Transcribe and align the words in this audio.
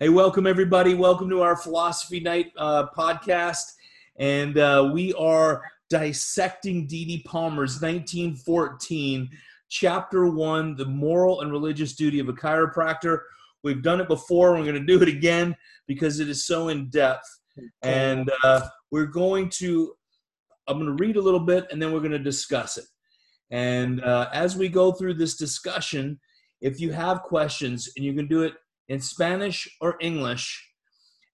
Hey, 0.00 0.08
welcome 0.08 0.44
everybody. 0.44 0.94
Welcome 0.94 1.30
to 1.30 1.42
our 1.42 1.54
Philosophy 1.54 2.18
Night 2.18 2.50
uh, 2.56 2.86
podcast. 2.98 3.74
And 4.16 4.58
uh, 4.58 4.90
we 4.92 5.12
are 5.12 5.62
dissecting 5.88 6.88
D.D. 6.88 7.22
Palmer's 7.24 7.80
1914, 7.80 9.30
Chapter 9.68 10.26
1 10.26 10.74
The 10.74 10.86
Moral 10.86 11.42
and 11.42 11.52
Religious 11.52 11.94
Duty 11.94 12.18
of 12.18 12.28
a 12.28 12.32
Chiropractor. 12.32 13.20
We've 13.62 13.84
done 13.84 14.00
it 14.00 14.08
before. 14.08 14.54
We're 14.54 14.64
going 14.64 14.74
to 14.74 14.80
do 14.80 15.00
it 15.00 15.08
again 15.08 15.54
because 15.86 16.18
it 16.18 16.28
is 16.28 16.44
so 16.44 16.70
in 16.70 16.88
depth. 16.88 17.28
And 17.82 18.28
uh, 18.42 18.62
we're 18.90 19.06
going 19.06 19.48
to, 19.60 19.94
I'm 20.66 20.80
going 20.80 20.88
to 20.96 21.04
read 21.04 21.14
a 21.14 21.22
little 21.22 21.38
bit 21.38 21.68
and 21.70 21.80
then 21.80 21.92
we're 21.92 22.00
going 22.00 22.10
to 22.10 22.18
discuss 22.18 22.78
it. 22.78 22.86
And 23.52 24.02
uh, 24.02 24.28
as 24.32 24.56
we 24.56 24.68
go 24.68 24.90
through 24.90 25.14
this 25.14 25.36
discussion, 25.36 26.18
if 26.60 26.80
you 26.80 26.90
have 26.90 27.22
questions 27.22 27.90
and 27.94 28.04
you 28.04 28.12
can 28.12 28.26
do 28.26 28.42
it 28.42 28.54
in 28.88 29.00
Spanish 29.00 29.68
or 29.80 29.96
English, 30.00 30.62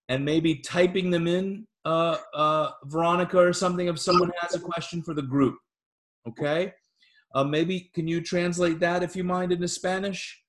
and 0.09 0.25
maybe 0.25 0.57
typing 0.57 1.11
them 1.11 1.27
in, 1.27 1.67
uh, 1.85 2.17
uh, 2.35 2.71
Veronica 2.85 3.39
or 3.39 3.53
something, 3.53 3.89
if 3.89 3.99
someone 3.99 4.31
has 4.41 4.55
a 4.55 4.61
question 4.61 5.03
for 5.03 5.15
the 5.15 5.23
group. 5.23 5.57
Okay? 6.29 6.73
Uh, 7.35 7.45
maybe 7.45 7.91
can 7.95 8.09
you 8.09 8.21
translate 8.21 8.81
that 8.81 9.03
if 9.03 9.15
you 9.15 9.25
mind 9.25 9.53
into 9.53 9.69
Spanish? 9.69 10.45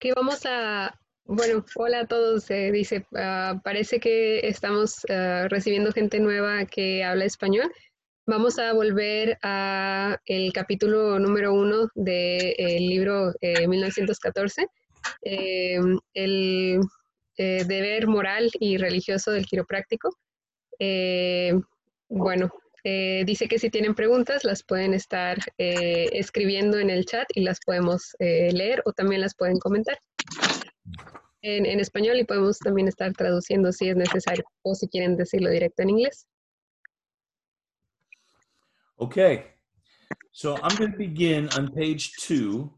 Que 0.00 0.12
vamos 0.14 0.44
a, 0.46 0.92
bueno, 1.24 1.64
hola 1.76 2.00
a 2.00 2.06
todos. 2.06 2.50
Eh, 2.50 2.70
dice, 2.72 3.06
uh, 3.12 3.60
parece 3.62 4.00
que 4.00 4.40
estamos 4.40 5.04
uh, 5.08 5.48
recibiendo 5.48 5.92
gente 5.92 6.18
nueva 6.20 6.64
que 6.66 7.04
habla 7.04 7.24
español. 7.24 7.70
Vamos 8.26 8.58
a 8.58 8.72
volver 8.72 9.38
a 9.42 10.18
el 10.26 10.52
capítulo 10.52 11.18
número 11.18 11.52
uno 11.52 11.88
del 11.94 12.54
de, 12.56 12.76
libro 12.78 13.32
eh, 13.40 13.66
1914, 13.66 14.66
eh, 15.22 15.78
el 16.14 16.80
eh, 17.36 17.64
deber 17.64 18.06
moral 18.06 18.50
y 18.60 18.76
religioso 18.76 19.30
del 19.30 19.46
quiropráctico. 19.46 20.14
Eh, 20.78 21.54
bueno, 22.08 22.50
eh, 22.84 23.22
dice 23.24 23.48
que 23.48 23.58
si 23.58 23.70
tienen 23.70 23.94
preguntas 23.94 24.44
las 24.44 24.62
pueden 24.62 24.92
estar 24.92 25.38
escribiendo 25.56 26.78
en 26.78 26.90
el 26.90 27.06
chat 27.06 27.26
y 27.34 27.40
las 27.40 27.58
podemos 27.64 28.14
leer 28.18 28.82
o 28.84 28.92
también 28.92 29.20
las 29.20 29.34
pueden 29.34 29.58
comentar. 29.58 29.98
En, 31.42 31.64
en 31.64 31.80
español 31.80 32.18
y 32.18 32.24
podemos 32.24 32.58
también 32.58 32.88
estar 32.88 33.12
traduciendo 33.14 33.72
si 33.72 33.88
es 33.88 33.96
necesario 33.96 34.44
o 34.62 34.74
si 34.74 34.88
quieren 34.88 35.16
decirlo 35.16 35.48
directo 35.48 35.82
en 35.82 35.90
inglés. 35.90 36.26
Okay, 38.96 39.44
so 40.30 40.56
I'm 40.56 40.76
going 40.76 40.92
to 40.92 40.98
begin 40.98 41.48
on 41.56 41.72
page 41.72 42.12
two. 42.20 42.70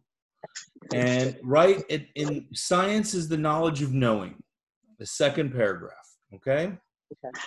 And 0.94 1.38
right 1.42 1.82
in, 1.88 2.06
in 2.14 2.46
science 2.52 3.14
is 3.14 3.28
the 3.28 3.36
knowledge 3.36 3.82
of 3.82 3.92
knowing, 3.92 4.34
the 4.98 5.06
second 5.06 5.52
paragraph. 5.52 5.94
Okay? 6.34 6.72
okay. 7.12 7.38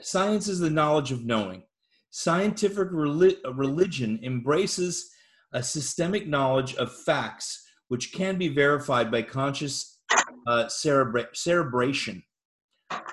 Science 0.00 0.48
is 0.48 0.60
the 0.60 0.70
knowledge 0.70 1.12
of 1.12 1.24
knowing. 1.24 1.62
Scientific 2.10 2.88
relig- 2.90 3.38
religion 3.54 4.20
embraces 4.22 5.10
a 5.52 5.62
systemic 5.62 6.26
knowledge 6.26 6.74
of 6.76 6.94
facts 7.02 7.64
which 7.88 8.12
can 8.12 8.38
be 8.38 8.48
verified 8.48 9.10
by 9.10 9.22
conscious 9.22 9.98
uh, 10.46 10.64
cerebra- 10.66 11.34
cerebration. 11.34 12.22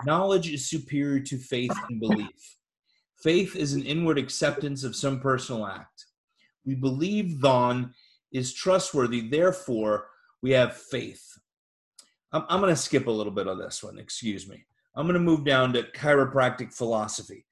Knowledge 0.06 0.52
is 0.52 0.70
superior 0.70 1.20
to 1.20 1.38
faith 1.38 1.74
and 1.90 2.00
belief. 2.00 2.58
Faith 3.22 3.56
is 3.56 3.74
an 3.74 3.84
inward 3.84 4.18
acceptance 4.18 4.84
of 4.84 4.96
some 4.96 5.20
personal 5.20 5.66
act. 5.66 6.06
We 6.66 6.76
believe 6.76 7.42
then 7.42 7.94
is 8.32 8.54
trustworthy, 8.54 9.22
therefore 9.22 10.08
we 10.42 10.52
have 10.52 10.76
faith. 10.76 11.38
I'm, 12.32 12.46
I'm 12.50 12.62
going 12.62 12.74
to 12.74 12.82
skip 12.82 13.08
a 13.08 13.12
little 13.12 13.32
bit 13.32 13.48
of 13.48 13.58
this 13.58 13.84
one, 13.84 13.98
excuse 13.98 14.48
me. 14.48 14.66
I'm 14.96 15.06
going 15.06 15.14
to 15.14 15.20
move 15.20 15.46
down 15.46 15.74
to 15.74 15.84
chiropractic 15.84 16.74
philosophy. 16.74 17.46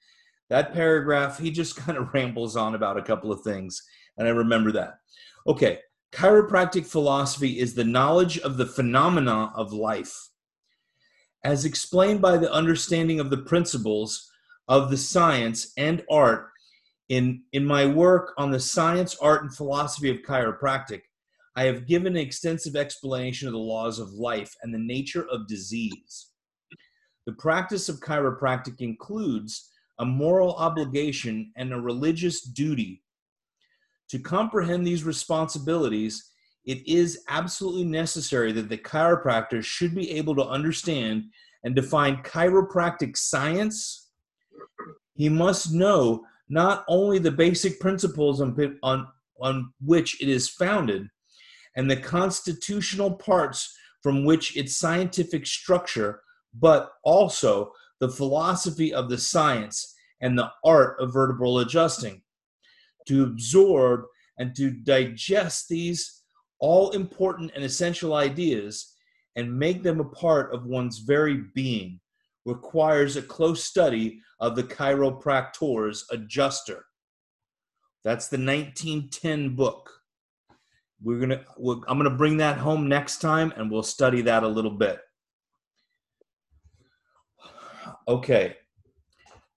That 0.49 0.73
paragraph, 0.73 1.39
he 1.39 1.51
just 1.51 1.75
kind 1.77 1.97
of 1.97 2.13
rambles 2.13 2.55
on 2.55 2.75
about 2.75 2.97
a 2.97 3.03
couple 3.03 3.31
of 3.31 3.41
things, 3.41 3.83
and 4.17 4.27
I 4.27 4.31
remember 4.31 4.71
that. 4.73 4.99
Okay, 5.47 5.79
chiropractic 6.11 6.85
philosophy 6.85 7.59
is 7.59 7.73
the 7.73 7.83
knowledge 7.83 8.39
of 8.39 8.57
the 8.57 8.65
phenomena 8.65 9.51
of 9.55 9.73
life. 9.73 10.29
As 11.43 11.63
explained 11.63 12.21
by 12.21 12.37
the 12.37 12.51
understanding 12.51 13.19
of 13.19 13.29
the 13.29 13.37
principles 13.37 14.29
of 14.67 14.89
the 14.89 14.97
science 14.97 15.71
and 15.77 16.03
art 16.11 16.51
in, 17.09 17.41
in 17.53 17.65
my 17.65 17.85
work 17.85 18.33
on 18.37 18.51
the 18.51 18.59
science, 18.59 19.17
art, 19.21 19.41
and 19.41 19.53
philosophy 19.53 20.09
of 20.09 20.21
chiropractic, 20.21 21.01
I 21.55 21.63
have 21.63 21.87
given 21.87 22.15
an 22.15 22.21
extensive 22.21 22.75
explanation 22.75 23.47
of 23.47 23.53
the 23.53 23.59
laws 23.59 23.99
of 23.99 24.13
life 24.13 24.53
and 24.61 24.73
the 24.73 24.79
nature 24.79 25.27
of 25.29 25.47
disease. 25.47 26.27
The 27.25 27.33
practice 27.33 27.89
of 27.89 27.99
chiropractic 27.99 28.79
includes 28.79 29.69
a 29.99 30.05
moral 30.05 30.53
obligation 30.55 31.51
and 31.57 31.73
a 31.73 31.81
religious 31.81 32.41
duty. 32.41 33.03
To 34.09 34.19
comprehend 34.19 34.85
these 34.85 35.03
responsibilities, 35.03 36.31
it 36.65 36.87
is 36.87 37.23
absolutely 37.27 37.85
necessary 37.85 38.51
that 38.53 38.69
the 38.69 38.77
chiropractor 38.77 39.63
should 39.63 39.95
be 39.95 40.11
able 40.11 40.35
to 40.35 40.47
understand 40.47 41.25
and 41.63 41.75
define 41.75 42.23
chiropractic 42.23 43.17
science. 43.17 44.09
He 45.15 45.27
must 45.27 45.73
know 45.73 46.23
not 46.49 46.83
only 46.87 47.19
the 47.19 47.31
basic 47.31 47.79
principles 47.79 48.41
on, 48.41 48.77
on, 48.83 49.07
on 49.39 49.73
which 49.85 50.21
it 50.21 50.27
is 50.27 50.49
founded 50.49 51.07
and 51.75 51.89
the 51.89 51.97
constitutional 51.97 53.11
parts 53.11 53.75
from 54.01 54.25
which 54.25 54.57
its 54.57 54.75
scientific 54.75 55.45
structure, 55.45 56.21
but 56.53 56.91
also 57.03 57.71
the 57.99 58.09
philosophy 58.09 58.93
of 58.93 59.09
the 59.09 59.17
science 59.17 59.95
and 60.21 60.37
the 60.37 60.49
art 60.63 60.97
of 60.99 61.13
vertebral 61.13 61.59
adjusting. 61.59 62.21
To 63.07 63.23
absorb 63.23 64.01
and 64.37 64.55
to 64.55 64.71
digest 64.71 65.67
these 65.69 66.23
all 66.59 66.91
important 66.91 67.51
and 67.55 67.63
essential 67.63 68.13
ideas 68.13 68.95
and 69.35 69.57
make 69.57 69.83
them 69.83 69.99
a 69.99 70.05
part 70.05 70.53
of 70.53 70.65
one's 70.65 70.99
very 70.99 71.43
being 71.55 71.99
requires 72.45 73.15
a 73.15 73.21
close 73.21 73.63
study 73.63 74.21
of 74.39 74.55
the 74.55 74.63
chiropractor's 74.63 76.05
adjuster. 76.11 76.85
That's 78.03 78.27
the 78.27 78.37
1910 78.37 79.55
book. 79.55 79.89
We're 81.01 81.19
gonna. 81.19 81.41
We're, 81.57 81.75
I'm 81.87 81.97
gonna 81.97 82.09
bring 82.09 82.37
that 82.37 82.57
home 82.57 82.89
next 82.89 83.19
time, 83.19 83.53
and 83.55 83.71
we'll 83.71 83.83
study 83.83 84.21
that 84.23 84.43
a 84.43 84.47
little 84.47 84.71
bit. 84.71 84.99
Okay. 88.07 88.55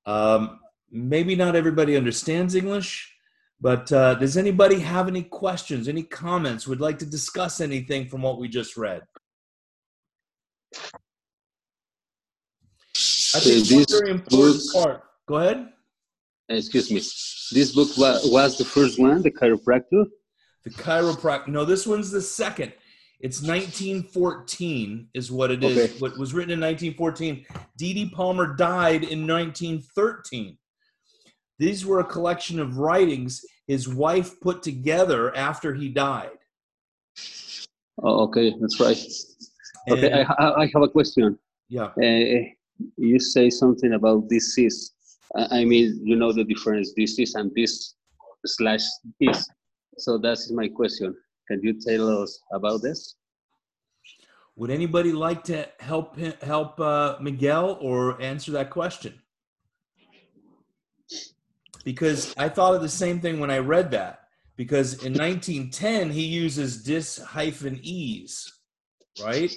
Um, 0.07 0.61
maybe 0.91 1.35
not 1.35 1.57
everybody 1.57 1.97
understands 1.97 2.55
English, 2.55 3.13
but 3.61 3.91
uh, 3.93 4.15
does 4.15 4.37
anybody 4.37 4.81
have 4.81 5.09
any 5.09 5.23
questions, 5.23 5.89
any 5.89 6.03
comments, 6.03 6.67
would 6.67 6.81
like 6.81 6.99
to 6.99 7.07
discuss 7.07 7.61
anything 7.61 8.09
from 8.09 8.23
what 8.23 8.39
we 8.39 8.49
just 8.49 8.77
read? 8.77 9.03
I 13.35 13.41
think 13.41 13.67
this 13.69 13.87
very 14.01 14.11
important 14.11 14.63
book- 14.73 14.83
part. 14.85 15.05
Go 15.27 15.37
ahead. 15.37 15.69
Excuse 16.49 16.91
me. 16.91 16.99
This 17.57 17.73
book 17.73 17.89
was, 17.97 18.31
was 18.31 18.59
the 18.59 18.65
first 18.65 18.99
one, 18.99 19.23
the 19.23 19.31
chiropractor. 19.31 20.07
The 20.65 20.71
chiropractic. 20.71 21.49
No, 21.49 21.65
this 21.65 21.87
one's 21.87 22.11
the 22.11 22.21
second. 22.21 22.73
It's 23.21 23.41
1914 23.43 25.09
is 25.15 25.31
what 25.31 25.51
it 25.51 25.63
is. 25.63 25.79
Okay. 25.79 25.99
What 26.01 26.19
was 26.19 26.35
written 26.35 26.53
in 26.53 26.61
1914. 26.61 27.47
D.D. 27.79 28.11
Palmer 28.11 28.55
died 28.57 29.05
in 29.05 29.27
1913. 29.27 30.59
These 31.59 31.87
were 31.87 32.01
a 32.01 32.05
collection 32.05 32.59
of 32.59 32.79
writings 32.79 33.45
his 33.69 33.89
wife 33.89 34.41
put 34.41 34.63
together 34.63 35.35
after 35.37 35.73
he 35.73 35.89
died. 35.89 36.31
Oh, 38.03 38.25
okay, 38.25 38.55
that's 38.61 38.81
right. 38.81 38.99
Okay, 39.91 40.11
And- 40.11 40.27
I, 40.29 40.35
I 40.45 40.61
I 40.63 40.71
have 40.75 40.83
a 40.83 40.89
question. 40.89 41.39
yeah. 41.69 41.91
Uh, 41.97 42.49
you 42.97 43.19
say 43.19 43.51
something 43.51 43.93
about 43.95 44.29
disease. 44.29 44.93
I 45.37 45.61
I 45.61 45.65
mean, 45.65 46.01
you 46.03 46.17
know 46.17 46.33
the 46.33 46.45
difference 46.45 46.93
disease 46.93 47.35
and 47.35 47.51
this 47.55 47.95
slash 48.47 48.83
this. 49.21 49.49
So 49.99 50.19
that's 50.19 50.51
my 50.51 50.69
question. 50.69 51.15
Can 51.49 51.61
you 51.63 51.75
tell 51.81 52.23
us 52.23 52.41
about 52.53 52.83
this? 52.83 53.17
Would 54.57 54.71
anybody 54.71 55.13
like 55.13 55.45
to 55.45 55.69
help 55.81 56.17
him, 56.17 56.35
help 56.43 56.79
uh, 56.79 57.17
Miguel 57.21 57.79
or 57.81 58.21
answer 58.21 58.53
that 58.53 58.71
question? 58.71 59.15
Because 61.85 62.35
I 62.37 62.49
thought 62.49 62.75
of 62.75 62.83
the 62.83 62.89
same 62.89 63.21
thing 63.21 63.41
when 63.41 63.51
I 63.51 63.59
read 63.59 63.91
that. 63.93 64.21
Because 64.57 65.03
in 65.03 65.15
1910 65.15 66.11
he 66.11 66.27
uses 66.27 66.83
dis 66.85 67.19
hyphen 67.19 67.81
ease, 67.83 68.53
right? 69.25 69.53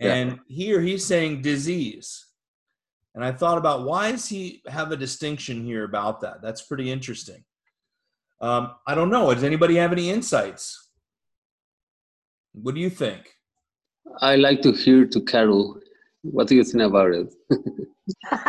Yeah. 0.00 0.14
And 0.14 0.40
here 0.48 0.80
he's 0.80 1.06
saying 1.06 1.42
disease. 1.42 2.25
And 3.16 3.24
I 3.24 3.32
thought 3.32 3.56
about 3.56 3.84
why 3.86 4.12
does 4.12 4.28
he 4.28 4.62
have 4.68 4.92
a 4.92 4.96
distinction 4.96 5.64
here 5.64 5.84
about 5.84 6.20
that? 6.20 6.42
That's 6.42 6.60
pretty 6.60 6.90
interesting. 6.92 7.42
Um, 8.42 8.74
I 8.86 8.94
don't 8.94 9.08
know. 9.08 9.32
Does 9.32 9.42
anybody 9.42 9.76
have 9.76 9.90
any 9.90 10.10
insights? 10.10 10.90
What 12.52 12.74
do 12.74 12.80
you 12.82 12.90
think? 12.90 13.32
I 14.20 14.36
like 14.36 14.60
to 14.62 14.72
hear 14.72 15.06
to 15.06 15.20
Carol. 15.22 15.80
What 16.20 16.46
do 16.46 16.56
you 16.56 16.62
think 16.62 16.82
about 16.82 17.12
it? 17.12 17.34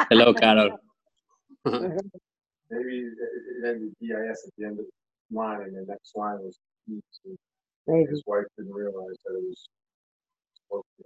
Hello, 0.10 0.34
Carol. 0.34 0.78
Maybe 1.64 1.94
it 2.70 3.66
ended 3.66 3.96
EIS 4.04 4.44
at 4.48 4.54
the 4.58 4.66
end 4.66 4.80
of 4.80 4.86
the 4.86 5.38
line, 5.38 5.62
and 5.62 5.78
the 5.78 5.86
next 5.88 6.12
line 6.14 6.40
was 6.40 6.60
to 6.90 7.38
Maybe. 7.88 8.06
his 8.10 8.22
wife 8.26 8.46
didn't 8.58 8.74
realize 8.74 9.16
that 9.26 9.34
it 9.34 9.44
was 9.48 9.70
supposed 10.56 10.86
to 10.98 11.04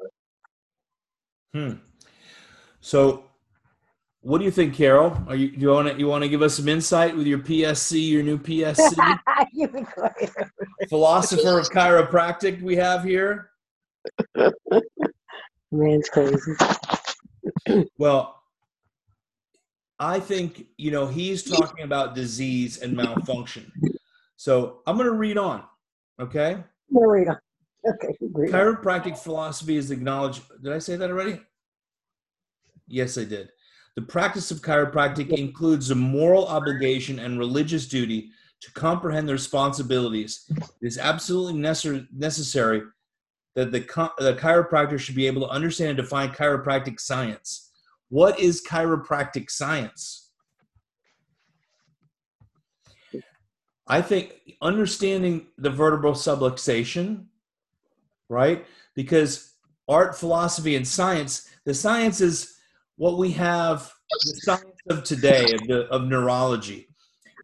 be 1.53 1.59
Hmm. 1.59 1.73
So, 2.79 3.25
what 4.21 4.37
do 4.37 4.45
you 4.45 4.51
think, 4.51 4.75
Carol? 4.75 5.17
Are 5.27 5.35
you 5.35 5.47
you 5.47 5.69
want 5.69 5.87
to 5.87 5.97
you 5.97 6.07
want 6.07 6.23
to 6.23 6.29
give 6.29 6.43
us 6.43 6.55
some 6.55 6.67
insight 6.67 7.15
with 7.17 7.25
your 7.25 7.39
PSC, 7.39 8.09
your 8.09 8.21
new 8.21 8.37
PSC 8.37 9.19
You 9.53 9.67
be 9.67 9.81
quiet. 9.81 10.31
philosopher 10.89 11.59
of 11.59 11.69
chiropractic 11.71 12.61
we 12.61 12.75
have 12.75 13.03
here? 13.03 13.49
Man's 15.71 16.07
crazy. 16.09 16.53
Well, 17.97 18.43
I 19.99 20.19
think 20.19 20.67
you 20.77 20.91
know 20.91 21.07
he's 21.07 21.43
talking 21.43 21.83
about 21.83 22.13
disease 22.13 22.77
and 22.77 22.95
malfunction. 22.95 23.71
So 24.37 24.81
I'm 24.85 24.97
going 24.97 25.07
to 25.07 25.13
read 25.15 25.39
on. 25.39 25.63
Okay. 26.19 26.63
No, 26.91 27.01
read 27.01 27.27
on. 27.27 27.37
Okay. 27.87 28.15
Chiropractic 28.21 29.17
philosophy 29.17 29.77
is 29.77 29.89
acknowledged. 29.89 30.43
Did 30.61 30.73
I 30.73 30.79
say 30.79 30.95
that 30.95 31.09
already? 31.09 31.39
Yes, 32.87 33.17
I 33.17 33.23
did. 33.23 33.49
The 33.95 34.01
practice 34.01 34.51
of 34.51 34.61
chiropractic 34.61 35.29
includes 35.37 35.91
a 35.91 35.95
moral 35.95 36.47
obligation 36.47 37.19
and 37.19 37.37
religious 37.37 37.87
duty 37.87 38.31
to 38.61 38.71
comprehend 38.71 39.27
the 39.27 39.33
responsibilities. 39.33 40.45
It 40.49 40.65
is 40.81 40.97
absolutely 40.97 41.59
necessar- 41.59 42.07
necessary 42.13 42.83
that 43.55 43.71
the, 43.71 43.79
the 44.19 44.33
chiropractor 44.35 44.97
should 44.97 45.15
be 45.15 45.27
able 45.27 45.41
to 45.41 45.49
understand 45.49 45.91
and 45.91 45.97
define 45.97 46.29
chiropractic 46.29 46.99
science. 46.99 47.71
What 48.09 48.39
is 48.39 48.63
chiropractic 48.65 49.49
science? 49.49 50.29
I 53.87 54.01
think 54.01 54.39
understanding 54.61 55.47
the 55.57 55.69
vertebral 55.69 56.13
subluxation, 56.13 57.25
right? 58.29 58.65
Because 58.95 59.53
art, 59.87 60.17
philosophy, 60.17 60.77
and 60.77 60.87
science, 60.87 61.49
the 61.65 61.73
science 61.73 62.21
is 62.21 62.55
what 63.01 63.17
we 63.17 63.31
have, 63.31 63.91
the 64.11 64.41
science 64.43 64.63
of 64.91 65.03
today, 65.03 65.41
of, 65.53 65.67
the, 65.67 65.87
of 65.89 66.03
neurology. 66.03 66.87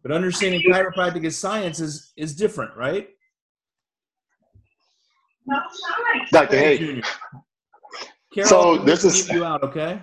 But 0.04 0.12
understanding 0.12 0.62
chiropractic 0.62 1.24
as 1.26 1.36
science 1.36 1.80
is, 1.80 2.12
is 2.16 2.36
different, 2.36 2.76
right? 2.76 3.08
Dr. 6.30 6.76
Junior. 6.76 7.02
Carol, 8.32 8.48
So 8.48 8.78
this 8.78 9.02
is- 9.04 9.28
you 9.30 9.44
out, 9.44 9.64
okay? 9.64 10.00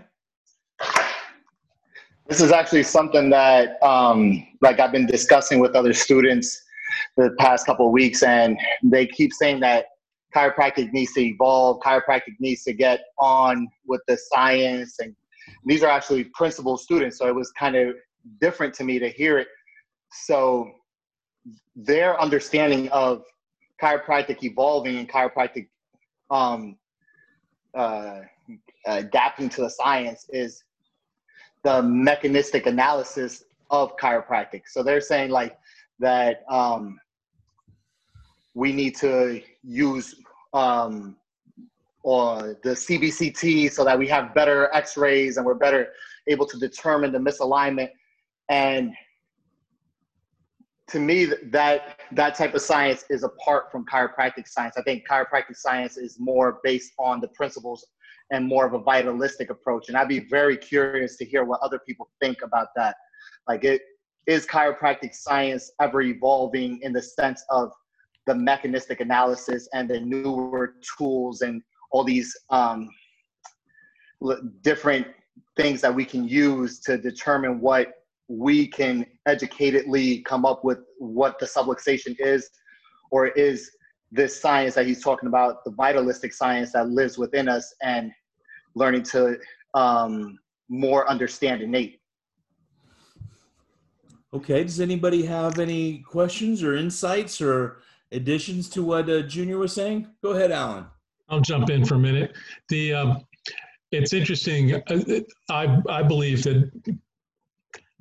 this 2.28 2.42
is 2.42 2.52
actually 2.52 2.84
something 2.84 3.30
that 3.30 3.81
um, 3.81 4.46
like 4.62 4.81
I've 4.81 4.92
been 4.92 5.06
discussing 5.06 5.60
with 5.60 5.74
other 5.74 5.94
students 5.94 6.62
the 7.16 7.34
past 7.40 7.66
couple 7.66 7.86
of 7.86 7.94
weeks, 7.94 8.24
and 8.24 8.60
they 8.84 9.07
keep 9.07 9.31
saying 9.31 9.62
that 9.62 9.86
chiropractic 10.36 10.92
needs 10.92 11.13
to 11.13 11.22
evolve, 11.22 11.80
chiropractic 11.81 12.36
needs 12.42 12.63
to 12.63 12.74
get 12.74 13.00
on 13.19 13.69
with 13.88 14.02
the 14.10 14.18
science, 14.34 14.98
and 15.00 15.16
these 15.65 15.83
are 15.83 15.89
actually 15.89 16.25
principal 16.25 16.77
students, 16.77 17.18
so 17.18 17.27
it 17.27 17.36
was 17.36 17.51
kind 17.51 17.75
of 17.75 17.95
different 18.42 18.74
to 18.75 18.83
me 18.83 19.00
to 19.00 19.09
hear 19.09 19.38
it. 19.38 19.47
So 20.12 20.71
their 21.75 22.19
understanding 22.19 22.89
of 22.89 23.24
chiropractic 23.81 24.44
evolving 24.44 24.97
and 24.97 25.09
chiropractic 25.09 25.68
um, 26.31 26.77
uh, 27.75 28.21
adapting 28.86 29.50
to 29.50 29.62
the 29.62 29.69
science 29.69 30.27
is 30.30 30.63
the 31.63 31.81
mechanistic 31.81 32.68
analysis 32.68 33.44
of 33.69 33.95
chiropractic. 33.97 34.63
So 34.68 34.83
they're 34.83 35.01
saying 35.01 35.31
like 35.31 35.57
that 36.00 36.44
um, 36.50 37.00
we 38.53 38.71
need 38.71 38.95
to 38.97 39.42
use 39.63 40.15
um, 40.53 41.18
or 42.06 42.56
the 42.63 42.69
CBCT 42.69 43.72
so 43.72 43.84
that 43.84 43.98
we 43.98 44.07
have 44.07 44.31
better 44.36 44.69
X-rays 44.75 45.38
and 45.38 45.46
we're 45.46 45.56
better 45.56 45.88
able 46.28 46.46
to 46.46 46.60
determine 46.60 47.12
the 47.12 47.18
misalignment. 47.18 47.90
And 48.48 48.94
to 50.90 51.00
me, 51.00 51.25
that 51.25 52.00
that 52.12 52.36
type 52.36 52.54
of 52.54 52.62
science 52.62 53.06
is 53.10 53.24
apart 53.24 53.72
from 53.72 53.86
chiropractic 53.92 54.48
science. 54.48 54.75
I 54.78 54.84
think 54.84 55.07
chiropractic 55.10 55.56
science 55.56 55.98
is 55.98 56.18
more 56.19 56.60
based 56.63 56.94
on 57.00 57.22
the 57.22 57.28
principles 57.30 57.84
and 58.30 58.46
more 58.46 58.68
of 58.68 58.74
a 58.74 58.80
vitalistic 58.80 59.50
approach. 59.50 59.90
And 59.90 59.98
I'd 59.98 60.07
be 60.07 60.28
very 60.30 60.57
curious 60.57 61.18
to 61.18 61.25
hear 61.25 61.44
what 61.44 61.60
other 61.62 61.80
people 61.88 62.12
think 62.22 62.44
about 62.44 62.68
that. 62.75 62.96
Like, 63.48 63.63
it 63.63 63.81
is 64.28 64.46
chiropractic 64.46 65.16
science 65.16 65.72
ever 65.81 66.04
evolving 66.04 66.81
in 66.84 66.94
the 66.94 67.02
sense 67.02 67.44
of 67.50 67.72
the 68.28 68.36
mechanistic 68.36 69.00
analysis 69.00 69.68
and 69.74 69.90
the 69.90 70.00
newer 70.00 70.75
tools 71.00 71.42
and 71.42 71.63
all 71.91 72.03
these 72.03 72.35
um, 72.49 72.89
different 74.61 75.07
things 75.57 75.81
that 75.81 75.93
we 75.93 76.05
can 76.05 76.27
use 76.27 76.79
to 76.81 76.97
determine 76.97 77.59
what 77.61 77.93
we 78.27 78.67
can 78.67 79.05
educatedly 79.27 80.23
come 80.25 80.45
up 80.45 80.63
with 80.63 80.79
what 80.97 81.37
the 81.39 81.45
subluxation 81.45 82.15
is, 82.19 82.49
or 83.11 83.27
is 83.27 83.71
this 84.11 84.39
science 84.39 84.75
that 84.75 84.85
he's 84.85 85.03
talking 85.03 85.27
about, 85.27 85.63
the 85.63 85.71
vitalistic 85.71 86.33
science 86.33 86.71
that 86.71 86.89
lives 86.89 87.17
within 87.17 87.47
us 87.47 87.73
and 87.81 88.11
learning 88.75 89.03
to 89.03 89.37
um, 89.73 90.37
more 90.69 91.09
understand 91.09 91.61
innate. 91.61 91.99
Okay. 94.33 94.63
Does 94.63 94.81
anybody 94.81 95.25
have 95.25 95.59
any 95.59 95.99
questions 95.99 96.63
or 96.63 96.75
insights 96.75 97.39
or 97.41 97.81
additions 98.11 98.69
to 98.69 98.83
what 98.83 99.09
uh, 99.09 99.21
Junior 99.21 99.57
was 99.57 99.73
saying? 99.73 100.07
Go 100.21 100.31
ahead, 100.31 100.51
Alan. 100.51 100.87
I'll 101.30 101.42
jump 101.42 101.69
in 101.69 101.86
for 101.86 101.95
a 101.95 102.00
minute. 102.00 102.36
The 102.69 102.94
um, 102.94 103.22
it's 103.92 104.13
interesting. 104.13 104.75
uh, 104.75 105.22
I 105.50 105.81
I 105.89 106.04
believe 106.04 106.44
that. 106.44 106.72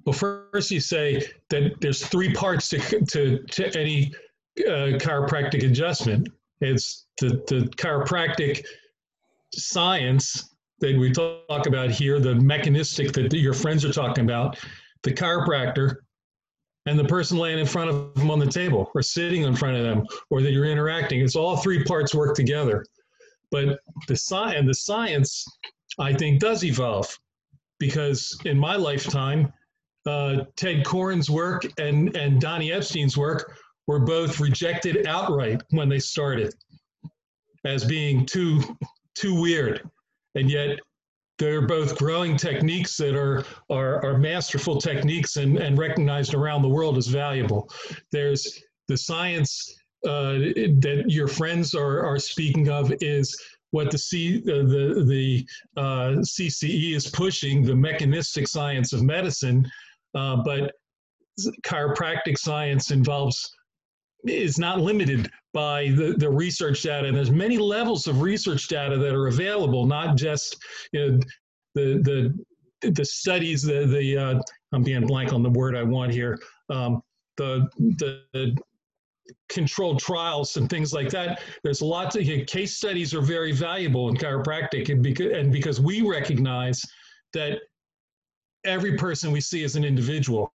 Well, 0.04 0.12
first 0.12 0.70
you 0.70 0.80
say 0.80 1.26
that 1.48 1.80
there's 1.80 2.04
three 2.06 2.32
parts 2.34 2.68
to 2.70 2.78
to, 2.78 3.38
to 3.38 3.78
any 3.78 4.12
uh, 4.60 4.98
chiropractic 4.98 5.64
adjustment. 5.64 6.28
It's 6.60 7.06
the 7.18 7.42
the 7.46 7.70
chiropractic 7.76 8.64
science 9.52 10.54
that 10.80 10.98
we 10.98 11.10
talk 11.10 11.66
about 11.66 11.90
here, 11.90 12.20
the 12.20 12.34
mechanistic 12.34 13.12
that 13.12 13.32
your 13.32 13.54
friends 13.54 13.84
are 13.84 13.92
talking 13.92 14.24
about, 14.24 14.58
the 15.02 15.12
chiropractor, 15.12 15.96
and 16.86 16.98
the 16.98 17.04
person 17.04 17.38
laying 17.38 17.58
in 17.58 17.66
front 17.66 17.88
of 17.88 18.14
them 18.14 18.30
on 18.30 18.38
the 18.38 18.46
table 18.46 18.90
or 18.94 19.02
sitting 19.02 19.42
in 19.42 19.56
front 19.56 19.76
of 19.76 19.84
them 19.84 20.06
or 20.30 20.42
that 20.42 20.52
you're 20.52 20.66
interacting. 20.66 21.20
It's 21.20 21.36
all 21.36 21.56
three 21.56 21.82
parts 21.84 22.14
work 22.14 22.34
together. 22.36 22.84
But 23.54 23.78
the 24.08 24.16
science 24.16 24.58
and 24.58 24.68
the 24.68 24.74
science, 24.74 25.44
I 26.00 26.12
think, 26.12 26.40
does 26.40 26.64
evolve 26.64 27.16
because 27.78 28.36
in 28.44 28.58
my 28.58 28.74
lifetime, 28.74 29.52
uh, 30.06 30.46
Ted 30.56 30.84
Koren's 30.84 31.30
work 31.30 31.62
and 31.78 32.16
and 32.16 32.40
Donnie 32.40 32.72
Epstein's 32.72 33.16
work 33.16 33.56
were 33.86 34.00
both 34.00 34.40
rejected 34.40 35.06
outright 35.06 35.62
when 35.70 35.88
they 35.88 36.00
started 36.00 36.52
as 37.64 37.84
being 37.84 38.26
too 38.26 38.60
too 39.14 39.40
weird, 39.40 39.88
and 40.34 40.50
yet 40.50 40.80
they're 41.38 41.68
both 41.68 41.96
growing 41.96 42.36
techniques 42.36 42.96
that 42.96 43.14
are 43.14 43.44
are, 43.70 44.04
are 44.04 44.18
masterful 44.18 44.80
techniques 44.80 45.36
and, 45.36 45.58
and 45.58 45.78
recognized 45.78 46.34
around 46.34 46.62
the 46.62 46.68
world 46.68 46.98
as 46.98 47.06
valuable. 47.06 47.70
There's 48.10 48.64
the 48.88 48.96
science 48.96 49.76
uh, 50.06 50.32
that 50.80 51.04
your 51.08 51.28
friends 51.28 51.74
are, 51.74 52.04
are 52.04 52.18
speaking 52.18 52.68
of 52.68 52.92
is 53.00 53.36
what 53.70 53.90
the 53.90 53.98
C, 53.98 54.38
uh, 54.38 54.62
the 54.62 55.04
the 55.06 55.46
uh, 55.76 56.20
CCE 56.20 56.94
is 56.94 57.08
pushing, 57.08 57.62
the 57.62 57.74
mechanistic 57.74 58.46
science 58.46 58.92
of 58.92 59.02
medicine, 59.02 59.68
uh, 60.14 60.36
but 60.44 60.72
chiropractic 61.66 62.38
science 62.38 62.90
involves 62.90 63.50
is 64.26 64.58
not 64.58 64.80
limited 64.80 65.30
by 65.52 65.88
the, 65.90 66.14
the 66.18 66.30
research 66.30 66.82
data. 66.82 67.08
And 67.08 67.16
there's 67.16 67.30
many 67.30 67.58
levels 67.58 68.06
of 68.06 68.22
research 68.22 68.68
data 68.68 68.96
that 68.96 69.14
are 69.14 69.26
available, 69.26 69.86
not 69.86 70.16
just 70.16 70.56
you 70.92 71.00
know, 71.00 71.20
the 71.74 72.34
the 72.82 72.90
the 72.90 73.04
studies, 73.04 73.62
the 73.62 73.86
the 73.86 74.16
uh, 74.16 74.40
I'm 74.72 74.82
being 74.82 75.06
blank 75.06 75.32
on 75.32 75.42
the 75.42 75.50
word 75.50 75.76
I 75.76 75.82
want 75.82 76.12
here. 76.12 76.38
Um, 76.70 77.02
the, 77.36 77.68
the 77.78 78.22
the 78.32 78.56
controlled 79.48 79.98
trials 79.98 80.56
and 80.56 80.68
things 80.68 80.92
like 80.92 81.08
that. 81.10 81.42
There's 81.62 81.82
lots 81.82 82.16
of 82.16 82.24
case 82.46 82.76
studies 82.76 83.14
are 83.14 83.20
very 83.20 83.52
valuable 83.52 84.08
in 84.08 84.16
chiropractic, 84.16 84.88
and 84.90 85.02
because 85.02 85.32
and 85.32 85.52
because 85.52 85.80
we 85.80 86.02
recognize 86.02 86.84
that 87.32 87.60
every 88.64 88.96
person 88.96 89.30
we 89.30 89.40
see 89.40 89.62
is 89.62 89.76
an 89.76 89.84
individual. 89.84 90.52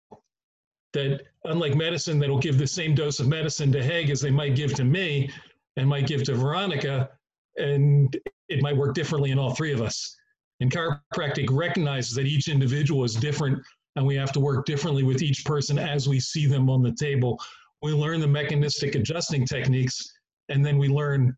That 0.92 1.22
unlike 1.44 1.74
medicine, 1.74 2.18
that'll 2.20 2.38
give 2.38 2.56
the 2.56 2.66
same 2.66 2.94
dose 2.94 3.18
of 3.18 3.26
medicine 3.26 3.72
to 3.72 3.82
Haig 3.82 4.10
as 4.10 4.20
they 4.20 4.30
might 4.30 4.54
give 4.54 4.74
to 4.74 4.84
me 4.84 5.30
and 5.76 5.88
might 5.88 6.06
give 6.06 6.22
to 6.24 6.34
Veronica, 6.34 7.10
and 7.56 8.16
it 8.48 8.62
might 8.62 8.76
work 8.76 8.94
differently 8.94 9.32
in 9.32 9.38
all 9.38 9.54
three 9.54 9.72
of 9.72 9.82
us. 9.82 10.16
And 10.60 10.70
chiropractic 10.70 11.48
recognizes 11.50 12.14
that 12.14 12.26
each 12.26 12.48
individual 12.48 13.02
is 13.02 13.16
different 13.16 13.60
and 13.96 14.06
we 14.06 14.16
have 14.16 14.32
to 14.32 14.40
work 14.40 14.66
differently 14.66 15.02
with 15.02 15.22
each 15.22 15.44
person 15.44 15.78
as 15.78 16.08
we 16.08 16.18
see 16.18 16.46
them 16.46 16.68
on 16.68 16.82
the 16.82 16.92
table. 16.92 17.40
We 17.84 17.92
learn 17.92 18.18
the 18.18 18.26
mechanistic 18.26 18.94
adjusting 18.94 19.44
techniques, 19.44 20.10
and 20.48 20.64
then 20.64 20.78
we 20.78 20.88
learn, 20.88 21.36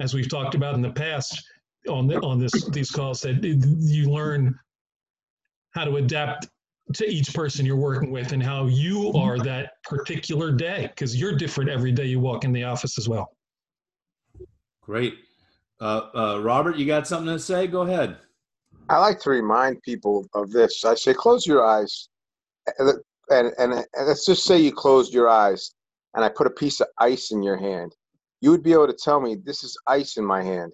as 0.00 0.12
we've 0.12 0.28
talked 0.28 0.56
about 0.56 0.74
in 0.74 0.82
the 0.82 0.90
past 0.90 1.40
on 1.88 2.08
the, 2.08 2.20
on 2.20 2.40
this 2.40 2.68
these 2.70 2.90
calls, 2.90 3.20
that 3.20 3.44
you 3.44 4.10
learn 4.10 4.58
how 5.70 5.84
to 5.84 5.98
adapt 5.98 6.48
to 6.94 7.06
each 7.06 7.32
person 7.32 7.64
you're 7.64 7.76
working 7.76 8.10
with 8.10 8.32
and 8.32 8.42
how 8.42 8.66
you 8.66 9.12
are 9.12 9.38
that 9.38 9.74
particular 9.84 10.50
day 10.50 10.88
because 10.88 11.16
you're 11.16 11.36
different 11.36 11.70
every 11.70 11.92
day 11.92 12.06
you 12.06 12.18
walk 12.18 12.42
in 12.42 12.52
the 12.52 12.64
office 12.64 12.98
as 12.98 13.08
well. 13.08 13.30
Great. 14.82 15.14
Uh, 15.80 16.08
uh, 16.12 16.40
Robert, 16.42 16.74
you 16.74 16.86
got 16.86 17.06
something 17.06 17.32
to 17.32 17.38
say? 17.38 17.68
Go 17.68 17.82
ahead. 17.82 18.16
I 18.88 18.98
like 18.98 19.20
to 19.20 19.30
remind 19.30 19.80
people 19.82 20.26
of 20.34 20.50
this. 20.50 20.84
I 20.84 20.96
say, 20.96 21.14
close 21.14 21.46
your 21.46 21.64
eyes, 21.64 22.08
and, 22.80 23.00
and, 23.30 23.52
and 23.58 23.84
let's 24.08 24.26
just 24.26 24.44
say 24.44 24.58
you 24.58 24.72
closed 24.72 25.14
your 25.14 25.28
eyes, 25.28 25.72
and 26.14 26.24
I 26.24 26.28
put 26.28 26.46
a 26.46 26.50
piece 26.50 26.80
of 26.80 26.88
ice 26.98 27.30
in 27.30 27.42
your 27.42 27.56
hand. 27.56 27.94
You 28.40 28.50
would 28.50 28.62
be 28.62 28.72
able 28.72 28.86
to 28.86 28.94
tell 28.94 29.20
me 29.20 29.36
this 29.36 29.62
is 29.64 29.76
ice 29.86 30.16
in 30.16 30.24
my 30.24 30.42
hand. 30.42 30.72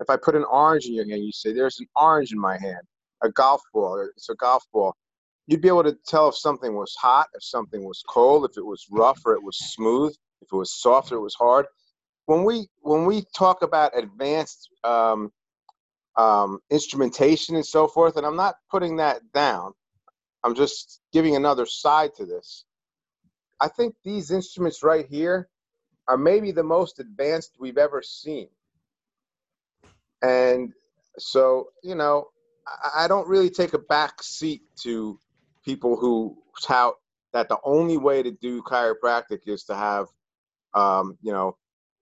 If 0.00 0.10
I 0.10 0.16
put 0.16 0.34
an 0.34 0.44
orange 0.44 0.86
in 0.86 0.94
your 0.94 1.08
hand, 1.08 1.24
you 1.24 1.32
say 1.32 1.52
there's 1.52 1.78
an 1.80 1.86
orange 1.96 2.32
in 2.32 2.38
my 2.38 2.58
hand. 2.58 2.82
A 3.22 3.30
golf 3.30 3.62
ball, 3.72 4.08
it's 4.16 4.28
a 4.28 4.34
golf 4.34 4.64
ball. 4.72 4.94
You'd 5.46 5.60
be 5.60 5.68
able 5.68 5.84
to 5.84 5.96
tell 6.06 6.28
if 6.28 6.36
something 6.36 6.74
was 6.74 6.94
hot, 7.00 7.28
if 7.34 7.42
something 7.42 7.84
was 7.84 8.02
cold, 8.08 8.44
if 8.44 8.56
it 8.56 8.66
was 8.66 8.86
rough 8.90 9.20
or 9.24 9.34
it 9.34 9.42
was 9.42 9.56
smooth, 9.58 10.14
if 10.40 10.48
it 10.52 10.56
was 10.56 10.80
soft 10.80 11.12
or 11.12 11.16
it 11.16 11.20
was 11.20 11.34
hard. 11.34 11.66
When 12.26 12.44
we 12.44 12.68
when 12.80 13.04
we 13.04 13.24
talk 13.34 13.62
about 13.62 13.96
advanced 13.96 14.68
um, 14.84 15.30
um, 16.16 16.60
instrumentation 16.70 17.56
and 17.56 17.66
so 17.66 17.88
forth. 17.88 18.16
And 18.16 18.26
I'm 18.26 18.36
not 18.36 18.56
putting 18.70 18.96
that 18.96 19.20
down. 19.32 19.72
I'm 20.44 20.54
just 20.54 21.00
giving 21.12 21.36
another 21.36 21.66
side 21.66 22.10
to 22.16 22.26
this. 22.26 22.64
I 23.62 23.68
think 23.68 23.94
these 24.02 24.32
instruments 24.32 24.82
right 24.82 25.06
here 25.08 25.48
are 26.08 26.18
maybe 26.18 26.50
the 26.50 26.64
most 26.64 26.98
advanced 26.98 27.52
we've 27.60 27.78
ever 27.78 28.02
seen. 28.02 28.48
And 30.20 30.72
so, 31.16 31.68
you 31.84 31.94
know, 31.94 32.26
I, 32.66 33.04
I 33.04 33.08
don't 33.08 33.28
really 33.28 33.50
take 33.50 33.72
a 33.72 33.78
back 33.78 34.20
seat 34.20 34.62
to 34.80 35.20
people 35.64 35.96
who 35.96 36.36
tout 36.60 36.94
that 37.32 37.48
the 37.48 37.58
only 37.62 37.96
way 37.96 38.24
to 38.24 38.32
do 38.32 38.62
chiropractic 38.62 39.46
is 39.46 39.62
to 39.64 39.76
have, 39.76 40.08
um, 40.74 41.16
you 41.22 41.32
know, 41.32 41.56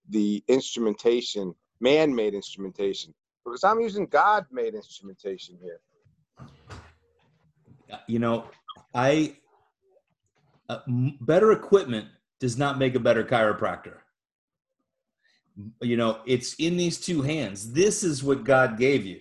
the 0.09 0.43
instrumentation, 0.49 1.55
man 1.79 2.15
made 2.15 2.33
instrumentation 2.33 3.13
because 3.45 3.65
I'm 3.65 3.81
using 3.81 4.07
God 4.07 4.47
made 4.51 4.75
instrumentation 4.75 5.59
here. 5.63 5.81
You 8.07 8.19
know, 8.19 8.47
I 8.95 9.37
uh, 10.71 10.81
better 11.21 11.51
equipment 11.53 12.07
does 12.39 12.57
not 12.57 12.79
make 12.79 12.95
a 12.95 13.01
better 13.01 13.25
chiropractor. 13.25 13.97
You 15.83 15.97
know, 15.97 16.21
it's 16.27 16.55
in 16.55 16.77
these 16.77 16.99
two 16.99 17.23
hands. 17.23 17.73
This 17.73 18.05
is 18.05 18.23
what 18.23 18.45
God 18.45 18.79
gave 18.79 19.05
you. 19.05 19.21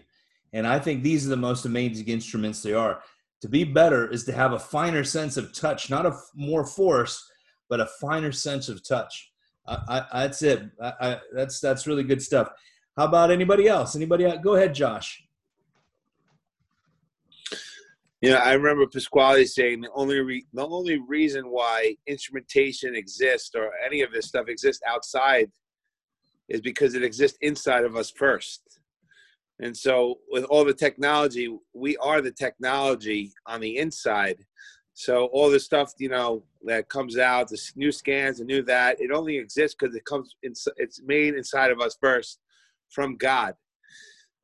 And 0.54 0.68
I 0.68 0.80
think 0.80 1.02
these 1.02 1.26
are 1.26 1.30
the 1.30 1.38
most 1.38 1.66
amazing 1.66 2.08
instruments 2.08 2.62
they 2.62 2.74
are. 2.74 3.02
To 3.42 3.50
be 3.50 3.64
better 3.64 4.08
is 4.12 4.26
to 4.26 4.32
have 4.32 4.54
a 4.54 4.60
finer 4.60 5.04
sense 5.04 5.38
of 5.38 5.54
touch, 5.54 5.90
not 5.90 6.06
a 6.06 6.16
more 6.36 6.66
force, 6.66 7.30
but 7.70 7.80
a 7.80 7.90
finer 8.00 8.32
sense 8.32 8.70
of 8.70 8.88
touch. 8.88 9.32
I, 9.68 10.06
I, 10.12 10.22
that's 10.24 10.42
it. 10.42 10.70
I, 10.82 11.20
that's 11.34 11.60
that's 11.60 11.88
really 11.88 12.04
good 12.04 12.22
stuff. 12.22 12.50
How 12.98 13.06
about 13.06 13.32
anybody 13.32 13.68
else? 13.68 13.96
Anybody? 13.96 14.26
Else? 14.26 14.40
Go 14.44 14.56
ahead, 14.56 14.74
Josh. 14.74 15.24
You 18.22 18.32
know, 18.32 18.38
I 18.38 18.54
remember 18.54 18.86
Pasquale 18.86 19.46
saying 19.46 19.82
the 19.82 19.92
only 19.94 20.20
re- 20.20 20.46
the 20.54 20.68
only 20.68 21.00
reason 21.00 21.46
why 21.46 21.96
instrumentation 22.06 22.94
exists 22.94 23.52
or 23.56 23.72
any 23.86 24.02
of 24.02 24.12
this 24.12 24.28
stuff 24.28 24.50
exists 24.50 24.82
outside 24.86 25.50
is 26.50 26.60
because 26.60 26.96
it 26.96 27.04
exists 27.04 27.38
inside 27.42 27.86
of 27.86 27.96
us 27.96 28.12
first. 28.12 28.80
And 29.62 29.76
so, 29.76 30.20
with 30.30 30.44
all 30.46 30.66
the 30.66 30.74
technology, 30.74 31.54
we 31.74 31.96
are 31.98 32.22
the 32.22 32.32
technology 32.32 33.32
on 33.46 33.62
the 33.62 33.78
inside. 33.78 34.46
So 35.00 35.28
all 35.28 35.50
the 35.50 35.62
stuff 35.62 35.94
you 35.98 36.10
know 36.10 36.44
that 36.66 36.90
comes 36.90 37.18
out, 37.18 37.48
the 37.48 37.58
new 37.78 37.90
scans, 37.90 38.40
the 38.40 38.44
new 38.44 38.62
that, 38.64 39.00
it 39.00 39.12
only 39.12 39.38
exists 39.38 39.78
because 39.80 39.96
it 39.96 40.04
comes. 40.04 40.36
In, 40.44 40.52
it's 40.76 41.02
made 41.02 41.36
inside 41.36 41.72
of 41.72 41.80
us 41.80 41.96
first 42.02 42.40
from 42.90 43.16
God. 43.16 43.54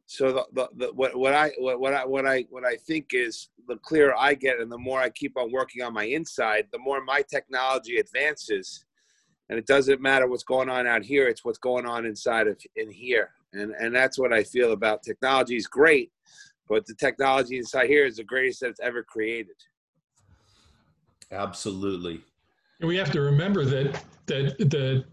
So 0.08 0.32
the, 0.32 0.46
the, 0.54 0.70
the, 0.76 0.94
what, 0.94 1.16
what 1.16 1.34
I 1.34 1.52
what, 1.58 1.80
what 1.80 1.94
I 1.94 2.06
what 2.06 2.26
I 2.26 2.46
what 2.50 2.66
I 2.66 2.76
think 2.76 3.14
is 3.14 3.50
the 3.68 3.78
clearer 3.78 4.14
I 4.18 4.36
get 4.36 4.60
and 4.60 4.72
the 4.72 4.78
more 4.78 5.02
I 5.02 5.10
keep 5.10 5.38
on 5.38 5.52
working 5.52 5.82
on 5.82 5.94
my 5.94 6.04
inside, 6.04 6.68
the 6.72 6.80
more 6.80 7.04
my 7.04 7.24
technology 7.24 7.98
advances. 7.98 8.86
And 9.50 9.60
it 9.60 9.68
doesn't 9.68 10.02
matter 10.02 10.28
what's 10.28 10.44
going 10.44 10.70
on 10.70 10.88
out 10.88 11.04
here; 11.04 11.28
it's 11.28 11.46
what's 11.46 11.58
going 11.58 11.86
on 11.86 12.06
inside 12.06 12.48
of 12.48 12.58
in 12.76 12.90
here. 12.90 13.32
And 13.54 13.72
and 13.80 13.96
that's 13.96 14.18
what 14.20 14.34
I 14.34 14.44
feel 14.44 14.74
about 14.74 15.04
technology 15.04 15.56
is 15.56 15.68
great, 15.68 16.12
but 16.68 16.86
the 16.86 16.96
technology 16.96 17.58
inside 17.58 17.88
here 17.88 18.06
is 18.06 18.18
the 18.18 18.24
greatest 18.24 18.62
that's 18.62 18.80
ever 18.80 19.04
created. 19.04 19.56
Absolutely. 21.32 22.22
And 22.80 22.88
we 22.88 22.98
have 22.98 23.12
to 23.12 23.22
remember 23.22 23.66
that 23.66 24.04
that 24.28 24.58
the 24.58 25.06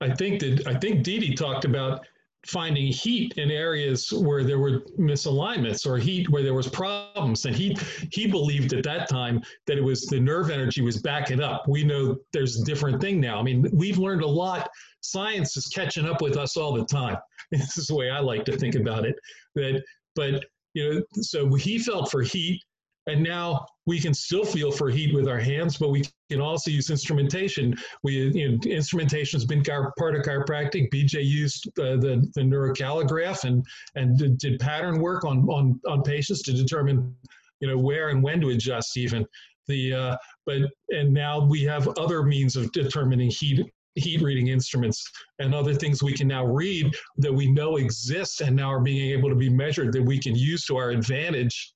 I 0.00 0.10
think 0.10 0.40
that 0.40 0.66
I 0.66 0.74
think 0.74 1.02
Didi 1.02 1.34
talked 1.34 1.64
about 1.64 2.06
finding 2.46 2.86
heat 2.86 3.34
in 3.36 3.50
areas 3.50 4.12
where 4.12 4.44
there 4.44 4.58
were 4.58 4.80
misalignments 4.98 5.86
or 5.86 5.98
heat 5.98 6.28
where 6.30 6.42
there 6.42 6.54
was 6.54 6.68
problems. 6.68 7.44
And 7.44 7.54
he 7.54 7.76
he 8.12 8.26
believed 8.26 8.72
at 8.72 8.84
that 8.84 9.08
time 9.08 9.42
that 9.66 9.76
it 9.78 9.82
was 9.82 10.06
the 10.06 10.20
nerve 10.20 10.50
energy 10.50 10.82
was 10.82 11.00
backing 11.00 11.40
up. 11.40 11.68
We 11.68 11.84
know 11.84 12.16
there's 12.32 12.60
a 12.60 12.64
different 12.64 13.00
thing 13.00 13.20
now. 13.20 13.38
I 13.38 13.42
mean 13.42 13.68
we've 13.72 13.98
learned 13.98 14.22
a 14.22 14.26
lot. 14.26 14.70
Science 15.00 15.56
is 15.56 15.66
catching 15.66 16.06
up 16.06 16.22
with 16.22 16.36
us 16.36 16.56
all 16.56 16.72
the 16.72 16.84
time. 16.84 17.16
This 17.52 17.78
is 17.78 17.86
the 17.86 17.94
way 17.94 18.10
i 18.10 18.18
like 18.18 18.44
to 18.46 18.56
think 18.56 18.74
about 18.74 19.04
it. 19.04 19.14
That 19.54 19.84
but 20.16 20.44
you 20.74 20.94
know 20.94 21.02
so 21.20 21.54
he 21.54 21.78
felt 21.78 22.10
for 22.10 22.22
heat 22.22 22.60
and 23.06 23.22
now 23.22 23.66
we 23.86 24.00
can 24.00 24.12
still 24.12 24.44
feel 24.44 24.72
for 24.72 24.90
heat 24.90 25.14
with 25.14 25.28
our 25.28 25.38
hands, 25.38 25.76
but 25.76 25.90
we 25.90 26.02
can 26.28 26.40
also 26.40 26.70
use 26.70 26.90
instrumentation. 26.90 27.76
We, 28.02 28.30
you 28.30 28.50
know, 28.50 28.58
instrumentation 28.68 29.38
has 29.38 29.46
been 29.46 29.62
part 29.62 30.16
of 30.16 30.22
chiropractic. 30.22 30.90
BJ 30.90 31.24
used 31.24 31.68
uh, 31.78 31.96
the, 31.96 32.28
the 32.34 32.42
neurocalograph 32.42 33.44
and, 33.44 33.64
and 33.94 34.18
did, 34.18 34.38
did 34.38 34.60
pattern 34.60 35.00
work 35.00 35.24
on, 35.24 35.48
on, 35.48 35.80
on 35.86 36.02
patients 36.02 36.42
to 36.42 36.52
determine, 36.52 37.14
you 37.60 37.68
know, 37.68 37.78
where 37.78 38.08
and 38.08 38.22
when 38.22 38.40
to 38.40 38.50
adjust 38.50 38.96
even. 38.96 39.24
The, 39.68 39.92
uh, 39.92 40.16
but, 40.44 40.62
and 40.90 41.12
now 41.12 41.44
we 41.44 41.62
have 41.64 41.88
other 41.98 42.22
means 42.22 42.56
of 42.56 42.70
determining 42.72 43.30
heat 43.30 43.64
heat 43.98 44.20
reading 44.20 44.48
instruments 44.48 45.10
and 45.38 45.54
other 45.54 45.72
things 45.72 46.02
we 46.02 46.12
can 46.12 46.28
now 46.28 46.44
read 46.44 46.94
that 47.16 47.32
we 47.32 47.50
know 47.50 47.78
exist 47.78 48.42
and 48.42 48.54
now 48.54 48.70
are 48.70 48.80
being 48.80 49.10
able 49.10 49.30
to 49.30 49.34
be 49.34 49.48
measured 49.48 49.90
that 49.90 50.02
we 50.02 50.18
can 50.18 50.36
use 50.36 50.66
to 50.66 50.76
our 50.76 50.90
advantage 50.90 51.72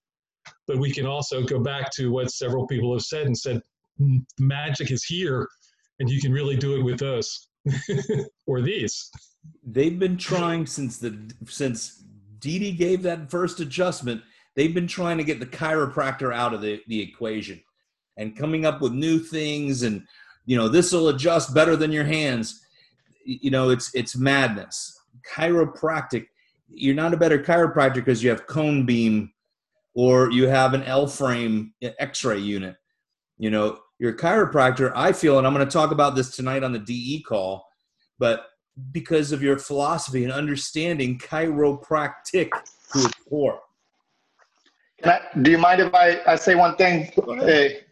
but 0.67 0.79
we 0.79 0.93
can 0.93 1.07
also 1.07 1.43
go 1.43 1.59
back 1.59 1.91
to 1.93 2.11
what 2.11 2.31
several 2.31 2.67
people 2.67 2.93
have 2.93 3.03
said 3.03 3.27
and 3.27 3.37
said 3.37 3.61
magic 4.39 4.91
is 4.91 5.05
here 5.05 5.49
and 5.99 6.09
you 6.09 6.21
can 6.21 6.33
really 6.33 6.57
do 6.57 6.77
it 6.77 6.83
with 6.83 7.03
us 7.03 7.49
or 8.47 8.61
these. 8.61 9.11
They've 9.65 9.99
been 9.99 10.17
trying 10.17 10.67
since 10.67 10.99
the 10.99 11.31
since 11.47 12.03
Didi 12.39 12.73
gave 12.73 13.03
that 13.03 13.31
first 13.31 13.61
adjustment 13.61 14.23
they've 14.57 14.75
been 14.75 14.87
trying 14.87 15.19
to 15.19 15.25
get 15.25 15.41
the 15.41 15.47
chiropractor 15.47 16.35
out 16.35 16.53
of 16.53 16.61
the, 16.61 16.83
the 16.89 17.01
equation 17.01 17.63
and 18.17 18.37
coming 18.37 18.65
up 18.65 18.81
with 18.81 18.93
new 18.93 19.19
things 19.19 19.83
and 19.83 20.03
you 20.47 20.57
know 20.57 20.69
this 20.69 20.93
will 20.93 21.09
adjust 21.09 21.55
better 21.55 21.77
than 21.77 21.93
your 21.93 22.05
hands. 22.05 22.61
You 23.25 23.51
know 23.51 23.71
it's 23.71 23.95
it's 23.95 24.17
madness. 24.17 24.99
Chiropractic 25.35 26.27
you're 26.73 26.95
not 26.95 27.15
a 27.15 27.17
better 27.17 27.39
chiropractor 27.39 27.95
because 27.95 28.23
you 28.23 28.31
have 28.31 28.47
cone 28.47 28.87
beam 28.87 29.33
or 29.95 30.31
you 30.31 30.49
have 30.49 30.75
an 30.75 30.83
L 30.85 31.07
frame 31.07 31.75
x 31.83 32.25
ray 32.25 32.39
unit. 32.39 32.77
You 33.39 33.51
know, 33.51 33.79
your 33.99 34.13
chiropractor, 34.13 34.93
I 34.95 35.13
feel, 35.13 35.39
and 35.39 35.47
I'm 35.47 35.55
going 35.55 35.67
to 35.67 35.73
talk 35.73 35.91
about 35.91 36.15
this 36.15 36.35
tonight 36.35 36.63
on 36.63 36.73
the 36.73 36.79
DE 36.79 37.23
call, 37.23 37.67
but 38.19 38.47
because 38.93 39.33
of 39.33 39.43
your 39.43 39.59
philosophy 39.59 40.25
and 40.25 40.33
understanding 40.33 41.19
chiropractic 41.19 42.51
to 42.93 42.99
its 42.99 43.15
core. 43.29 43.61
I, 45.05 45.21
do 45.43 45.51
you 45.51 45.59
mind 45.59 45.81
if 45.81 45.95
I, 45.95 46.21
I 46.27 46.37
say 46.37 46.55
one 46.55 46.77
thing? 46.77 47.11
It, 47.17 47.87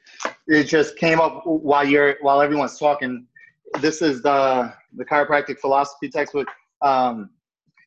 it 0.47 0.64
just 0.64 0.97
came 0.97 1.21
up 1.21 1.43
while 1.45 1.87
you're 1.87 2.17
while 2.21 2.40
everyone's 2.40 2.78
talking. 2.78 3.26
This 3.81 4.02
is 4.02 4.23
the 4.23 4.73
the 4.97 5.05
chiropractic 5.05 5.59
philosophy 5.59 6.09
textbook, 6.09 6.49
um, 6.83 7.31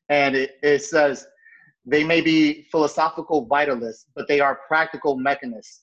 and 0.10 0.36
it, 0.36 0.52
it 0.64 0.84
says 0.84 1.28
they 1.86 2.04
may 2.04 2.22
be 2.22 2.68
philosophical 2.72 3.48
vitalists, 3.48 4.06
but 4.16 4.28
they 4.28 4.40
are 4.40 4.60
practical 4.68 5.18
mechanists. 5.18 5.80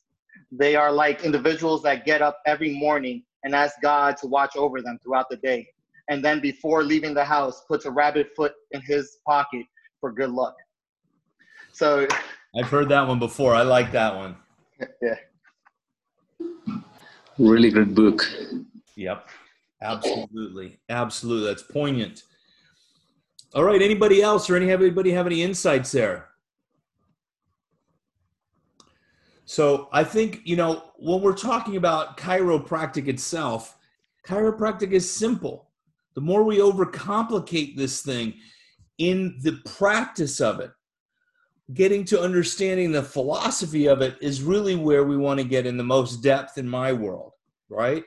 They 0.52 0.76
are 0.76 0.92
like 0.92 1.24
individuals 1.24 1.82
that 1.82 2.04
get 2.04 2.22
up 2.22 2.40
every 2.46 2.78
morning 2.78 3.24
and 3.44 3.54
ask 3.54 3.74
God 3.82 4.16
to 4.18 4.26
watch 4.26 4.56
over 4.56 4.80
them 4.80 4.98
throughout 5.02 5.26
the 5.30 5.36
day. 5.36 5.66
And 6.08 6.24
then 6.24 6.40
before 6.40 6.82
leaving 6.82 7.14
the 7.14 7.24
house, 7.24 7.62
puts 7.68 7.84
a 7.84 7.90
rabbit 7.90 8.30
foot 8.34 8.52
in 8.70 8.80
his 8.80 9.18
pocket 9.26 9.66
for 10.00 10.12
good 10.12 10.30
luck. 10.30 10.54
So 11.72 12.06
I've 12.56 12.68
heard 12.68 12.88
that 12.88 13.06
one 13.06 13.18
before. 13.18 13.54
I 13.54 13.62
like 13.62 13.92
that 13.92 14.14
one. 14.14 14.36
yeah. 15.02 15.16
Really 17.38 17.70
good 17.70 17.94
book. 17.94 18.22
Yep. 18.96 19.28
Absolutely. 19.82 20.80
Absolutely. 20.88 21.46
That's 21.46 21.62
poignant. 21.62 22.22
All 23.54 23.64
right. 23.64 23.80
Anybody 23.80 24.22
else 24.22 24.48
or 24.50 24.56
any 24.56 24.70
anybody 24.70 25.10
have 25.12 25.26
any 25.26 25.42
insights 25.42 25.92
there? 25.92 26.28
So 29.46 29.88
I 29.92 30.04
think, 30.04 30.42
you 30.44 30.56
know, 30.56 30.92
when 30.96 31.22
we're 31.22 31.32
talking 31.32 31.76
about 31.76 32.18
chiropractic 32.18 33.08
itself, 33.08 33.78
chiropractic 34.26 34.92
is 34.92 35.10
simple. 35.10 35.70
The 36.14 36.20
more 36.20 36.44
we 36.44 36.58
overcomplicate 36.58 37.74
this 37.74 38.02
thing 38.02 38.34
in 38.98 39.38
the 39.40 39.60
practice 39.64 40.42
of 40.42 40.60
it, 40.60 40.70
getting 41.72 42.04
to 42.06 42.20
understanding 42.20 42.92
the 42.92 43.02
philosophy 43.02 43.86
of 43.86 44.02
it 44.02 44.16
is 44.20 44.42
really 44.42 44.76
where 44.76 45.04
we 45.04 45.16
want 45.16 45.40
to 45.40 45.44
get 45.46 45.64
in 45.64 45.78
the 45.78 45.84
most 45.84 46.22
depth 46.22 46.58
in 46.58 46.68
my 46.68 46.92
world, 46.92 47.32
right? 47.70 48.04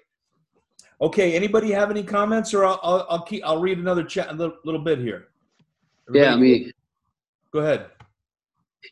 Okay, 1.02 1.36
anybody 1.36 1.72
have 1.72 1.90
any 1.90 2.04
comments, 2.04 2.54
or 2.54 2.66
I'll 2.66 2.80
I'll, 2.84 3.08
I'll 3.10 3.24
keep 3.24 3.44
I'll 3.44 3.60
read 3.60 3.80
another 3.80 4.04
chat 4.04 4.30
a 4.30 4.34
little, 4.34 4.58
little 4.64 4.84
bit 4.84 5.00
here. 5.00 5.30
Yeah, 6.14 6.34
I 6.34 6.38
mean, 6.38 6.72
go 7.54 7.60
ahead. 7.60 7.88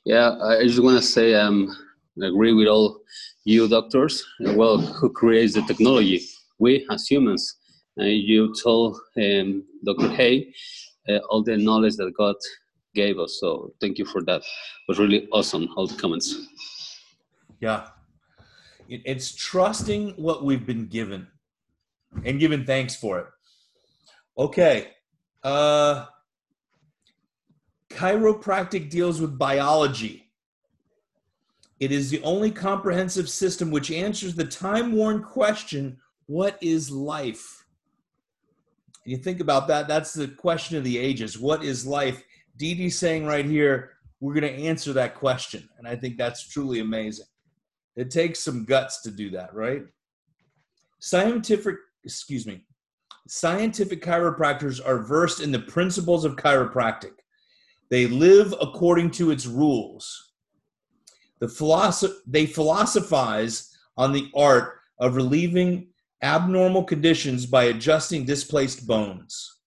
yeah, 0.05 0.37
I 0.41 0.63
just 0.63 0.81
want 0.81 0.97
to 0.97 1.03
say 1.05 1.33
um, 1.33 1.75
I 2.21 2.27
agree 2.27 2.53
with 2.53 2.67
all 2.67 3.01
you 3.45 3.67
doctors. 3.67 4.23
uh, 4.45 4.53
Well, 4.53 4.77
who 4.77 5.09
creates 5.11 5.53
the 5.53 5.61
technology? 5.63 6.21
We 6.59 6.85
as 6.91 7.07
humans. 7.07 7.55
Uh, 7.99 8.05
you 8.05 8.53
told 8.63 8.97
um, 9.17 9.63
Dr. 9.85 10.09
Hay 10.09 10.53
uh, 11.09 11.17
all 11.29 11.43
the 11.43 11.57
knowledge 11.57 11.95
that 11.97 12.13
God 12.17 12.35
gave 12.95 13.19
us. 13.19 13.37
So 13.41 13.73
thank 13.81 13.97
you 13.97 14.05
for 14.05 14.21
that. 14.23 14.41
It 14.41 14.87
was 14.87 14.99
really 14.99 15.27
awesome. 15.31 15.67
All 15.75 15.87
the 15.87 15.95
comments. 15.95 16.35
Yeah. 17.59 17.87
It's 18.87 19.35
trusting 19.35 20.11
what 20.17 20.43
we've 20.43 20.65
been 20.65 20.87
given 20.87 21.27
and 22.23 22.39
giving 22.39 22.65
thanks 22.65 22.95
for 22.95 23.19
it. 23.19 23.25
Okay. 24.37 24.91
Uh, 25.43 26.05
chiropractic 27.99 28.89
deals 28.89 29.19
with 29.19 29.37
biology. 29.37 30.31
It 31.81 31.91
is 31.91 32.09
the 32.09 32.21
only 32.23 32.49
comprehensive 32.49 33.29
system 33.29 33.71
which 33.71 33.91
answers 33.91 34.35
the 34.35 34.45
time 34.45 34.93
worn 34.93 35.21
question 35.21 35.97
what 36.27 36.57
is 36.61 36.89
life? 36.89 37.65
You 39.03 39.17
think 39.17 39.41
about 39.41 39.67
that, 39.67 39.87
that's 39.87 40.13
the 40.13 40.27
question 40.27 40.77
of 40.77 40.83
the 40.83 40.97
ages. 40.97 41.39
What 41.39 41.63
is 41.63 41.85
life? 41.85 42.23
Dee 42.55 42.89
saying 42.89 43.25
right 43.25 43.45
here, 43.45 43.91
we're 44.21 44.33
going 44.33 44.53
to 44.53 44.63
answer 44.63 44.93
that 44.93 45.15
question. 45.15 45.67
And 45.77 45.87
I 45.87 45.95
think 45.95 46.17
that's 46.17 46.47
truly 46.47 46.79
amazing. 46.79 47.25
It 47.95 48.11
takes 48.11 48.39
some 48.39 48.63
guts 48.63 49.01
to 49.01 49.11
do 49.11 49.29
that, 49.31 49.53
right? 49.53 49.83
Scientific, 50.99 51.75
excuse 52.05 52.45
me, 52.45 52.63
scientific 53.27 54.01
chiropractors 54.01 54.79
are 54.85 54.99
versed 54.99 55.41
in 55.41 55.51
the 55.51 55.59
principles 55.59 56.23
of 56.23 56.35
chiropractic. 56.35 57.18
They 57.89 58.07
live 58.07 58.53
according 58.61 59.11
to 59.11 59.31
its 59.31 59.45
rules. 59.45 60.33
The 61.39 61.47
philosoph- 61.47 62.21
they 62.27 62.45
philosophize 62.45 63.75
on 63.97 64.11
the 64.11 64.29
art 64.35 64.79
of 64.99 65.15
relieving 65.15 65.87
abnormal 66.21 66.83
conditions 66.83 67.45
by 67.45 67.65
adjusting 67.65 68.25
displaced 68.25 68.85
bones. 68.85 69.59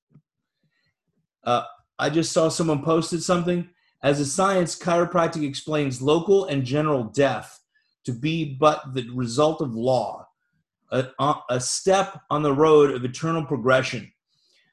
Uh, 1.45 1.65
I 1.99 2.11
just 2.11 2.33
saw 2.33 2.49
someone 2.49 2.83
posted 2.83 3.23
something. 3.23 3.69
As 4.03 4.21
a 4.21 4.27
science, 4.27 4.79
chiropractic 4.79 5.47
explains 5.47 6.03
local 6.03 6.47
and 6.47 6.65
general 6.65 7.05
death 7.05 7.59
to 8.05 8.13
be 8.13 8.55
but 8.55 8.95
the 8.95 9.09
result 9.11 9.61
of 9.61 9.75
law, 9.75 10.27
a, 10.91 11.07
a 11.49 11.61
step 11.61 12.21
on 12.31 12.43
the 12.43 12.53
road 12.53 12.91
of 12.91 13.05
eternal 13.05 13.45
progression. 13.45 14.13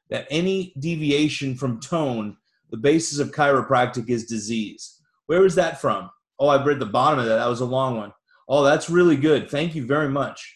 That 0.09 0.27
any 0.29 0.73
deviation 0.79 1.55
from 1.55 1.79
tone, 1.79 2.37
the 2.71 2.77
basis 2.77 3.19
of 3.19 3.31
chiropractic 3.31 4.09
is 4.09 4.25
disease. 4.25 5.01
Where 5.27 5.45
is 5.45 5.55
that 5.55 5.81
from? 5.81 6.09
Oh, 6.39 6.47
I've 6.47 6.65
read 6.65 6.79
the 6.79 6.85
bottom 6.85 7.19
of 7.19 7.25
that. 7.25 7.35
That 7.35 7.47
was 7.47 7.61
a 7.61 7.65
long 7.65 7.97
one. 7.97 8.13
Oh, 8.47 8.63
that's 8.63 8.89
really 8.89 9.17
good. 9.17 9.49
Thank 9.49 9.75
you 9.75 9.85
very 9.85 10.09
much. 10.09 10.55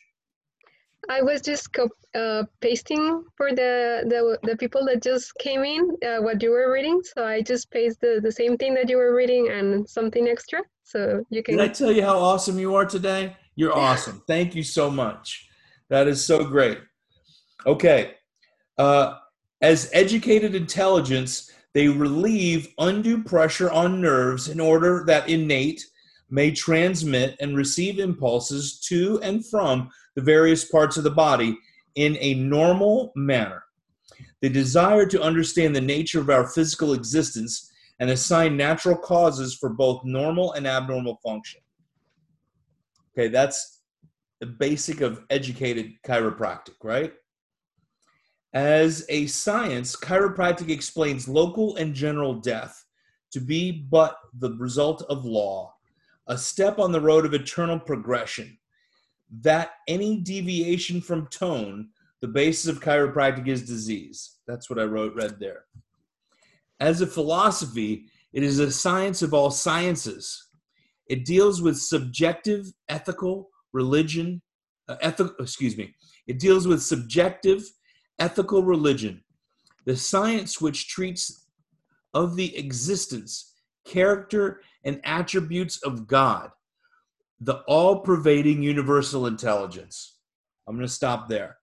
I 1.10 1.21
was 1.21 1.41
just 1.41 1.69
uh, 2.15 2.43
pasting 2.62 3.23
for 3.36 3.52
the, 3.52 4.04
the 4.08 4.38
the 4.43 4.56
people 4.56 4.86
that 4.86 5.04
just 5.04 5.36
came 5.38 5.63
in 5.63 5.97
uh, 6.06 6.21
what 6.21 6.41
you 6.41 6.52
were 6.52 6.71
reading. 6.71 7.02
So 7.04 7.26
I 7.26 7.41
just 7.41 7.69
pasted 7.71 7.99
the, 8.02 8.21
the 8.21 8.32
same 8.32 8.58
thing 8.58 8.73
that 8.76 8.89
you 8.89 8.97
were 8.97 9.13
reading 9.13 9.49
and 9.49 9.88
something 9.88 10.28
extra. 10.28 10.62
So 10.84 11.23
you 11.30 11.43
can. 11.43 11.58
Did 11.58 11.69
I 11.69 11.73
tell 11.73 11.91
you 11.91 12.04
how 12.04 12.17
awesome 12.17 12.58
you 12.58 12.73
are 12.76 12.86
today? 12.86 13.36
You're 13.56 13.78
awesome. 13.78 14.23
Thank 14.28 14.56
you 14.56 14.63
so 14.63 14.89
much. 14.89 15.47
That 15.89 16.08
is 16.08 16.23
so 16.26 16.45
great. 16.45 16.80
Okay. 17.65 18.15
Uh, 18.78 19.17
as 19.62 19.89
educated 19.93 20.56
intelligence, 20.56 21.52
they 21.73 21.88
relieve 21.88 22.73
undue 22.77 23.23
pressure 23.23 23.71
on 23.71 23.99
nerves 24.01 24.47
in 24.47 24.59
order 24.59 25.03
that 25.07 25.27
innate 25.29 25.86
may 26.29 26.51
transmit 26.51 27.36
and 27.39 27.57
receive 27.57 27.99
impulses 27.99 28.79
to 28.79 29.19
and 29.21 29.45
from 29.47 29.89
the 30.15 30.21
various 30.21 30.65
parts 30.65 30.97
of 30.97 31.03
the 31.03 31.12
body 31.12 31.57
in 31.95 32.17
a 32.19 32.33
normal 32.36 33.12
manner. 33.15 33.63
The 34.41 34.49
desire 34.49 35.05
to 35.07 35.21
understand 35.21 35.75
the 35.75 35.81
nature 35.81 36.19
of 36.19 36.29
our 36.29 36.47
physical 36.47 36.93
existence 36.93 37.71
and 37.99 38.09
assign 38.09 38.57
natural 38.57 38.97
causes 38.97 39.55
for 39.55 39.69
both 39.69 40.03
normal 40.03 40.53
and 40.53 40.67
abnormal 40.67 41.19
function. 41.23 41.62
Okay, 43.13 43.27
that's 43.27 43.81
the 44.39 44.47
basic 44.47 45.01
of 45.01 45.23
educated 45.29 45.93
chiropractic, 46.05 46.75
right? 46.83 47.13
As 48.54 49.06
a 49.10 49.26
science, 49.28 49.96
chiropractic 49.96 50.70
explains 50.70 51.28
local 51.28 51.76
and 51.78 51.94
general 51.94 52.36
death 52.36 52.86
to 53.32 53.39
be 53.39 53.72
but 53.72 54.18
the 54.38 54.52
result 54.54 55.02
of 55.10 55.26
law, 55.26 55.74
a 56.28 56.38
step 56.38 56.78
on 56.78 56.92
the 56.92 57.02
road 57.02 57.26
of 57.26 57.34
eternal 57.34 57.80
progression. 57.80 58.58
That 59.42 59.72
any 59.88 60.18
deviation 60.18 61.02
from 61.02 61.28
tone, 61.28 61.89
the 62.22 62.28
basis 62.28 62.68
of 62.68 62.80
chiropractic 62.80 63.48
is 63.48 63.66
disease. 63.66 64.38
That's 64.48 64.70
what 64.70 64.78
I 64.78 64.84
wrote, 64.84 65.16
read 65.16 65.39
there. 65.39 65.66
As 66.80 67.02
a 67.02 67.08
philosophy, 67.08 68.06
it 68.34 68.44
is 68.44 68.60
a 68.60 68.72
science 68.72 69.24
of 69.24 69.34
all 69.34 69.50
sciences. 69.50 70.50
It 71.08 71.26
deals 71.26 71.62
with 71.62 71.78
subjective, 71.78 72.72
ethical, 72.88 73.50
religion, 73.74 74.42
uh, 74.88 74.98
ethical, 75.02 75.36
excuse 75.39 75.76
me. 75.76 75.96
It 76.28 76.39
deals 76.39 76.68
with 76.68 76.84
subjective, 76.84 77.63
ethical 78.19 78.63
religion, 78.63 79.23
the 79.86 79.95
science 79.95 80.62
which 80.62 80.88
treats 80.88 81.47
of 82.13 82.36
the 82.36 82.56
existence, 82.58 83.54
character, 83.86 84.62
and 84.84 85.02
attributes 85.04 85.82
of 85.84 86.08
God, 86.08 86.52
the 87.39 87.58
all 87.67 87.99
pervading 87.99 88.62
universal 88.62 89.28
intelligence. 89.28 90.17
I'm 90.67 90.76
going 90.76 90.88
to 90.88 90.93
stop 90.93 91.28
there. 91.28 91.58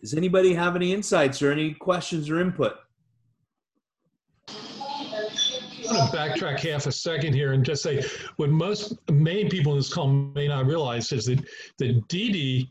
Does 0.00 0.14
anybody 0.14 0.54
have 0.54 0.76
any 0.76 0.92
insights 0.92 1.42
or 1.42 1.52
any 1.52 1.74
questions 1.74 2.30
or 2.30 2.40
input? 2.40 2.74
I'm 4.48 5.96
going 5.96 6.10
to 6.10 6.16
backtrack 6.16 6.60
half 6.60 6.86
a 6.86 6.92
second 6.92 7.34
here 7.34 7.52
and 7.52 7.64
just 7.64 7.82
say 7.82 8.04
what 8.36 8.50
most 8.50 8.98
many 9.10 9.48
people 9.48 9.72
in 9.72 9.78
this 9.78 9.92
call 9.92 10.08
may 10.08 10.48
not 10.48 10.66
realize 10.66 11.10
is 11.12 11.26
that 11.26 11.44
that 11.78 12.08
Didi 12.08 12.70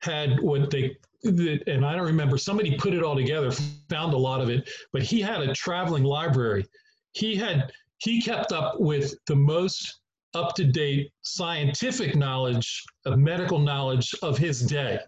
had 0.00 0.40
what 0.40 0.70
they 0.70 0.96
and 1.24 1.84
I 1.84 1.96
don't 1.96 2.06
remember 2.06 2.38
somebody 2.38 2.76
put 2.76 2.94
it 2.94 3.02
all 3.02 3.16
together, 3.16 3.50
found 3.88 4.14
a 4.14 4.18
lot 4.18 4.40
of 4.40 4.50
it, 4.50 4.68
but 4.92 5.02
he 5.02 5.20
had 5.20 5.40
a 5.40 5.54
traveling 5.54 6.04
library. 6.04 6.66
He 7.12 7.34
had 7.34 7.72
he 7.98 8.20
kept 8.20 8.52
up 8.52 8.80
with 8.80 9.14
the 9.26 9.36
most 9.36 10.00
up 10.34 10.54
to 10.56 10.64
date 10.64 11.10
scientific 11.22 12.16
knowledge 12.16 12.82
of 13.06 13.18
medical 13.18 13.58
knowledge 13.58 14.14
of 14.22 14.36
his 14.36 14.60
day. 14.60 14.98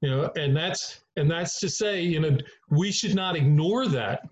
You 0.00 0.10
know, 0.10 0.30
and 0.36 0.56
that's 0.56 1.00
and 1.16 1.30
that's 1.30 1.58
to 1.60 1.68
say, 1.68 2.02
you 2.02 2.20
know, 2.20 2.38
we 2.70 2.92
should 2.92 3.14
not 3.14 3.36
ignore 3.36 3.86
that 3.88 4.22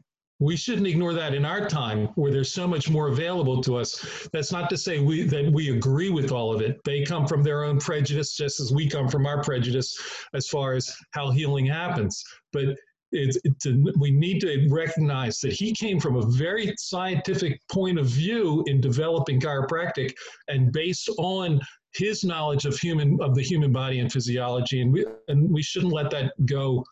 we 0.40 0.57
shouldn't 0.57 0.87
ignore 0.87 1.14
that 1.14 1.35
in 1.35 1.44
our 1.44 1.68
time 1.68 2.07
where 2.16 2.33
there's 2.33 2.53
so 2.53 2.66
much 2.66 2.90
more 2.90 3.09
available 3.09 3.62
to 3.62 3.77
us. 3.77 4.29
That's 4.33 4.51
not 4.51 4.68
to 4.70 4.77
say 4.77 4.99
we 4.99 5.23
that 5.23 5.51
we 5.53 5.70
agree 5.70 6.11
with 6.11 6.33
all 6.33 6.53
of 6.53 6.61
it. 6.61 6.81
They 6.85 7.05
come 7.05 7.27
from 7.27 7.42
their 7.42 7.64
own 7.64 7.79
prejudice 7.79 8.37
just 8.37 8.59
as 8.61 8.73
we 8.73 8.88
come 8.88 9.09
from 9.09 9.27
our 9.27 9.42
prejudice 9.42 9.97
as 10.35 10.49
far 10.49 10.75
as 10.75 10.94
how 11.12 11.31
healing 11.31 11.66
happens. 11.66 12.23
But 12.53 12.77
it's, 13.12 13.38
it's 13.44 13.66
we 14.01 14.11
need 14.11 14.40
to 14.40 14.68
recognize 14.70 15.38
that 15.40 15.53
he 15.53 15.73
came 15.73 16.01
from 16.01 16.16
a 16.16 16.27
very 16.27 16.75
scientific 16.79 17.61
point 17.70 17.99
of 17.99 18.07
view 18.07 18.64
in 18.66 18.81
developing 18.81 19.40
chiropractic 19.40 20.14
and 20.49 20.73
based 20.73 21.09
on 21.18 21.61
his 21.94 22.25
knowledge 22.25 22.64
of 22.64 22.77
human 22.77 23.16
of 23.20 23.37
the 23.37 23.42
human 23.42 23.73
body 23.73 24.01
and 24.01 24.12
physiology. 24.12 24.81
And 24.81 24.92
we 24.92 25.07
and 25.29 25.49
we 25.49 25.62
shouldn't 25.62 25.92
let 25.92 26.11
that 26.11 26.33
go 26.44 26.85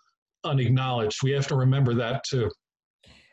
unacknowledged. 0.44 1.24
We 1.24 1.32
have 1.32 1.48
to 1.48 1.56
remember 1.56 1.92
that 1.94 2.22
too 2.22 2.48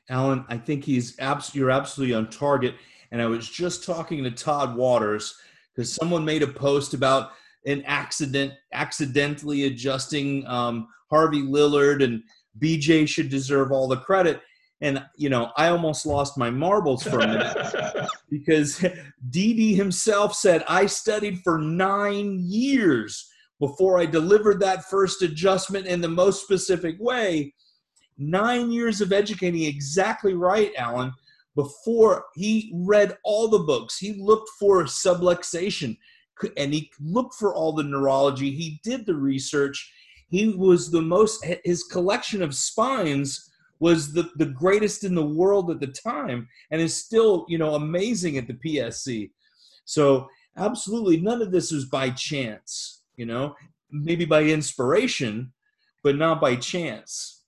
Alan, 0.10 0.46
I 0.50 0.58
think 0.58 0.84
he's 0.84 1.18
abs- 1.20 1.54
you're 1.56 1.72
absolutely 1.72 2.16
on 2.16 2.30
target. 2.30 2.76
And 3.12 3.22
I 3.22 3.26
was 3.26 3.50
just 3.50 3.84
talking 3.84 4.24
to 4.24 4.32
Todd 4.32 4.76
Waters 4.76 5.36
because 5.76 5.94
someone 5.94 6.26
made 6.26 6.44
a 6.44 6.48
post 6.48 6.94
about 6.94 7.32
an 7.66 7.84
accident, 7.86 8.54
accidentally 8.74 9.66
adjusting 9.66 10.46
um, 10.48 10.88
Harvey 11.10 11.42
Lillard, 11.42 12.04
and 12.04 12.24
BJ 12.60 13.08
should 13.08 13.30
deserve 13.30 13.72
all 13.72 13.88
the 13.88 13.98
credit. 13.98 14.42
And 14.82 15.04
you 15.18 15.30
know, 15.30 15.52
I 15.58 15.68
almost 15.68 16.06
lost 16.06 16.38
my 16.38 16.50
marbles 16.50 17.04
for 17.04 17.20
a 17.20 17.28
minute 17.28 18.08
because 18.30 18.84
Didi 19.30 19.76
himself 19.76 20.34
said 20.36 20.64
I 20.68 20.86
studied 20.86 21.40
for 21.44 21.58
nine 21.58 22.40
years 22.40 23.30
before 23.60 24.00
I 24.00 24.06
delivered 24.06 24.62
that 24.62 24.86
first 24.86 25.22
adjustment 25.22 25.86
in 25.86 26.00
the 26.00 26.08
most 26.08 26.44
specific 26.44 26.96
way. 27.00 27.54
Nine 28.20 28.70
years 28.70 29.00
of 29.00 29.14
educating 29.14 29.64
exactly 29.64 30.34
right, 30.34 30.72
Alan. 30.78 31.14
Before 31.56 32.26
he 32.36 32.72
read 32.76 33.18
all 33.24 33.48
the 33.48 33.60
books, 33.60 33.98
he 33.98 34.14
looked 34.22 34.50
for 34.60 34.84
subluxation 34.84 35.98
and 36.58 36.74
he 36.74 36.92
looked 37.00 37.36
for 37.36 37.56
all 37.56 37.72
the 37.74 37.84
neurology. 37.84 38.52
He 38.52 38.80
did 38.84 39.06
the 39.06 39.16
research. 39.16 39.92
He 40.30 40.50
was 40.50 40.92
the 40.92 41.02
most, 41.02 41.44
his 41.64 41.84
collection 41.86 42.42
of 42.42 42.54
spines 42.54 43.50
was 43.80 44.12
the, 44.12 44.30
the 44.36 44.46
greatest 44.46 45.06
in 45.06 45.16
the 45.16 45.26
world 45.26 45.72
at 45.72 45.80
the 45.80 45.88
time 45.88 46.48
and 46.72 46.82
is 46.82 46.96
still, 46.96 47.46
you 47.48 47.58
know, 47.58 47.76
amazing 47.76 48.38
at 48.38 48.48
the 48.48 48.54
PSC. 48.54 49.32
So, 49.86 50.28
absolutely, 50.58 51.22
none 51.22 51.42
of 51.42 51.52
this 51.52 51.72
was 51.72 51.86
by 51.86 52.10
chance, 52.10 53.04
you 53.16 53.26
know, 53.26 53.56
maybe 53.90 54.26
by 54.26 54.44
inspiration, 54.44 55.54
but 56.04 56.18
not 56.18 56.42
by 56.42 56.58
chance. 56.58 57.39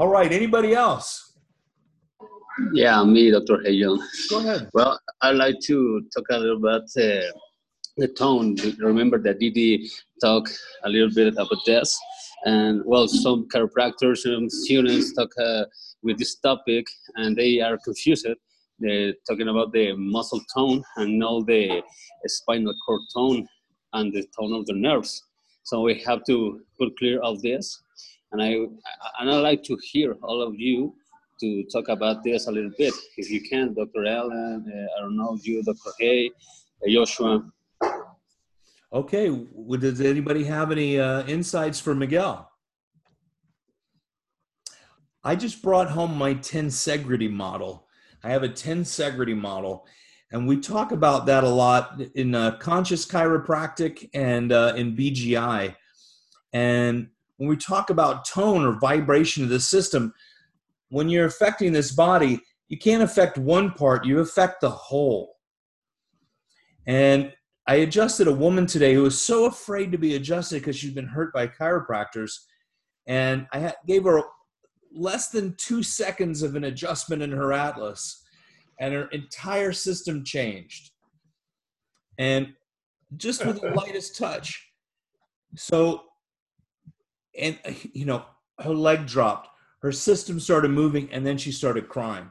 All 0.00 0.08
right, 0.08 0.32
anybody 0.32 0.72
else? 0.72 1.34
Yeah, 2.72 3.04
me, 3.04 3.30
Dr. 3.30 3.58
Hayon. 3.58 4.00
Go 4.30 4.38
ahead. 4.38 4.70
Well, 4.72 4.98
I'd 5.20 5.36
like 5.36 5.56
to 5.64 6.00
talk 6.16 6.24
a 6.30 6.38
little 6.38 6.58
bit 6.58 6.84
uh, 6.96 7.30
the 7.98 8.08
tone. 8.08 8.56
Remember 8.78 9.18
that 9.18 9.38
Didi 9.40 9.90
talked 10.22 10.58
a 10.84 10.88
little 10.88 11.10
bit 11.14 11.34
about 11.34 11.58
this, 11.66 12.00
and 12.46 12.80
well, 12.86 13.08
some 13.08 13.46
chiropractors 13.52 14.24
and 14.24 14.50
students 14.50 15.12
talk 15.12 15.28
uh, 15.38 15.64
with 16.02 16.16
this 16.18 16.34
topic, 16.36 16.86
and 17.16 17.36
they 17.36 17.60
are 17.60 17.76
confused. 17.84 18.26
They're 18.78 19.12
talking 19.28 19.48
about 19.48 19.70
the 19.74 19.92
muscle 19.96 20.40
tone 20.56 20.82
and 20.96 21.18
not 21.18 21.44
the 21.44 21.82
spinal 22.24 22.72
cord 22.86 23.02
tone 23.14 23.46
and 23.92 24.14
the 24.14 24.24
tone 24.34 24.54
of 24.54 24.64
the 24.64 24.72
nerves. 24.72 25.22
So 25.64 25.82
we 25.82 26.00
have 26.06 26.24
to 26.24 26.62
put 26.78 26.96
clear 26.96 27.20
of 27.20 27.42
this, 27.42 27.82
and 28.32 28.42
I 28.42 28.48
and 29.20 29.30
I 29.30 29.36
like 29.36 29.62
to 29.64 29.76
hear 29.82 30.16
all 30.22 30.42
of 30.42 30.54
you 30.58 30.94
to 31.40 31.64
talk 31.64 31.88
about 31.88 32.22
this 32.22 32.46
a 32.46 32.52
little 32.52 32.70
bit, 32.76 32.92
if 33.16 33.30
you 33.30 33.40
can, 33.40 33.74
Dr. 33.74 34.06
Allen. 34.06 34.64
Uh, 34.68 34.98
I 34.98 35.00
don't 35.00 35.16
know 35.16 35.38
you, 35.42 35.62
Dr. 35.62 35.92
Hay, 35.98 36.30
uh, 36.86 36.90
Joshua. 36.90 37.50
Okay. 38.92 39.30
Well, 39.52 39.80
does 39.80 40.00
anybody 40.00 40.44
have 40.44 40.70
any 40.70 40.98
uh, 40.98 41.24
insights 41.26 41.80
for 41.80 41.94
Miguel? 41.94 42.50
I 45.22 45.36
just 45.36 45.62
brought 45.62 45.90
home 45.90 46.16
my 46.16 46.34
tensegrity 46.34 47.30
model. 47.30 47.86
I 48.22 48.30
have 48.30 48.42
a 48.42 48.48
tensegrity 48.48 49.36
model, 49.36 49.86
and 50.30 50.46
we 50.46 50.60
talk 50.60 50.92
about 50.92 51.26
that 51.26 51.44
a 51.44 51.48
lot 51.48 52.00
in 52.14 52.34
uh, 52.34 52.56
conscious 52.58 53.06
chiropractic 53.06 54.08
and 54.12 54.52
uh, 54.52 54.74
in 54.76 54.96
BGI. 54.96 55.74
And 56.52 57.08
when 57.40 57.48
we 57.48 57.56
talk 57.56 57.88
about 57.88 58.26
tone 58.26 58.66
or 58.66 58.78
vibration 58.78 59.42
of 59.42 59.48
the 59.48 59.58
system, 59.58 60.12
when 60.90 61.08
you're 61.08 61.24
affecting 61.24 61.72
this 61.72 61.90
body, 61.90 62.38
you 62.68 62.76
can't 62.76 63.02
affect 63.02 63.38
one 63.38 63.70
part, 63.70 64.04
you 64.04 64.18
affect 64.18 64.60
the 64.60 64.68
whole. 64.68 65.36
And 66.86 67.32
I 67.66 67.76
adjusted 67.76 68.28
a 68.28 68.34
woman 68.34 68.66
today 68.66 68.92
who 68.92 69.04
was 69.04 69.18
so 69.18 69.46
afraid 69.46 69.90
to 69.90 69.96
be 69.96 70.16
adjusted 70.16 70.56
because 70.60 70.76
she'd 70.76 70.94
been 70.94 71.06
hurt 71.06 71.32
by 71.32 71.46
chiropractors. 71.46 72.32
And 73.06 73.46
I 73.54 73.72
gave 73.86 74.04
her 74.04 74.20
less 74.92 75.30
than 75.30 75.54
two 75.56 75.82
seconds 75.82 76.42
of 76.42 76.56
an 76.56 76.64
adjustment 76.64 77.22
in 77.22 77.30
her 77.30 77.54
atlas, 77.54 78.22
and 78.78 78.92
her 78.92 79.08
entire 79.12 79.72
system 79.72 80.24
changed. 80.24 80.90
And 82.18 82.48
just 83.16 83.46
with 83.46 83.62
the 83.62 83.70
lightest 83.74 84.18
touch. 84.18 84.72
So, 85.56 86.02
and, 87.38 87.58
you 87.92 88.04
know, 88.04 88.24
her 88.58 88.74
leg 88.74 89.06
dropped, 89.06 89.48
her 89.82 89.92
system 89.92 90.38
started 90.40 90.70
moving, 90.70 91.08
and 91.12 91.26
then 91.26 91.38
she 91.38 91.52
started 91.52 91.88
crying. 91.88 92.30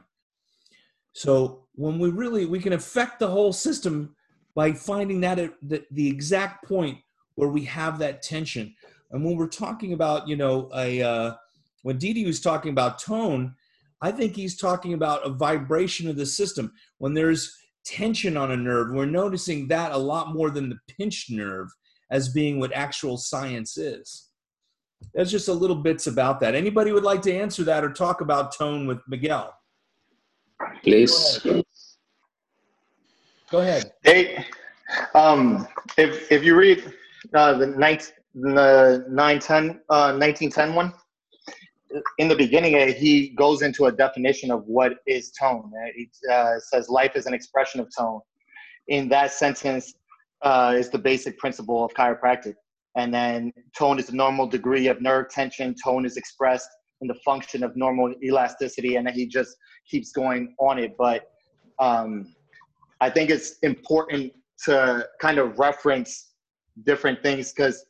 So, 1.12 1.64
when 1.74 1.98
we 1.98 2.10
really, 2.10 2.44
we 2.44 2.60
can 2.60 2.74
affect 2.74 3.18
the 3.18 3.28
whole 3.28 3.52
system 3.52 4.14
by 4.54 4.72
finding 4.72 5.20
that 5.22 5.38
at 5.38 5.54
the, 5.62 5.84
the 5.90 6.08
exact 6.08 6.66
point 6.68 6.98
where 7.34 7.48
we 7.48 7.64
have 7.64 7.98
that 7.98 8.22
tension. 8.22 8.74
And 9.10 9.24
when 9.24 9.36
we're 9.36 9.48
talking 9.48 9.92
about, 9.92 10.28
you 10.28 10.36
know, 10.36 10.70
a 10.74 11.02
uh, 11.02 11.34
when 11.82 11.98
Didi 11.98 12.26
was 12.26 12.40
talking 12.40 12.70
about 12.70 12.98
tone, 12.98 13.54
I 14.02 14.12
think 14.12 14.36
he's 14.36 14.56
talking 14.56 14.94
about 14.94 15.26
a 15.26 15.30
vibration 15.30 16.08
of 16.08 16.16
the 16.16 16.26
system. 16.26 16.72
When 16.98 17.14
there's 17.14 17.56
tension 17.84 18.36
on 18.36 18.50
a 18.50 18.56
nerve, 18.56 18.92
we're 18.92 19.06
noticing 19.06 19.68
that 19.68 19.92
a 19.92 19.96
lot 19.96 20.34
more 20.34 20.50
than 20.50 20.68
the 20.68 20.78
pinched 20.88 21.30
nerve 21.30 21.68
as 22.10 22.28
being 22.28 22.58
what 22.58 22.72
actual 22.72 23.16
science 23.16 23.76
is. 23.76 24.29
That's 25.14 25.30
just 25.30 25.48
a 25.48 25.52
little 25.52 25.76
bits 25.76 26.06
about 26.06 26.40
that. 26.40 26.54
Anybody 26.54 26.92
would 26.92 27.02
like 27.02 27.22
to 27.22 27.34
answer 27.34 27.64
that 27.64 27.84
or 27.84 27.90
talk 27.90 28.20
about 28.20 28.56
tone 28.56 28.86
with 28.86 29.00
Miguel? 29.08 29.54
Please. 30.82 31.40
Go 33.50 33.58
ahead. 33.58 33.92
Hey, 34.04 34.46
um, 35.14 35.66
if 35.98 36.30
if 36.30 36.44
you 36.44 36.56
read 36.56 36.92
uh, 37.34 37.54
the 37.54 37.66
ninth 37.66 38.12
the 38.34 39.04
910 39.08 39.80
uh, 39.88 40.14
1910 40.16 40.74
one, 40.74 40.92
in 42.18 42.28
the 42.28 42.36
beginning 42.36 42.76
uh, 42.76 42.92
he 42.92 43.30
goes 43.30 43.62
into 43.62 43.86
a 43.86 43.92
definition 43.92 44.50
of 44.50 44.64
what 44.66 44.94
is 45.06 45.32
tone. 45.32 45.70
It 45.96 46.10
uh, 46.30 46.60
says 46.60 46.88
life 46.88 47.16
is 47.16 47.26
an 47.26 47.34
expression 47.34 47.80
of 47.80 47.88
tone. 47.96 48.20
In 48.86 49.08
that 49.08 49.32
sentence 49.32 49.94
uh, 50.42 50.74
is 50.76 50.90
the 50.90 50.98
basic 50.98 51.38
principle 51.38 51.84
of 51.84 51.92
chiropractic. 51.92 52.54
And 52.96 53.14
then 53.14 53.52
tone 53.76 53.98
is 53.98 54.06
the 54.06 54.16
normal 54.16 54.46
degree 54.46 54.88
of 54.88 55.00
nerve 55.00 55.30
tension. 55.30 55.74
Tone 55.82 56.04
is 56.04 56.16
expressed 56.16 56.68
in 57.00 57.08
the 57.08 57.14
function 57.24 57.62
of 57.62 57.76
normal 57.76 58.12
elasticity, 58.22 58.96
and 58.96 59.06
then 59.06 59.14
he 59.14 59.26
just 59.26 59.56
keeps 59.88 60.12
going 60.12 60.54
on 60.58 60.78
it. 60.78 60.96
But 60.98 61.30
um, 61.78 62.34
I 63.00 63.08
think 63.10 63.30
it's 63.30 63.58
important 63.62 64.32
to 64.64 65.06
kind 65.20 65.38
of 65.38 65.58
reference 65.58 66.32
different 66.84 67.22
things 67.22 67.52
because 67.52 67.84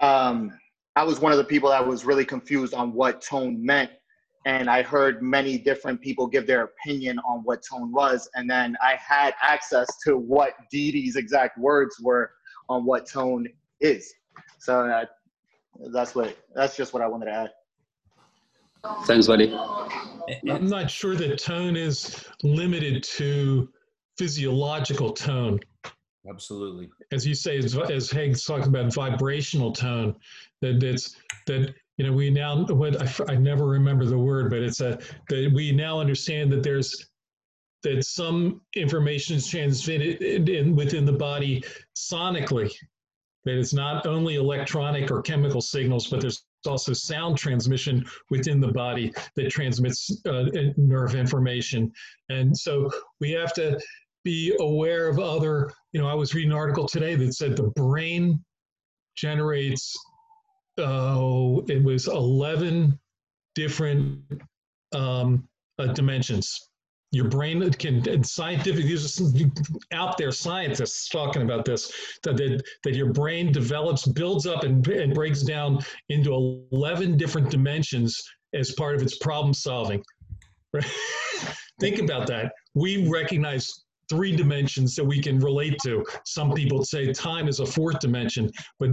um, 0.00 0.50
I 0.96 1.04
was 1.04 1.20
one 1.20 1.32
of 1.32 1.38
the 1.38 1.44
people 1.44 1.70
that 1.70 1.86
was 1.86 2.04
really 2.04 2.24
confused 2.24 2.74
on 2.74 2.92
what 2.92 3.22
tone 3.22 3.64
meant. 3.64 3.90
And 4.46 4.70
I 4.70 4.82
heard 4.82 5.22
many 5.22 5.58
different 5.58 6.00
people 6.00 6.26
give 6.26 6.46
their 6.46 6.64
opinion 6.64 7.18
on 7.20 7.40
what 7.44 7.62
tone 7.62 7.92
was. 7.92 8.28
And 8.34 8.48
then 8.48 8.74
I 8.82 8.96
had 8.96 9.34
access 9.42 9.86
to 10.06 10.16
what 10.16 10.54
Didi's 10.72 11.16
exact 11.16 11.58
words 11.58 11.96
were 12.00 12.32
on 12.68 12.86
what 12.86 13.06
tone 13.06 13.46
is. 13.80 14.12
So 14.58 14.80
uh, 14.88 15.04
that's 15.92 16.14
what 16.14 16.36
that's 16.54 16.76
just 16.76 16.92
what 16.92 17.02
I 17.02 17.06
wanted 17.06 17.26
to 17.26 17.32
add. 17.32 17.50
Thanks, 19.04 19.26
buddy. 19.26 19.54
I'm 20.48 20.68
not 20.68 20.90
sure 20.90 21.14
that 21.16 21.38
tone 21.38 21.76
is 21.76 22.24
limited 22.42 23.02
to 23.04 23.68
physiological 24.16 25.12
tone. 25.12 25.60
Absolutely. 26.28 26.90
As 27.12 27.26
you 27.26 27.34
say, 27.34 27.58
as, 27.58 27.76
as 27.76 28.10
Haig's 28.10 28.44
talked 28.44 28.66
about 28.66 28.92
vibrational 28.92 29.72
tone, 29.72 30.14
that 30.60 30.82
it's 30.82 31.16
that 31.46 31.74
you 31.96 32.06
know 32.06 32.12
we 32.12 32.30
now 32.30 32.64
what 32.66 33.00
I, 33.00 33.32
I 33.32 33.36
never 33.36 33.66
remember 33.66 34.04
the 34.04 34.18
word, 34.18 34.50
but 34.50 34.60
it's 34.60 34.80
a 34.80 34.98
that 35.28 35.52
we 35.54 35.72
now 35.72 35.98
understand 35.98 36.52
that 36.52 36.62
there's 36.62 37.06
that 37.82 38.04
some 38.04 38.60
information 38.76 39.36
is 39.36 39.46
transmitted 39.46 40.20
in, 40.20 40.48
in, 40.48 40.76
within 40.76 41.06
the 41.06 41.12
body 41.12 41.64
sonically. 41.96 42.70
That 43.44 43.58
it's 43.58 43.72
not 43.72 44.06
only 44.06 44.34
electronic 44.34 45.10
or 45.10 45.22
chemical 45.22 45.60
signals, 45.60 46.08
but 46.08 46.20
there's 46.20 46.44
also 46.66 46.92
sound 46.92 47.38
transmission 47.38 48.04
within 48.28 48.60
the 48.60 48.68
body 48.68 49.12
that 49.36 49.50
transmits 49.50 50.10
uh, 50.26 50.44
nerve 50.76 51.14
information. 51.14 51.90
And 52.28 52.56
so 52.56 52.90
we 53.20 53.30
have 53.32 53.54
to 53.54 53.80
be 54.24 54.54
aware 54.60 55.08
of 55.08 55.18
other, 55.18 55.72
you 55.92 56.00
know, 56.00 56.08
I 56.08 56.14
was 56.14 56.34
reading 56.34 56.50
an 56.50 56.56
article 56.56 56.86
today 56.86 57.14
that 57.14 57.34
said 57.34 57.56
the 57.56 57.72
brain 57.74 58.44
generates, 59.16 59.96
oh, 60.78 61.64
it 61.68 61.82
was 61.82 62.08
11 62.08 62.98
different 63.54 64.22
um, 64.92 65.48
uh, 65.78 65.86
dimensions. 65.86 66.69
Your 67.12 67.28
brain 67.28 67.68
can, 67.72 68.22
scientific, 68.22 68.84
these 68.84 69.04
are 69.04 69.08
some 69.08 69.52
out 69.92 70.16
there 70.16 70.30
scientists 70.30 71.08
talking 71.08 71.42
about 71.42 71.64
this, 71.64 71.92
that, 72.22 72.36
that, 72.36 72.62
that 72.84 72.94
your 72.94 73.12
brain 73.12 73.50
develops, 73.50 74.06
builds 74.06 74.46
up, 74.46 74.62
and, 74.62 74.86
and 74.86 75.12
breaks 75.12 75.42
down 75.42 75.80
into 76.08 76.32
11 76.70 77.16
different 77.16 77.50
dimensions 77.50 78.22
as 78.54 78.72
part 78.72 78.94
of 78.94 79.02
its 79.02 79.18
problem 79.18 79.52
solving. 79.52 80.02
Right? 80.72 80.84
Think 81.80 81.98
about 81.98 82.28
that. 82.28 82.52
We 82.74 83.08
recognize 83.08 83.84
three 84.08 84.36
dimensions 84.36 84.94
that 84.94 85.04
we 85.04 85.20
can 85.20 85.40
relate 85.40 85.78
to. 85.84 86.04
Some 86.24 86.52
people 86.52 86.84
say 86.84 87.12
time 87.12 87.48
is 87.48 87.60
a 87.60 87.66
fourth 87.66 87.98
dimension, 88.00 88.50
but 88.78 88.90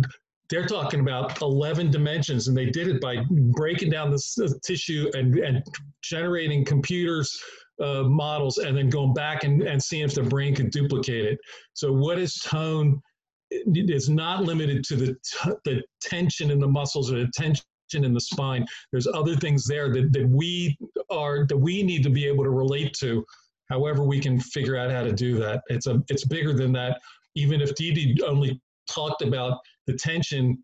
they're 0.49 0.65
talking 0.65 1.01
about 1.01 1.41
11 1.41 1.91
dimensions, 1.91 2.47
and 2.47 2.55
they 2.55 2.67
did 2.67 2.87
it 2.87 3.01
by 3.01 3.23
breaking 3.29 3.89
down 3.89 4.09
the 4.09 4.45
uh, 4.45 4.47
tissue 4.63 5.11
and, 5.13 5.37
and 5.39 5.63
generating 6.01 6.63
computers 6.63 7.37
uh, 7.81 8.03
models 8.03 8.57
and 8.57 8.75
then 8.75 8.89
going 8.89 9.13
back 9.13 9.43
and, 9.43 9.61
and 9.61 9.81
seeing 9.81 10.03
if 10.03 10.13
the 10.13 10.23
brain 10.23 10.55
can 10.55 10.69
duplicate 10.69 11.25
it. 11.25 11.39
So, 11.73 11.91
what 11.91 12.19
is 12.19 12.35
tone? 12.35 13.01
It 13.49 13.89
is 13.89 14.09
not 14.09 14.43
limited 14.43 14.83
to 14.85 14.95
the, 14.95 15.15
the 15.63 15.81
tension 16.01 16.51
in 16.51 16.59
the 16.59 16.67
muscles 16.67 17.11
or 17.11 17.19
the 17.19 17.31
tension 17.33 17.63
in 17.93 18.13
the 18.13 18.19
spine. 18.19 18.65
There's 18.91 19.07
other 19.07 19.35
things 19.35 19.65
there 19.65 19.89
that, 19.93 20.11
that 20.11 20.27
we 20.27 20.77
are 21.09 21.45
that 21.47 21.57
we 21.57 21.83
need 21.83 22.03
to 22.03 22.09
be 22.09 22.25
able 22.25 22.43
to 22.43 22.49
relate 22.49 22.93
to. 22.99 23.25
However, 23.69 24.03
we 24.03 24.19
can 24.19 24.39
figure 24.39 24.77
out 24.77 24.91
how 24.91 25.03
to 25.03 25.13
do 25.13 25.37
that. 25.39 25.61
It's 25.67 25.87
a 25.87 26.03
it's 26.09 26.25
bigger 26.25 26.53
than 26.53 26.73
that. 26.73 26.99
Even 27.35 27.61
if 27.61 27.75
Didi 27.75 28.17
only 28.23 28.59
talked 28.89 29.21
about 29.21 29.59
the 29.85 29.93
tension 29.93 30.57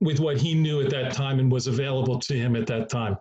with 0.00 0.18
what 0.18 0.36
he 0.36 0.54
knew 0.54 0.80
at 0.80 0.90
that 0.90 1.12
time 1.12 1.38
and 1.38 1.50
was 1.50 1.66
available 1.66 2.18
to 2.18 2.34
him 2.34 2.56
at 2.56 2.66
that 2.66 2.88
time. 2.88 3.16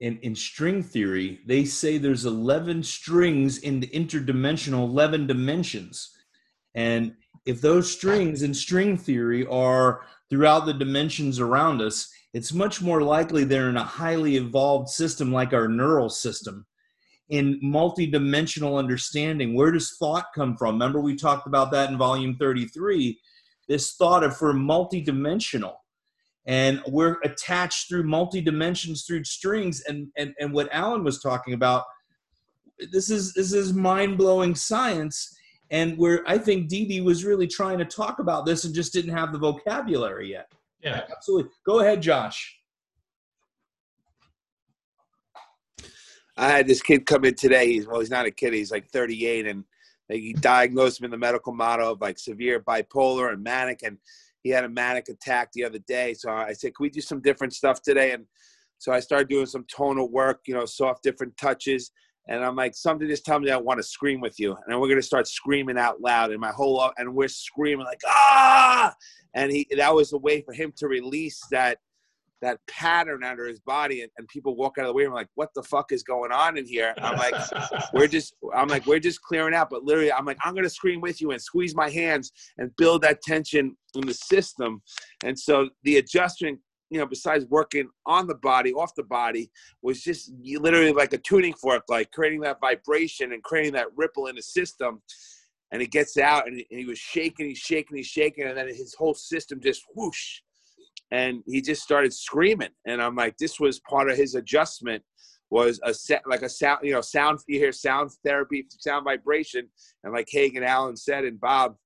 In, 0.00 0.18
in 0.18 0.34
string 0.34 0.82
theory, 0.82 1.40
they 1.46 1.64
say 1.64 1.98
there's 1.98 2.24
11 2.24 2.82
strings 2.82 3.58
in 3.58 3.80
the 3.80 3.86
interdimensional 3.88 4.88
11 4.88 5.26
dimensions. 5.26 6.10
And 6.74 7.14
if 7.46 7.60
those 7.60 7.90
strings 7.90 8.42
in 8.42 8.54
string 8.54 8.96
theory 8.96 9.46
are 9.46 10.02
throughout 10.30 10.66
the 10.66 10.74
dimensions 10.74 11.38
around 11.38 11.80
us, 11.80 12.10
it's 12.32 12.52
much 12.52 12.82
more 12.82 13.02
likely 13.02 13.44
they're 13.44 13.68
in 13.68 13.76
a 13.76 13.84
highly 13.84 14.36
evolved 14.36 14.88
system 14.88 15.32
like 15.32 15.52
our 15.52 15.68
neural 15.68 16.08
system. 16.08 16.66
In 17.28 17.60
multidimensional 17.62 18.78
understanding, 18.78 19.54
where 19.54 19.70
does 19.70 19.96
thought 19.98 20.26
come 20.34 20.56
from? 20.56 20.74
Remember, 20.74 21.00
we 21.00 21.16
talked 21.16 21.46
about 21.46 21.70
that 21.70 21.90
in 21.90 21.96
volume 21.96 22.36
33. 22.36 23.18
This 23.68 23.94
thought 23.94 24.24
of 24.24 24.38
we're 24.40 24.52
multidimensional 24.52 25.76
and 26.46 26.82
we're 26.86 27.18
attached 27.22 27.88
through 27.88 28.02
multi 28.02 28.40
dimensions 28.40 29.04
through 29.04 29.24
strings 29.24 29.82
and, 29.82 30.08
and 30.16 30.34
and 30.38 30.52
what 30.52 30.68
alan 30.72 31.02
was 31.02 31.20
talking 31.20 31.54
about 31.54 31.84
this 32.92 33.10
is 33.10 33.32
this 33.34 33.52
is 33.52 33.72
mind-blowing 33.72 34.54
science 34.54 35.36
and 35.70 35.96
where 35.96 36.22
i 36.26 36.36
think 36.36 36.68
Dee 36.68 37.00
was 37.00 37.24
really 37.24 37.46
trying 37.46 37.78
to 37.78 37.84
talk 37.84 38.18
about 38.18 38.44
this 38.44 38.64
and 38.64 38.74
just 38.74 38.92
didn't 38.92 39.14
have 39.14 39.32
the 39.32 39.38
vocabulary 39.38 40.30
yet 40.30 40.50
Yeah. 40.82 41.02
absolutely 41.10 41.50
go 41.64 41.80
ahead 41.80 42.02
josh 42.02 42.58
I 46.36 46.48
had 46.48 46.66
this 46.66 46.82
kid 46.82 47.06
come 47.06 47.24
in 47.24 47.34
today. 47.34 47.72
He's 47.72 47.86
well, 47.86 48.00
he's 48.00 48.10
not 48.10 48.26
a 48.26 48.30
kid. 48.30 48.52
He's 48.52 48.72
like 48.72 48.88
38, 48.90 49.46
and 49.46 49.64
they 50.08 50.32
diagnosed 50.32 51.00
him 51.00 51.06
in 51.06 51.10
the 51.10 51.16
medical 51.16 51.52
model 51.52 51.92
of 51.92 52.00
like 52.00 52.18
severe 52.18 52.60
bipolar 52.60 53.32
and 53.32 53.42
manic. 53.42 53.82
And 53.82 53.98
he 54.44 54.50
had 54.50 54.62
a 54.62 54.68
manic 54.68 55.08
attack 55.08 55.50
the 55.52 55.64
other 55.64 55.80
day. 55.80 56.14
So 56.14 56.30
I 56.30 56.52
said, 56.52 56.76
"Can 56.76 56.84
we 56.84 56.90
do 56.90 57.00
some 57.00 57.20
different 57.20 57.54
stuff 57.54 57.82
today?" 57.82 58.12
And 58.12 58.26
so 58.78 58.92
I 58.92 59.00
started 59.00 59.28
doing 59.28 59.46
some 59.46 59.64
tonal 59.64 60.10
work, 60.10 60.42
you 60.46 60.54
know, 60.54 60.66
soft 60.66 61.02
different 61.02 61.36
touches. 61.36 61.90
And 62.28 62.44
I'm 62.44 62.56
like, 62.56 62.74
something 62.74 63.08
just 63.08 63.24
tell 63.24 63.40
me 63.40 63.50
I 63.50 63.56
want 63.56 63.78
to 63.78 63.82
scream 63.82 64.20
with 64.20 64.38
you. 64.38 64.56
And 64.66 64.80
we're 64.80 64.88
gonna 64.88 65.02
start 65.02 65.26
screaming 65.26 65.78
out 65.78 66.00
loud. 66.00 66.30
And 66.30 66.40
my 66.40 66.52
whole 66.52 66.90
and 66.98 67.14
we're 67.14 67.28
screaming 67.28 67.86
like 67.86 68.00
ah. 68.06 68.94
And 69.34 69.50
he 69.50 69.66
that 69.76 69.94
was 69.94 70.12
a 70.12 70.18
way 70.18 70.42
for 70.42 70.52
him 70.52 70.72
to 70.76 70.88
release 70.88 71.40
that 71.50 71.78
that 72.44 72.60
pattern 72.68 73.24
under 73.24 73.46
his 73.46 73.58
body 73.58 74.02
and, 74.02 74.10
and 74.18 74.28
people 74.28 74.54
walk 74.54 74.76
out 74.76 74.82
of 74.82 74.88
the 74.88 74.92
way 74.92 75.04
and 75.04 75.10
I'm 75.10 75.14
like, 75.14 75.30
what 75.34 75.48
the 75.54 75.62
fuck 75.62 75.92
is 75.92 76.02
going 76.02 76.30
on 76.30 76.58
in 76.58 76.66
here? 76.66 76.94
I'm 76.98 77.16
like, 77.16 77.34
we're 77.94 78.06
just 78.06 78.34
I'm 78.54 78.68
like, 78.68 78.86
we're 78.86 79.00
just 79.00 79.22
clearing 79.22 79.54
out. 79.54 79.70
But 79.70 79.84
literally 79.84 80.12
I'm 80.12 80.26
like, 80.26 80.36
I'm 80.44 80.54
gonna 80.54 80.68
scream 80.68 81.00
with 81.00 81.22
you 81.22 81.30
and 81.30 81.40
squeeze 81.40 81.74
my 81.74 81.88
hands 81.88 82.32
and 82.58 82.70
build 82.76 83.00
that 83.02 83.22
tension 83.22 83.74
in 83.94 84.06
the 84.06 84.12
system. 84.12 84.82
And 85.24 85.38
so 85.38 85.70
the 85.84 85.96
adjustment, 85.96 86.60
you 86.90 86.98
know, 86.98 87.06
besides 87.06 87.46
working 87.48 87.88
on 88.04 88.26
the 88.26 88.34
body, 88.34 88.74
off 88.74 88.94
the 88.94 89.04
body, 89.04 89.50
was 89.80 90.02
just 90.02 90.30
literally 90.42 90.92
like 90.92 91.14
a 91.14 91.18
tuning 91.18 91.54
fork, 91.54 91.84
like 91.88 92.10
creating 92.12 92.40
that 92.42 92.60
vibration 92.60 93.32
and 93.32 93.42
creating 93.42 93.72
that 93.72 93.86
ripple 93.96 94.26
in 94.26 94.36
the 94.36 94.42
system. 94.42 95.00
And 95.72 95.80
it 95.80 95.90
gets 95.90 96.18
out 96.18 96.46
and 96.46 96.58
he, 96.58 96.66
and 96.70 96.78
he 96.78 96.84
was 96.84 96.98
shaking, 96.98 97.48
he's 97.48 97.58
shaking, 97.58 97.96
he's 97.96 98.06
shaking, 98.06 98.44
and 98.44 98.56
then 98.56 98.68
his 98.68 98.94
whole 98.94 99.14
system 99.14 99.60
just 99.62 99.82
whoosh 99.96 100.40
and 101.14 101.44
he 101.46 101.62
just 101.62 101.82
started 101.82 102.12
screaming. 102.12 102.74
And 102.86 103.00
i'm 103.00 103.14
like 103.14 103.36
this 103.38 103.60
was 103.60 103.80
part 103.80 104.10
of 104.10 104.16
his 104.16 104.34
adjustment 104.34 105.02
was 105.50 105.78
a 105.84 105.94
set 105.94 106.22
like 106.26 106.42
a 106.42 106.48
sound 106.48 106.80
you 106.82 106.92
know 106.92 107.00
sound 107.00 107.38
you 107.46 107.58
hear 107.58 107.72
sound 107.72 108.10
therapy 108.24 108.66
sound 108.78 109.04
vibration. 109.04 109.68
And 110.02 110.12
like 110.12 110.28
hagen 110.30 110.64
allen 110.64 110.96
said 110.96 111.24
and 111.24 111.40
bob 111.40 111.76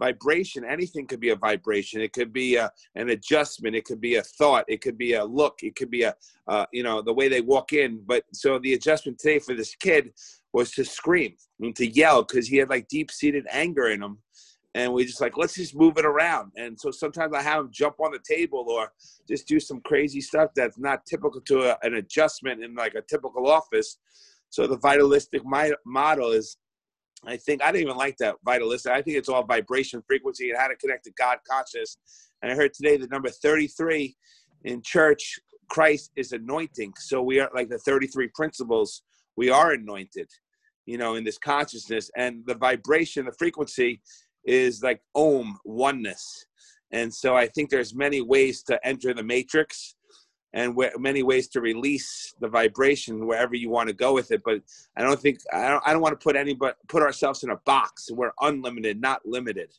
vibration 0.00 0.64
anything 0.64 1.06
could 1.08 1.18
be 1.18 1.30
a 1.30 1.36
vibration. 1.48 2.00
It 2.00 2.12
could 2.12 2.32
be 2.32 2.54
a, 2.54 2.70
an 2.94 3.08
adjustment. 3.08 3.74
It 3.74 3.84
could 3.84 4.00
be 4.00 4.14
a 4.14 4.22
thought. 4.22 4.64
It 4.68 4.80
could 4.80 4.96
be 4.96 5.14
a 5.14 5.24
look. 5.24 5.56
It 5.64 5.74
could 5.74 5.90
be 5.90 6.04
a 6.04 6.14
uh, 6.46 6.66
you 6.72 6.84
know 6.84 7.02
the 7.02 7.16
way 7.18 7.26
they 7.28 7.40
walk 7.40 7.72
in. 7.72 7.90
But 8.06 8.22
so 8.32 8.60
the 8.60 8.74
adjustment 8.74 9.18
today 9.18 9.40
for 9.40 9.54
this 9.54 9.74
kid 9.74 10.12
was 10.52 10.70
to 10.72 10.84
scream 10.84 11.34
and 11.60 11.74
to 11.76 11.86
yell 11.86 12.22
because 12.22 12.46
he 12.46 12.56
had 12.56 12.70
like 12.70 12.88
deep-seated 12.88 13.44
anger 13.50 13.88
in 13.88 14.02
him 14.02 14.18
and 14.74 14.92
we 14.92 15.04
just 15.04 15.20
like 15.20 15.36
let's 15.36 15.54
just 15.54 15.74
move 15.74 15.98
it 15.98 16.04
around. 16.04 16.52
And 16.56 16.78
so 16.78 16.90
sometimes 16.90 17.34
i 17.34 17.42
have 17.42 17.64
them 17.64 17.70
jump 17.72 17.96
on 18.00 18.12
the 18.12 18.20
table 18.20 18.64
or 18.68 18.92
just 19.26 19.46
do 19.46 19.58
some 19.60 19.80
crazy 19.80 20.20
stuff 20.20 20.50
that's 20.54 20.78
not 20.78 21.06
typical 21.06 21.40
to 21.42 21.70
a, 21.70 21.78
an 21.82 21.94
adjustment 21.94 22.62
in 22.62 22.74
like 22.74 22.94
a 22.94 23.02
typical 23.02 23.48
office. 23.48 23.98
So 24.50 24.66
the 24.66 24.78
vitalistic 24.78 25.44
mi- 25.44 25.74
model 25.84 26.30
is 26.32 26.56
i 27.26 27.36
think 27.36 27.62
i 27.62 27.72
didn't 27.72 27.82
even 27.82 27.96
like 27.96 28.16
that 28.18 28.36
vitalistic. 28.44 28.92
I 28.92 29.02
think 29.02 29.16
it's 29.16 29.28
all 29.28 29.44
vibration 29.44 30.02
frequency. 30.06 30.50
And 30.50 30.58
how 30.58 30.68
to 30.68 30.76
connect 30.76 31.04
to 31.04 31.12
god 31.18 31.38
conscious 31.48 31.96
and 32.42 32.52
i 32.52 32.54
heard 32.54 32.74
today 32.74 32.96
the 32.96 33.08
number 33.08 33.30
33 33.30 34.16
in 34.64 34.82
church 34.82 35.38
christ 35.68 36.10
is 36.16 36.32
anointing. 36.32 36.92
So 36.98 37.22
we 37.22 37.40
are 37.40 37.50
like 37.54 37.68
the 37.68 37.78
33 37.78 38.28
principles 38.34 39.02
we 39.36 39.50
are 39.50 39.72
anointed 39.72 40.28
you 40.86 40.98
know 40.98 41.14
in 41.16 41.24
this 41.24 41.38
consciousness. 41.38 42.10
And 42.16 42.44
the 42.46 42.54
vibration 42.54 43.26
the 43.26 43.32
frequency 43.32 44.00
is 44.44 44.82
like 44.82 45.00
om 45.14 45.58
oneness 45.64 46.46
and 46.92 47.12
so 47.12 47.36
i 47.36 47.46
think 47.46 47.70
there's 47.70 47.94
many 47.94 48.20
ways 48.20 48.62
to 48.62 48.78
enter 48.86 49.12
the 49.12 49.22
matrix 49.22 49.94
and 50.54 50.74
where, 50.74 50.92
many 50.98 51.22
ways 51.22 51.46
to 51.48 51.60
release 51.60 52.34
the 52.40 52.48
vibration 52.48 53.26
wherever 53.26 53.54
you 53.54 53.68
want 53.68 53.88
to 53.88 53.94
go 53.94 54.14
with 54.14 54.30
it 54.30 54.42
but 54.44 54.60
i 54.96 55.02
don't 55.02 55.20
think 55.20 55.38
i 55.52 55.68
don't, 55.68 55.82
I 55.86 55.92
don't 55.92 56.02
want 56.02 56.18
to 56.18 56.22
put 56.22 56.36
anybody 56.36 56.74
put 56.88 57.02
ourselves 57.02 57.42
in 57.42 57.50
a 57.50 57.56
box 57.66 58.10
we're 58.10 58.32
unlimited 58.40 59.00
not 59.00 59.20
limited 59.26 59.72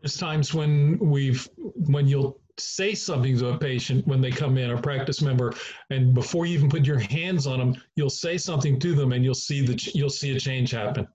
There's 0.00 0.16
times 0.16 0.52
when 0.52 0.98
we've 0.98 1.48
when 1.86 2.08
you'll 2.08 2.40
say 2.58 2.94
something 2.94 3.38
to 3.38 3.48
a 3.50 3.58
patient 3.58 4.06
when 4.06 4.20
they 4.20 4.30
come 4.30 4.58
in, 4.58 4.70
a 4.70 4.80
practice 4.80 5.22
member, 5.22 5.54
and 5.90 6.14
before 6.14 6.46
you 6.46 6.54
even 6.54 6.68
put 6.68 6.84
your 6.84 6.98
hands 6.98 7.46
on 7.46 7.58
them, 7.58 7.74
you'll 7.96 8.10
say 8.10 8.36
something 8.36 8.78
to 8.80 8.94
them, 8.94 9.12
and 9.12 9.24
you'll 9.24 9.34
see 9.34 9.64
ch- 9.74 9.94
you'll 9.94 10.10
see 10.10 10.36
a 10.36 10.40
change 10.40 10.70
happen. 10.70 11.06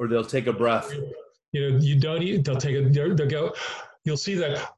Or 0.00 0.08
they'll 0.08 0.24
take 0.24 0.48
a 0.48 0.52
breath 0.52 0.92
You 1.52 1.70
know, 1.70 1.78
you 1.78 2.00
don't 2.00 2.22
even 2.22 2.42
they'll 2.42 2.56
take 2.56 2.74
a 2.74 2.88
they'll 2.88 3.14
they'll 3.14 3.28
go. 3.28 3.54
You'll 4.04 4.16
see 4.16 4.34
that 4.34 4.72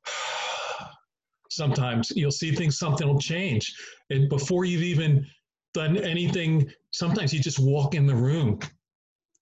sometimes 1.51 2.13
you'll 2.15 2.31
see 2.31 2.53
things 2.55 2.77
something 2.79 3.07
will 3.07 3.21
change, 3.21 3.75
and 4.11 4.29
before 4.29 4.65
you've 4.65 4.83
even 4.83 5.27
done 5.73 5.97
anything, 5.97 6.71
sometimes 6.91 7.33
you 7.33 7.41
just 7.41 7.59
walk 7.59 7.95
in 7.95 8.07
the 8.07 8.15
room, 8.15 8.59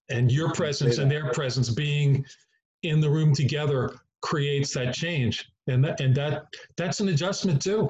and 0.09 0.31
your 0.31 0.53
presence 0.53 0.97
and 0.97 1.09
their 1.09 1.31
presence 1.33 1.69
being 1.69 2.23
in 2.83 3.01
the 3.01 3.09
room 3.09 3.33
together 3.33 3.95
creates 4.21 4.73
that 4.75 4.93
change 4.93 5.49
and 5.67 5.83
that 5.83 5.99
and 5.99 6.13
that 6.15 6.45
that's 6.77 6.99
an 6.99 7.09
adjustment 7.09 7.61
too 7.61 7.89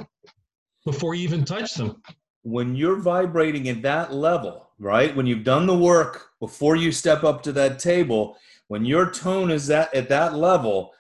before 0.86 1.14
you 1.14 1.24
even 1.24 1.44
touch 1.44 1.76
them 1.76 2.02
when 2.44 2.76
you're 2.76 3.00
vibrating 3.00 3.70
at 3.70 3.82
that 3.84 4.14
level, 4.14 4.70
right? 4.80 5.16
When 5.16 5.28
you've 5.28 5.44
done 5.44 5.68
the 5.68 5.78
work 5.78 6.31
before 6.42 6.76
you 6.76 6.92
step 6.92 7.24
up 7.24 7.42
to 7.44 7.54
that 7.54 7.80
table, 7.80 8.36
when 8.68 8.84
your 8.84 9.10
tone 9.12 9.50
is 9.52 9.68
that 9.68 9.94
at 9.94 10.10
that 10.10 10.34
level, 10.34 10.92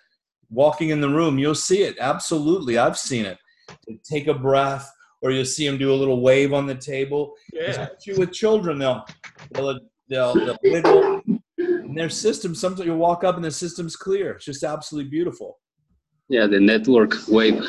walking 0.49 0.89
in 0.89 1.01
the 1.01 1.09
room, 1.09 1.37
you'll 1.39 1.55
see 1.55 1.81
it. 1.83 1.97
Absolutely, 1.99 2.77
I've 2.77 2.97
seen 2.97 3.25
it. 3.25 3.37
Take 4.03 4.27
a 4.27 4.33
breath, 4.33 4.89
or 5.21 5.31
you'll 5.31 5.45
see 5.45 5.65
them 5.67 5.77
do 5.77 5.91
a 5.91 5.95
little 6.01 6.21
wave 6.21 6.53
on 6.53 6.65
the 6.67 6.75
table. 6.75 7.33
yeah 7.53 7.63
Especially 7.71 8.19
with 8.19 8.31
children, 8.31 8.77
they'll 8.79 9.03
they'll 9.53 9.79
they'll, 10.09 10.33
they'll 10.35 10.57
wiggle. 10.63 11.21
And 11.57 11.97
their 11.97 12.09
system, 12.09 12.53
sometimes 12.55 12.85
you 12.85 12.95
walk 12.95 13.23
up 13.23 13.35
and 13.35 13.43
the 13.43 13.51
system's 13.51 13.95
clear. 13.95 14.33
It's 14.33 14.45
just 14.45 14.63
absolutely 14.63 15.09
beautiful. 15.09 15.59
Yeah, 16.29 16.47
the 16.47 16.59
network 16.59 17.13
wave. 17.27 17.61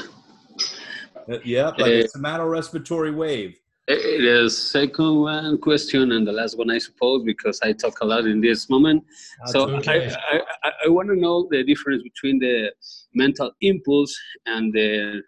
Uh, 1.31 1.39
Yeah, 1.45 1.69
like 1.79 1.81
Eh. 1.93 2.01
it's 2.05 2.15
a 2.17 2.19
somatorespiratory 2.19 3.15
wave. 3.15 3.57
Eh, 3.89 4.19
The 4.21 4.49
second 4.51 5.17
one 5.17 5.59
question 5.59 6.13
and 6.13 6.27
the 6.27 6.33
last 6.33 6.57
one, 6.57 6.71
I 6.71 6.79
suppose, 6.79 7.23
because 7.25 7.61
I 7.63 7.73
talk 7.73 8.01
a 8.01 8.07
lot 8.07 8.27
in 8.27 8.41
this 8.41 8.71
moment. 8.71 9.05
So 9.47 9.67
That's 9.67 9.89
I, 9.89 9.97
okay. 9.97 10.15
I, 10.33 10.41
I, 10.65 10.73
I 10.87 10.89
want 10.89 11.09
to 11.09 11.17
know 11.17 11.49
the 11.51 11.65
difference 11.65 12.03
between 12.03 12.39
the 12.39 12.73
mental 13.15 13.51
impulse 13.61 14.17
and 14.47 14.73
the 14.73 15.21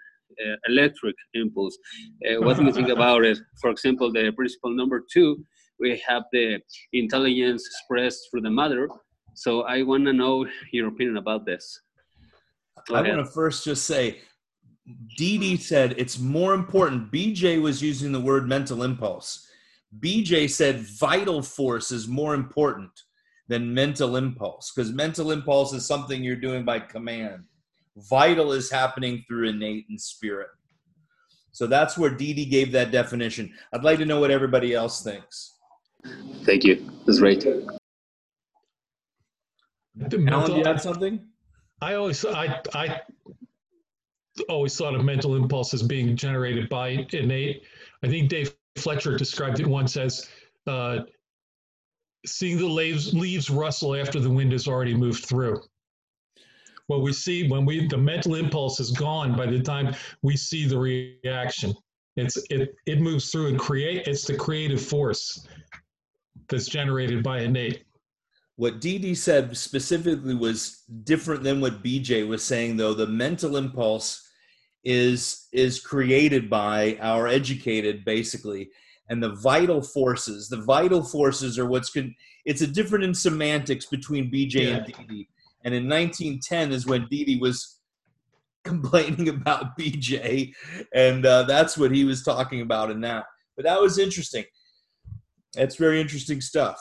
uh, 0.45 0.57
electric 0.69 1.17
impulse. 1.35 1.77
Uh, 2.29 2.41
what 2.43 2.57
do 2.57 2.65
you 2.65 2.73
think 2.73 2.89
about 2.89 3.25
it? 3.25 3.39
For 3.61 3.71
example, 3.71 4.13
the 4.13 4.33
principle 4.33 4.71
number 4.71 5.03
two, 5.13 5.45
we 5.81 6.01
have 6.07 6.23
the 6.33 6.61
intelligence 6.93 7.67
expressed 7.67 8.29
through 8.31 8.43
the 8.43 8.51
mother. 8.51 8.89
So 9.35 9.63
I 9.63 9.83
want 9.83 10.05
to 10.07 10.13
know 10.13 10.47
your 10.73 10.89
opinion 10.89 11.17
about 11.17 11.45
this. 11.45 11.81
Go 12.89 12.95
I 12.95 13.01
ahead. 13.01 13.17
want 13.17 13.27
to 13.27 13.33
first 13.33 13.65
just 13.65 13.85
say, 13.85 14.21
Dee 15.17 15.39
Dee 15.39 15.57
said 15.57 15.95
it's 15.97 16.19
more 16.19 16.55
important. 16.55 17.11
BJ 17.11 17.61
was 17.61 17.83
using 17.83 18.13
the 18.13 18.21
word 18.21 18.49
mental 18.49 18.83
impulse. 18.83 19.49
BJ 20.01 20.51
said 20.51 20.81
vital 20.81 21.41
force 21.41 21.91
is 21.91 22.09
more 22.09 22.35
important 22.35 22.91
than 23.49 23.73
mental 23.73 24.17
impulse 24.17 24.73
because 24.75 24.93
mental 24.93 25.31
impulse 25.31 25.73
is 25.73 25.87
something 25.87 26.23
you're 26.23 26.37
doing 26.37 26.65
by 26.65 26.81
command. 26.81 27.45
Vital 27.97 28.53
is 28.53 28.71
happening 28.71 29.25
through 29.29 29.49
innate 29.49 29.87
and 29.89 30.01
spirit. 30.01 30.49
So 31.53 31.67
that's 31.67 31.97
where 31.97 32.11
Dee 32.11 32.35
Dee 32.35 32.47
gave 32.47 32.73
that 32.73 32.91
definition. 32.91 33.53
I'd 33.73 33.85
like 33.85 33.99
to 33.99 34.05
know 34.05 34.21
what 34.21 34.33
everybody 34.33 34.75
else 34.75 35.03
thinks. 35.03 35.55
Thank 36.43 36.65
you. 36.65 36.91
That's 37.07 37.21
great. 37.21 37.41
The 37.41 37.79
Alan, 40.29 40.51
do 40.51 40.57
you 40.57 40.65
have 40.65 40.83
something? 40.83 41.25
I 41.81 41.95
always 41.95 42.25
I 42.25 42.61
I 42.75 43.01
always 44.49 44.77
thought 44.77 44.95
of 44.95 45.05
mental 45.05 45.37
impulse 45.37 45.75
as 45.75 45.83
being 45.83 46.17
generated 46.17 46.69
by 46.69 47.07
innate. 47.13 47.63
I 48.03 48.09
think 48.09 48.29
Dave 48.29 48.55
Fletcher 48.77 49.17
described 49.17 49.61
it 49.61 49.67
once 49.67 49.97
as 49.97 50.29
uh, 50.67 51.01
seeing 52.27 52.59
the 52.59 52.67
leaves 52.67 53.15
leaves 53.15 53.51
rustle 53.51 53.95
after 53.95 54.19
the 54.21 54.31
wind 54.31 54.53
has 54.53 54.67
already 54.67 54.95
moved 54.95 55.25
through. 55.25 55.61
What 56.87 57.03
we 57.03 57.13
see 57.13 57.49
when 57.49 57.65
we 57.65 57.87
the 57.87 57.97
mental 57.97 58.35
impulse 58.35 58.81
is 58.81 58.91
gone 58.91 59.37
by 59.37 59.47
the 59.47 59.61
time 59.61 59.95
we 60.23 60.37
see 60.37 60.67
the 60.67 60.79
reaction. 60.79 61.75
It's 62.17 62.37
it 62.51 62.75
it 62.87 63.01
moves 63.01 63.31
through 63.31 63.49
and 63.49 63.59
create. 63.59 64.07
It's 64.07 64.25
the 64.25 64.37
creative 64.37 64.83
force 64.83 65.47
that's 66.49 66.67
generated 66.67 67.23
by 67.23 67.41
innate. 67.41 67.85
What 68.57 68.81
Dee 68.81 69.15
said 69.15 69.57
specifically 69.57 70.35
was 70.35 70.83
different 71.03 71.43
than 71.43 71.61
what 71.61 71.83
BJ 71.83 72.27
was 72.27 72.45
saying, 72.45 72.77
though. 72.77 72.95
The 72.95 73.07
mental 73.07 73.57
impulse 73.57 74.24
is 74.85 75.49
is 75.53 75.81
created 75.81 76.51
by 76.51 76.99
our 77.01 77.27
educated, 77.27 78.05
basically, 78.05 78.71
and 79.09 79.23
the 79.23 79.35
vital 79.37 79.83
forces. 79.83 80.49
The 80.49 80.63
vital 80.63 81.03
forces 81.03 81.59
are 81.59 81.67
what's 81.67 81.91
con- 81.91 82.15
it's 82.45 82.61
a 82.61 82.67
different 82.67 83.05
in 83.05 83.15
semantics 83.15 83.87
between 83.87 84.31
BJ 84.31 84.77
and 84.77 84.87
Dee 84.87 85.05
Dee. 85.09 85.29
And 85.65 85.75
in 85.75 85.89
1910 85.89 86.73
is 86.73 86.87
when 86.87 87.07
Dee 87.11 87.39
was 87.41 87.81
complaining 88.65 89.29
about 89.31 89.79
BJ, 89.79 90.53
and 90.95 91.25
uh, 91.25 91.45
that's 91.45 91.79
what 91.79 91.91
he 91.91 92.05
was 92.05 92.23
talking 92.23 92.61
about 92.61 92.91
in 92.91 93.01
that. 93.03 93.25
But 93.57 93.65
that 93.65 93.81
was 93.81 93.99
interesting. 93.99 94.45
That's 95.55 95.77
very 95.77 96.01
interesting 96.01 96.41
stuff. 96.41 96.79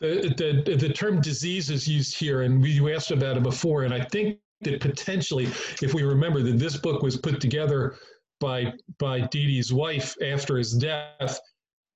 The, 0.00 0.62
the, 0.64 0.76
the 0.76 0.92
term 0.92 1.20
disease 1.20 1.70
is 1.70 1.88
used 1.88 2.16
here, 2.16 2.42
and 2.42 2.62
we 2.62 2.70
you 2.70 2.92
asked 2.92 3.10
about 3.10 3.36
it 3.36 3.42
before, 3.42 3.82
and 3.82 3.92
I 3.92 4.04
think 4.04 4.38
that 4.62 4.80
potentially, 4.80 5.44
if 5.82 5.94
we 5.94 6.02
remember 6.02 6.42
that 6.42 6.58
this 6.58 6.76
book 6.76 7.02
was 7.02 7.16
put 7.16 7.40
together 7.40 7.96
by 8.40 8.72
by 8.98 9.20
Dee 9.20 9.46
Dee's 9.46 9.72
wife 9.72 10.14
after 10.22 10.56
his 10.56 10.72
death, 10.72 11.38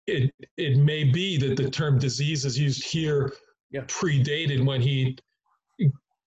it 0.07 0.33
it 0.57 0.77
may 0.79 1.05
be 1.05 1.37
that 1.39 1.57
the 1.57 1.71
term 1.71 1.99
disease 1.99 2.45
is 2.45 2.59
used 2.59 2.85
here 2.85 3.33
Yeah. 3.71 3.83
predated 3.83 4.65
when 4.65 4.81
he 4.81 5.17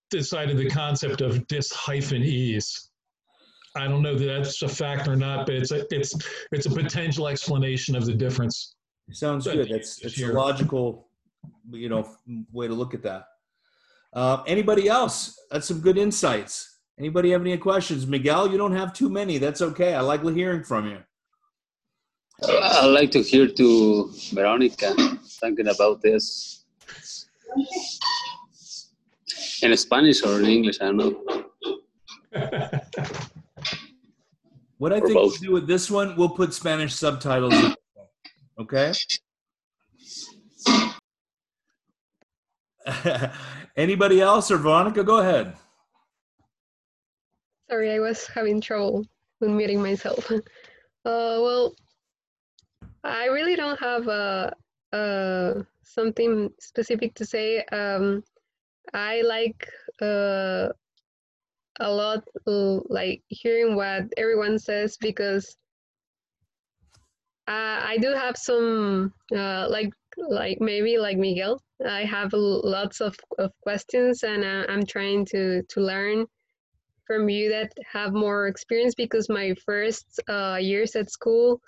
decided 0.10 0.58
the 0.58 0.70
concept 0.70 1.22
of 1.22 1.46
dis 1.48 1.72
hyphen 1.72 2.24
ease. 2.24 2.90
I 3.76 3.88
don't 3.88 4.02
know 4.02 4.16
that 4.18 4.26
that's 4.26 4.62
a 4.62 4.70
fact 4.70 5.08
or 5.08 5.18
not, 5.18 5.46
but 5.46 5.56
it's 5.56 5.72
a 5.72 5.86
it's 5.94 6.14
it's 6.52 6.66
a 6.66 6.70
potential 6.70 7.28
explanation 7.28 7.96
of 7.96 8.06
the 8.06 8.14
difference. 8.14 8.76
Sounds 9.12 9.46
good. 9.46 9.70
That's 9.70 10.00
it's 10.00 10.22
a 10.22 10.28
logical, 10.28 11.08
you 11.72 11.90
know, 11.90 12.10
way 12.52 12.68
to 12.68 12.74
look 12.74 12.94
at 12.94 13.04
that. 13.04 13.28
Uh, 14.16 14.42
anybody 14.48 14.88
else? 14.88 15.38
That's 15.52 15.68
some 15.68 15.82
good 15.82 15.98
insights. 15.98 16.80
Anybody 16.98 17.32
have 17.32 17.42
any 17.42 17.58
questions? 17.58 18.08
Miguel, 18.08 18.50
you 18.50 18.58
don't 18.58 18.72
have 18.72 18.94
too 18.94 19.10
many. 19.10 19.38
That's 19.38 19.62
okay. 19.62 19.94
I 19.94 20.00
like 20.00 20.24
hearing 20.24 20.64
from 20.64 20.88
you. 20.88 21.00
I'd 22.48 22.86
like 22.88 23.12
to 23.12 23.22
hear 23.22 23.48
to 23.48 24.12
Veronica 24.34 24.94
talking 25.42 25.68
about 25.68 26.02
this 26.02 26.66
in 29.62 29.76
Spanish 29.78 30.24
or 30.24 30.40
in 30.40 30.46
English. 30.46 30.80
I 30.82 30.86
don't 30.86 30.98
know. 30.98 31.22
What 34.78 34.92
I 34.92 34.98
Or 34.98 35.08
think 35.08 35.16
we'll 35.16 35.30
do 35.30 35.54
with 35.54 35.68
this 35.68 35.90
one, 35.90 36.18
we'll 36.18 36.30
put 36.30 36.54
Spanish 36.54 36.94
subtitles. 36.94 37.54
in. 37.54 37.74
Okay. 38.60 38.92
Anybody 43.78 44.22
else 44.22 44.52
or 44.52 44.58
Veronica? 44.58 45.04
Go 45.04 45.18
ahead. 45.18 45.56
Sorry, 47.70 47.92
I 47.92 48.00
was 48.00 48.28
having 48.28 48.62
trouble 48.62 49.06
unmuting 49.42 49.82
myself. 49.82 50.32
Uh, 51.06 51.38
well, 51.40 51.76
I 53.04 53.26
really 53.26 53.56
don't 53.56 53.80
have 53.80 54.08
uh, 54.08 54.50
uh, 54.92 55.62
something 55.84 56.50
specific 56.60 57.14
to 57.14 57.26
say. 57.26 57.64
Um, 57.66 58.24
I 58.92 59.22
like 59.22 59.70
uh, 60.02 60.70
a 61.80 61.92
lot, 61.92 62.24
uh, 62.48 62.80
like 62.90 63.22
hearing 63.28 63.76
what 63.76 64.06
everyone 64.18 64.58
says 64.58 64.98
because 64.98 65.56
uh, 67.48 67.86
I 67.86 68.00
do 68.02 68.14
have 68.14 68.36
some, 68.36 69.14
like, 69.30 69.94
like 70.18 70.60
maybe 70.62 70.98
like 70.98 71.18
Miguel. 71.18 71.62
I 71.86 72.06
have 72.06 72.32
lots 72.34 73.02
of, 73.02 73.16
of 73.38 73.52
questions, 73.62 74.24
and 74.24 74.44
uh, 74.44 74.66
I'm 74.70 74.86
trying 74.86 75.26
to 75.28 75.64
to 75.64 75.80
learn 75.82 76.26
from 77.06 77.30
you 77.30 77.50
that 77.50 77.72
have 77.92 78.14
more 78.14 78.48
experience 78.48 78.96
because 78.96 79.30
my 79.30 79.54
first 79.66 80.20
uh, 80.28 80.58
years 80.60 80.96
at 80.96 81.12
school 81.12 81.62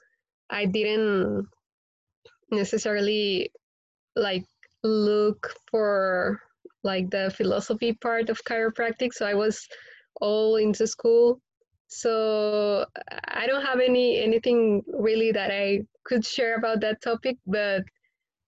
i 0.49 0.65
didn't 0.65 1.45
necessarily 2.51 3.51
like 4.15 4.45
look 4.83 5.53
for 5.69 6.41
like 6.83 7.09
the 7.09 7.31
philosophy 7.35 7.93
part 7.93 8.29
of 8.29 8.43
chiropractic 8.43 9.13
so 9.13 9.25
i 9.25 9.33
was 9.33 9.67
all 10.21 10.55
into 10.55 10.87
school 10.87 11.39
so 11.87 12.85
i 13.27 13.45
don't 13.47 13.65
have 13.65 13.79
any 13.79 14.19
anything 14.19 14.81
really 14.87 15.31
that 15.31 15.51
i 15.51 15.79
could 16.03 16.25
share 16.25 16.55
about 16.55 16.79
that 16.81 17.01
topic 17.01 17.37
but 17.45 17.83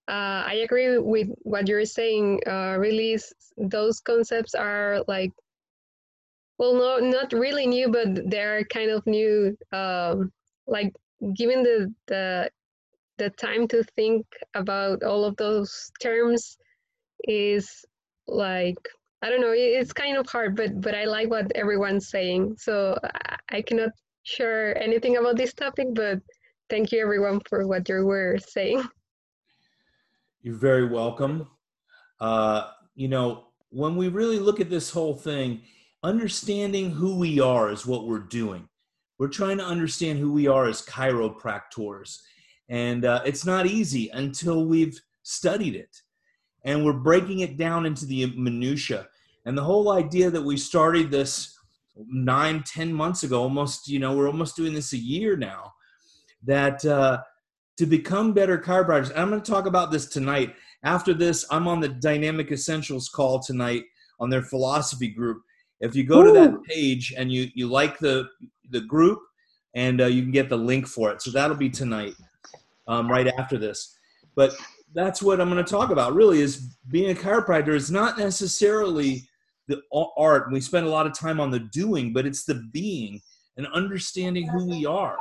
uh, 0.10 0.44
i 0.48 0.56
agree 0.64 0.98
with 0.98 1.30
what 1.44 1.68
you're 1.68 1.86
saying. 1.86 2.42
Uh, 2.48 2.76
really 2.80 3.18
those 3.58 4.00
concepts 4.00 4.56
are 4.56 5.04
like 5.08 5.32
well 6.58 6.74
no 6.74 6.98
not 6.98 7.32
really 7.34 7.68
new 7.68 7.90
but 7.90 8.30
they're 8.30 8.64
kind 8.66 8.92
of 8.92 9.06
new 9.06 9.56
um 9.72 10.32
like 10.68 10.94
given 11.36 11.64
the 11.64 11.94
the 12.08 12.50
the 13.18 13.30
time 13.32 13.68
to 13.68 13.84
think 13.96 14.26
about 14.56 15.04
all 15.04 15.26
of 15.26 15.36
those 15.38 15.92
terms 16.02 16.58
is 17.28 17.86
like 18.28 18.78
i 19.22 19.30
don't 19.30 19.42
know 19.42 19.54
it's 19.54 19.94
kind 19.94 20.18
of 20.18 20.28
hard 20.30 20.56
but 20.56 20.80
but 20.82 20.96
i 20.96 21.06
like 21.06 21.30
what 21.30 21.52
everyone's 21.56 22.10
saying. 22.10 22.56
So 22.58 22.98
i, 23.50 23.62
cannot 23.62 23.92
share 24.24 24.78
anything 24.82 25.18
about 25.18 25.38
this 25.38 25.54
topic 25.54 25.88
but 25.94 26.20
thank 26.70 26.92
you 26.92 27.02
everyone 27.02 27.42
for 27.50 27.68
what 27.68 27.88
you 27.90 28.06
were 28.06 28.38
saying 28.40 28.84
You're 30.42 30.56
very 30.56 30.88
welcome. 30.88 31.48
Uh, 32.22 32.70
you 32.96 33.10
know, 33.10 33.48
when 33.72 33.98
we 33.98 34.08
really 34.08 34.40
look 34.40 34.62
at 34.62 34.70
this 34.70 34.90
whole 34.90 35.14
thing, 35.14 35.62
understanding 36.02 36.92
who 36.92 37.18
we 37.18 37.42
are 37.42 37.70
is 37.72 37.86
what 37.86 38.08
we're 38.08 38.20
doing. 38.20 38.68
We're 39.18 39.28
trying 39.28 39.58
to 39.58 39.66
understand 39.66 40.18
who 40.18 40.32
we 40.32 40.48
are 40.48 40.66
as 40.66 40.82
chiropractors. 40.86 42.20
And 42.70 43.04
uh, 43.04 43.22
it's 43.26 43.46
not 43.46 43.66
easy 43.66 44.10
until 44.14 44.66
we've 44.66 44.98
studied 45.24 45.76
it. 45.76 45.94
And 46.64 46.86
we're 46.86 46.94
breaking 46.94 47.40
it 47.40 47.58
down 47.58 47.86
into 47.86 48.06
the 48.06 48.34
minutia. 48.38 49.08
And 49.46 49.58
the 49.58 49.64
whole 49.64 49.92
idea 49.92 50.30
that 50.32 50.42
we 50.42 50.56
started 50.56 51.12
this 51.12 51.54
nine, 52.08 52.64
ten 52.64 52.94
months 52.94 53.24
ago, 53.24 53.42
almost, 53.42 53.90
you 53.90 54.00
know, 54.00 54.16
we're 54.16 54.28
almost 54.28 54.56
doing 54.56 54.74
this 54.74 54.94
a 54.94 54.98
year 54.98 55.36
now, 55.36 55.74
that 56.44 56.86
uh, 56.86 57.20
to 57.80 57.86
become 57.86 58.34
better 58.34 58.58
chiropractors, 58.58 59.10
and 59.10 59.20
I'm 59.20 59.30
going 59.30 59.42
to 59.42 59.52
talk 59.52 59.66
about 59.66 59.90
this 59.90 60.08
tonight. 60.08 60.54
After 60.84 61.14
this, 61.14 61.46
I'm 61.50 61.66
on 61.66 61.80
the 61.80 61.88
Dynamic 61.88 62.52
Essentials 62.52 63.08
call 63.08 63.40
tonight 63.40 63.86
on 64.20 64.30
their 64.30 64.42
philosophy 64.42 65.08
group. 65.08 65.42
If 65.80 65.96
you 65.96 66.04
go 66.04 66.22
to 66.22 66.34
that 66.34 66.62
page 66.66 67.14
and 67.18 67.32
you 67.32 67.48
you 67.56 67.68
like 67.68 67.98
the 67.98 68.28
the 68.70 68.82
group, 68.82 69.20
and 69.76 70.02
uh, 70.02 70.08
you 70.08 70.24
can 70.24 70.32
get 70.32 70.50
the 70.50 70.58
link 70.58 70.88
for 70.88 71.10
it. 71.10 71.22
So 71.22 71.32
that'll 71.32 71.56
be 71.56 71.70
tonight, 71.70 72.16
um, 72.90 73.10
right 73.10 73.28
after 73.40 73.58
this. 73.58 73.98
But 74.36 74.54
that's 74.94 75.22
what 75.22 75.40
I'm 75.40 75.50
going 75.50 75.64
to 75.64 75.72
talk 75.72 75.90
about. 75.90 76.14
Really, 76.14 76.42
is 76.42 76.76
being 76.90 77.12
a 77.12 77.16
chiropractor 77.18 77.74
is 77.74 77.90
not 77.90 78.18
necessarily 78.18 79.24
the 79.70 79.82
art. 80.18 80.52
We 80.52 80.60
spend 80.60 80.86
a 80.86 80.90
lot 80.90 81.08
of 81.08 81.18
time 81.18 81.40
on 81.40 81.50
the 81.50 81.60
doing, 81.60 82.12
but 82.12 82.26
it's 82.26 82.44
the 82.44 82.56
being 82.74 83.22
and 83.56 83.68
understanding 83.68 84.50
who 84.50 84.66
we 84.66 84.86
are. 84.86 85.18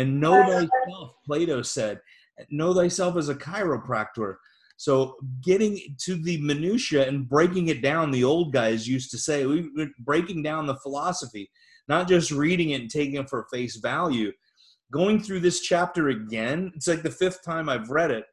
And 0.00 0.18
know 0.18 0.42
thyself, 0.46 1.12
Plato 1.26 1.60
said, 1.60 2.00
know 2.48 2.72
thyself 2.72 3.18
as 3.18 3.28
a 3.28 3.34
chiropractor. 3.34 4.36
So 4.78 5.16
getting 5.42 5.78
to 6.04 6.14
the 6.14 6.40
minutia 6.40 7.06
and 7.06 7.28
breaking 7.28 7.68
it 7.68 7.82
down, 7.82 8.10
the 8.10 8.24
old 8.24 8.50
guys 8.50 8.88
used 8.88 9.10
to 9.10 9.18
say, 9.18 9.44
we 9.44 9.68
were 9.76 9.88
breaking 9.98 10.42
down 10.42 10.66
the 10.66 10.76
philosophy, 10.76 11.50
not 11.86 12.08
just 12.08 12.30
reading 12.30 12.70
it 12.70 12.80
and 12.80 12.90
taking 12.90 13.16
it 13.16 13.28
for 13.28 13.46
face 13.52 13.76
value. 13.76 14.32
Going 14.90 15.20
through 15.20 15.40
this 15.40 15.60
chapter 15.60 16.08
again, 16.08 16.72
it's 16.74 16.88
like 16.88 17.02
the 17.02 17.10
fifth 17.10 17.44
time 17.44 17.68
I've 17.68 17.90
read 17.90 18.10
it. 18.10 18.24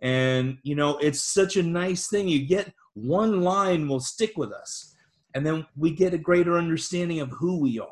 And, 0.00 0.56
you 0.62 0.74
know, 0.74 0.96
it's 0.96 1.20
such 1.20 1.58
a 1.58 1.62
nice 1.62 2.08
thing. 2.08 2.26
You 2.26 2.46
get 2.46 2.72
one 2.94 3.42
line 3.42 3.86
will 3.86 4.00
stick 4.00 4.32
with 4.38 4.50
us. 4.50 4.94
And 5.34 5.44
then 5.44 5.66
we 5.76 5.90
get 5.90 6.14
a 6.14 6.18
greater 6.18 6.56
understanding 6.56 7.20
of 7.20 7.30
who 7.32 7.60
we 7.60 7.78
are. 7.78 7.88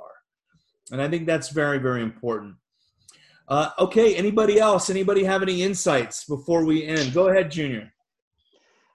And 0.91 1.03
I 1.03 1.09
think 1.09 1.27
that's 1.27 1.51
very, 1.51 1.77
very 1.77 2.03
important. 2.03 2.57
Uh, 3.51 3.69
okay, 3.81 4.15
anybody 4.15 4.61
else? 4.61 4.91
Anybody 4.91 5.25
have 5.25 5.43
any 5.43 5.63
insights 5.63 6.25
before 6.25 6.65
we 6.65 6.87
end? 6.87 7.13
Go 7.13 7.29
ahead, 7.29 7.51
Junior. 7.51 7.93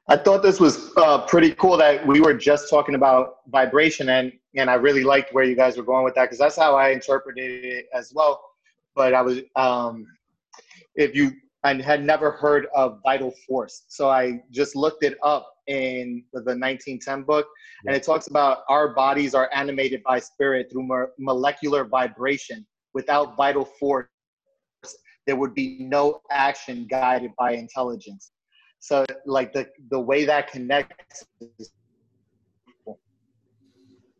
I 0.07 0.15
thought 0.15 0.43
this 0.43 0.61
was 0.61 0.91
uh, 0.95 1.25
pretty 1.25 1.53
cool 1.55 1.75
that 1.75 2.07
we 2.07 2.21
were 2.21 2.33
just 2.33 2.69
talking 2.69 2.95
about 2.95 3.39
vibration, 3.47 4.07
and 4.09 4.31
and 4.55 4.69
I 4.69 4.75
really 4.75 5.03
liked 5.03 5.33
where 5.33 5.43
you 5.43 5.57
guys 5.57 5.75
were 5.75 5.83
going 5.83 6.05
with 6.05 6.15
that 6.15 6.25
because 6.25 6.37
that's 6.37 6.55
how 6.55 6.73
I 6.73 6.91
interpreted 6.91 7.65
it 7.65 7.87
as 7.93 8.13
well. 8.15 8.41
But 8.95 9.13
I 9.13 9.21
was, 9.21 9.41
um, 9.57 10.07
if 10.95 11.13
you, 11.13 11.33
I 11.65 11.73
had 11.81 12.05
never 12.05 12.31
heard 12.31 12.67
of 12.73 13.01
vital 13.03 13.33
force, 13.45 13.83
so 13.89 14.09
I 14.09 14.41
just 14.51 14.73
looked 14.73 15.03
it 15.03 15.17
up 15.21 15.51
in 15.67 16.23
the 16.31 16.39
1910 16.39 17.23
book, 17.23 17.45
and 17.85 17.93
it 17.93 18.03
talks 18.03 18.27
about 18.27 18.59
our 18.69 18.93
bodies 18.93 19.35
are 19.35 19.49
animated 19.53 20.01
by 20.03 20.19
spirit 20.19 20.71
through 20.71 20.83
mo- 20.83 21.09
molecular 21.19 21.83
vibration. 21.83 22.65
Without 22.93 23.35
vital 23.35 23.65
force, 23.65 24.07
there 25.26 25.36
would 25.36 25.53
be 25.53 25.78
no 25.80 26.21
action 26.32 26.88
guided 26.89 27.32
by 27.38 27.53
intelligence. 27.53 28.32
So 28.80 29.05
like 29.26 29.53
the 29.53 29.67
the 29.89 29.99
way 29.99 30.26
that 30.26 30.51
connects 30.51 31.26
is 31.59 31.71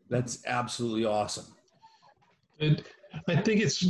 That's 0.08 0.44
absolutely 0.46 1.04
awesome. 1.04 1.46
And 2.60 2.82
I 3.28 3.36
think 3.36 3.60
it's 3.60 3.82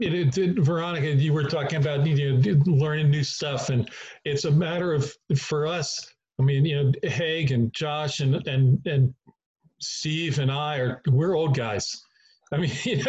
it, 0.00 0.14
it, 0.14 0.38
it- 0.38 0.58
Veronica, 0.58 1.08
you 1.08 1.32
were 1.32 1.44
talking 1.44 1.78
about 1.78 2.06
you 2.06 2.38
know 2.38 2.62
learning 2.66 3.10
new 3.10 3.24
stuff, 3.24 3.68
and 3.70 3.88
it's 4.24 4.44
a 4.44 4.50
matter 4.50 4.92
of 4.92 5.12
for 5.36 5.66
us. 5.66 6.12
I 6.38 6.42
mean, 6.42 6.64
you 6.64 6.82
know, 6.82 6.92
Haig 7.02 7.52
and 7.52 7.72
Josh 7.72 8.20
and 8.20 8.46
and 8.48 8.84
and 8.86 9.14
Steve 9.80 10.38
and 10.38 10.50
I 10.50 10.78
are 10.78 11.02
we're 11.08 11.36
old 11.36 11.54
guys. 11.56 12.02
I 12.52 12.58
mean, 12.58 12.70
you 12.84 13.02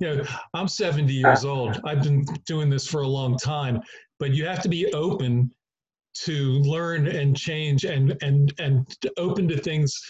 know, 0.00 0.24
I'm 0.54 0.68
70 0.68 1.12
years 1.12 1.44
old. 1.44 1.80
I've 1.84 2.02
been 2.02 2.24
doing 2.46 2.70
this 2.70 2.86
for 2.86 3.02
a 3.02 3.08
long 3.08 3.36
time, 3.36 3.80
but 4.18 4.32
you 4.32 4.46
have 4.46 4.62
to 4.62 4.68
be 4.68 4.92
open 4.92 5.50
to 6.24 6.34
learn 6.60 7.06
and 7.08 7.36
change 7.36 7.84
and 7.84 8.16
and 8.22 8.52
and 8.58 8.86
open 9.18 9.46
to 9.48 9.58
things 9.58 10.00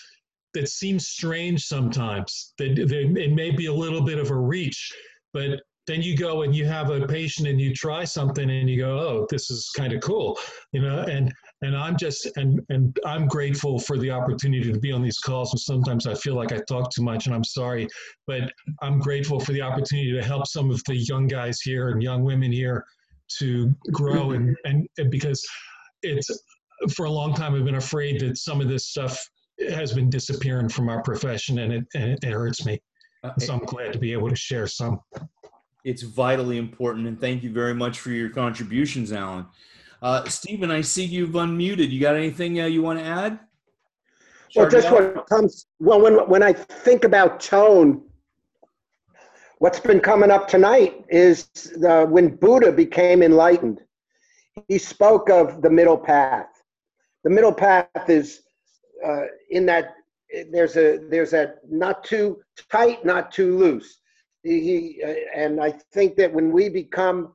that 0.54 0.68
seem 0.68 0.98
strange 0.98 1.64
sometimes. 1.64 2.54
That 2.58 2.76
they, 2.76 3.22
it 3.22 3.32
may 3.32 3.50
be 3.50 3.66
a 3.66 3.74
little 3.74 4.02
bit 4.02 4.18
of 4.18 4.30
a 4.30 4.36
reach, 4.36 4.92
but 5.32 5.60
then 5.86 6.02
you 6.02 6.16
go 6.16 6.42
and 6.42 6.54
you 6.54 6.66
have 6.66 6.90
a 6.90 7.06
patient 7.06 7.48
and 7.48 7.60
you 7.60 7.72
try 7.72 8.04
something 8.04 8.50
and 8.50 8.68
you 8.68 8.78
go, 8.78 8.98
oh, 8.98 9.26
this 9.30 9.50
is 9.50 9.70
kind 9.76 9.92
of 9.92 10.00
cool, 10.00 10.38
you 10.72 10.82
know. 10.82 11.00
And 11.00 11.32
and 11.62 11.76
I'm 11.76 11.96
just 11.96 12.26
and 12.36 12.60
and 12.68 12.98
I'm 13.04 13.26
grateful 13.26 13.78
for 13.78 13.98
the 13.98 14.10
opportunity 14.10 14.70
to 14.72 14.78
be 14.78 14.92
on 14.92 15.02
these 15.02 15.18
calls. 15.18 15.52
And 15.52 15.60
sometimes 15.60 16.06
I 16.06 16.14
feel 16.14 16.34
like 16.34 16.52
I 16.52 16.60
talk 16.68 16.90
too 16.90 17.02
much, 17.02 17.26
and 17.26 17.34
I'm 17.34 17.44
sorry, 17.44 17.88
but 18.26 18.52
I'm 18.82 18.98
grateful 18.98 19.40
for 19.40 19.52
the 19.52 19.62
opportunity 19.62 20.12
to 20.12 20.22
help 20.22 20.46
some 20.46 20.70
of 20.70 20.82
the 20.84 20.96
young 20.96 21.26
guys 21.26 21.60
here 21.60 21.88
and 21.88 22.02
young 22.02 22.22
women 22.24 22.52
here 22.52 22.84
to 23.38 23.74
grow 23.92 24.32
and 24.32 24.56
and, 24.64 24.86
and 24.98 25.10
because 25.10 25.44
it's 26.02 26.30
for 26.94 27.06
a 27.06 27.10
long 27.10 27.34
time 27.34 27.54
I've 27.54 27.64
been 27.64 27.76
afraid 27.76 28.20
that 28.20 28.36
some 28.36 28.60
of 28.60 28.68
this 28.68 28.86
stuff 28.88 29.18
has 29.70 29.92
been 29.92 30.10
disappearing 30.10 30.68
from 30.68 30.88
our 30.88 31.02
profession 31.02 31.58
and 31.60 31.72
it, 31.72 31.84
and 31.94 32.18
it, 32.22 32.24
hurts 32.24 32.66
me. 32.66 32.78
Uh, 33.24 33.32
So 33.38 33.54
I'm 33.54 33.64
glad 33.64 33.92
to 33.94 33.98
be 33.98 34.12
able 34.12 34.28
to 34.28 34.36
share 34.36 34.66
some. 34.66 35.00
It's 35.84 36.02
vitally 36.02 36.58
important, 36.58 37.06
and 37.06 37.18
thank 37.18 37.42
you 37.42 37.52
very 37.52 37.74
much 37.74 38.00
for 38.00 38.10
your 38.10 38.28
contributions, 38.28 39.12
Alan. 39.12 39.46
Uh, 40.02 40.24
Stephen, 40.28 40.70
I 40.70 40.82
see 40.82 41.04
you've 41.04 41.30
unmuted. 41.30 41.90
You 41.90 42.00
got 42.00 42.16
anything 42.16 42.60
uh, 42.60 42.66
you 42.66 42.82
want 42.82 42.98
to 42.98 43.04
add? 43.04 43.38
Well, 44.54 44.68
just 44.68 44.90
what 44.90 45.26
comes, 45.26 45.66
well, 45.80 46.00
when, 46.00 46.14
when 46.28 46.42
I 46.42 46.52
think 46.52 47.04
about 47.04 47.40
tone, 47.40 48.02
what's 49.58 49.80
been 49.80 50.00
coming 50.00 50.30
up 50.30 50.48
tonight 50.48 51.04
is 51.08 51.46
the, 51.78 52.06
when 52.08 52.36
Buddha 52.36 52.72
became 52.72 53.22
enlightened, 53.22 53.80
he 54.68 54.78
spoke 54.78 55.28
of 55.28 55.62
the 55.62 55.70
middle 55.70 55.98
path. 55.98 56.48
The 57.24 57.30
middle 57.30 57.52
path 57.52 58.08
is 58.08 58.42
uh, 59.04 59.24
in 59.50 59.66
that 59.66 59.94
there's 60.50 60.76
a 60.76 60.98
there's 61.10 61.32
a 61.32 61.54
not 61.68 62.04
too 62.04 62.40
tight, 62.70 63.04
not 63.04 63.30
too 63.30 63.58
loose. 63.58 63.98
He, 64.42 64.60
he 64.60 65.02
uh, 65.02 65.14
and 65.34 65.60
I 65.60 65.72
think 65.92 66.16
that 66.16 66.32
when 66.32 66.52
we 66.52 66.68
become 66.68 67.34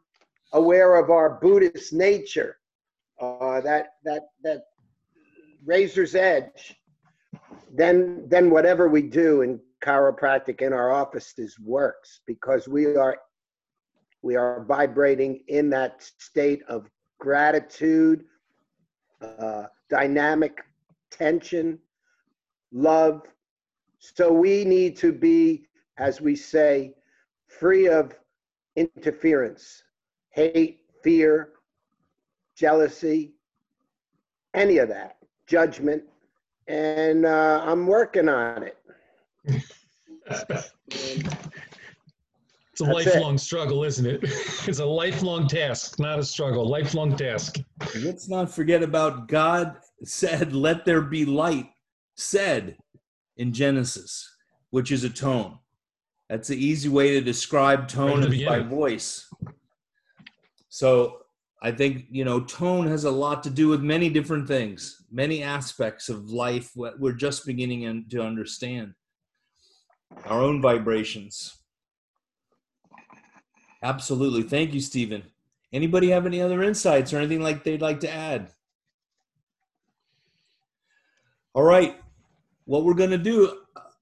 aware 0.54 0.96
of 0.96 1.10
our 1.10 1.40
Buddhist 1.42 1.94
nature, 1.94 2.58
uh, 3.20 3.62
that 3.62 3.94
that 4.04 4.24
that 4.44 4.64
razor's 5.66 6.16
edge, 6.16 6.76
then 7.74 8.28
then 8.28 8.50
whatever 8.50 8.90
we 8.90 9.02
do 9.02 9.42
in 9.42 9.60
chiropractic 9.84 10.62
in 10.62 10.74
our 10.74 10.92
offices 10.92 11.58
works 11.60 12.22
because 12.28 12.68
we 12.68 12.96
are 12.96 13.18
we 14.22 14.36
are 14.36 14.64
vibrating 14.66 15.44
in 15.48 15.70
that 15.72 16.04
state 16.20 16.62
of 16.68 16.88
gratitude, 17.20 18.24
uh, 19.22 19.66
dynamic 19.90 20.60
tension, 21.10 21.80
love. 22.72 23.22
So 24.00 24.32
we 24.32 24.64
need 24.64 24.96
to 24.98 25.12
be, 25.12 25.68
as 25.98 26.22
we 26.22 26.36
say, 26.36 26.94
free 27.48 27.88
of 27.88 28.14
interference, 28.76 29.84
hate, 30.32 30.82
fear, 31.04 31.50
jealousy, 32.56 33.34
any 34.54 34.78
of 34.78 34.90
that, 34.90 35.18
judgment. 35.48 36.04
And 36.68 37.26
uh, 37.26 37.62
I'm 37.66 37.88
working 37.88 38.30
on 38.30 38.64
it. 38.64 38.78
It's 42.72 42.82
a 42.82 42.86
That's 42.86 43.06
it. 43.08 43.14
lifelong 43.14 43.38
struggle, 43.38 43.84
isn't 43.84 44.06
it? 44.06 44.24
It's 44.68 44.80
a 44.80 44.86
lifelong 44.86 45.48
task, 45.48 46.00
not 46.00 46.20
a 46.20 46.24
struggle, 46.24 46.66
lifelong 46.66 47.18
task. 47.18 47.58
Let's 48.00 48.30
not 48.30 48.50
forget 48.50 48.82
about 48.82 49.28
God 49.28 49.76
said, 50.04 50.54
Let 50.54 50.86
there 50.86 51.02
be 51.02 51.26
light, 51.26 51.70
said 52.16 52.78
in 53.38 53.52
Genesis, 53.54 54.30
which 54.70 54.92
is 54.92 55.04
a 55.04 55.10
tone. 55.10 55.58
That's 56.30 56.48
the 56.48 56.56
easy 56.56 56.88
way 56.88 57.12
to 57.12 57.22
describe 57.22 57.88
tone 57.88 58.22
Right 58.22 58.34
is 58.34 58.46
by 58.46 58.60
voice. 58.60 59.28
So 60.72 61.18
I 61.62 61.74
think, 61.74 62.06
you 62.10 62.24
know, 62.24 62.40
tone 62.40 62.88
has 62.88 63.04
a 63.04 63.12
lot 63.12 63.44
to 63.44 63.50
do 63.50 63.68
with 63.68 63.82
many 63.82 64.10
different 64.10 64.48
things, 64.48 65.04
many 65.12 65.44
aspects 65.44 66.08
of 66.08 66.30
life 66.30 66.72
what 66.76 66.98
we're 66.98 67.12
just 67.12 67.46
beginning 67.46 68.06
to 68.10 68.22
understand. 68.24 68.94
Our 70.26 70.42
own 70.42 70.62
vibrations. 70.62 71.58
Absolutely. 73.84 74.44
Thank 74.44 74.74
you, 74.74 74.80
Stephen. 74.80 75.24
Anybody 75.74 76.10
have 76.12 76.26
any 76.26 76.42
other 76.42 76.64
insights 76.64 77.12
or 77.12 77.18
anything 77.18 77.42
like 77.42 77.66
they'd 77.66 77.82
like 77.82 78.00
to 78.00 78.10
add? 78.10 78.52
All 81.54 81.64
right. 81.64 81.98
What 82.64 82.86
we're 82.86 82.94
going 82.94 83.10
to 83.10 83.18
do, 83.18 83.61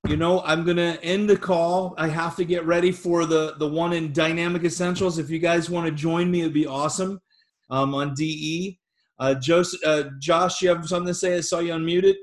you 0.10 0.18
know, 0.18 0.42
I'm 0.42 0.64
going 0.64 0.78
to 0.78 1.02
end 1.04 1.30
the 1.30 1.38
call. 1.38 1.94
I 1.96 2.08
have 2.08 2.36
to 2.38 2.44
get 2.44 2.66
ready 2.66 2.92
for 2.92 3.26
the 3.26 3.54
the 3.60 3.68
one 3.68 3.94
in 3.94 4.12
Dynamic 4.12 4.64
Essentials. 4.64 5.20
If 5.20 5.30
you 5.30 5.38
guys 5.38 5.70
want 5.70 5.86
to 5.86 5.92
join 5.92 6.32
me, 6.32 6.42
it'd 6.42 6.52
be 6.54 6.66
awesome. 6.66 7.22
Um, 7.70 7.94
on 7.94 8.16
DE, 8.16 8.80
uh, 9.20 9.36
Joseph, 9.36 9.80
uh, 9.86 10.04
Josh, 10.18 10.64
you 10.64 10.70
have 10.70 10.88
something 10.88 11.08
to 11.08 11.14
say? 11.14 11.38
I 11.38 11.42
saw 11.42 11.60
you 11.60 11.74
unmuted. 11.74 12.16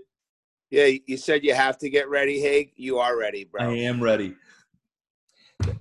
Yeah, 0.71 0.91
you 1.07 1.17
said 1.17 1.45
you 1.45 1.55
have 1.55 1.79
to 1.79 1.89
get 1.89 2.09
ready, 2.09 2.41
Haig. 2.41 2.73
You 2.75 2.99
are 2.99 3.17
ready, 3.17 3.45
bro. 3.45 3.71
I 3.71 3.75
am 3.75 4.03
ready. 4.03 4.35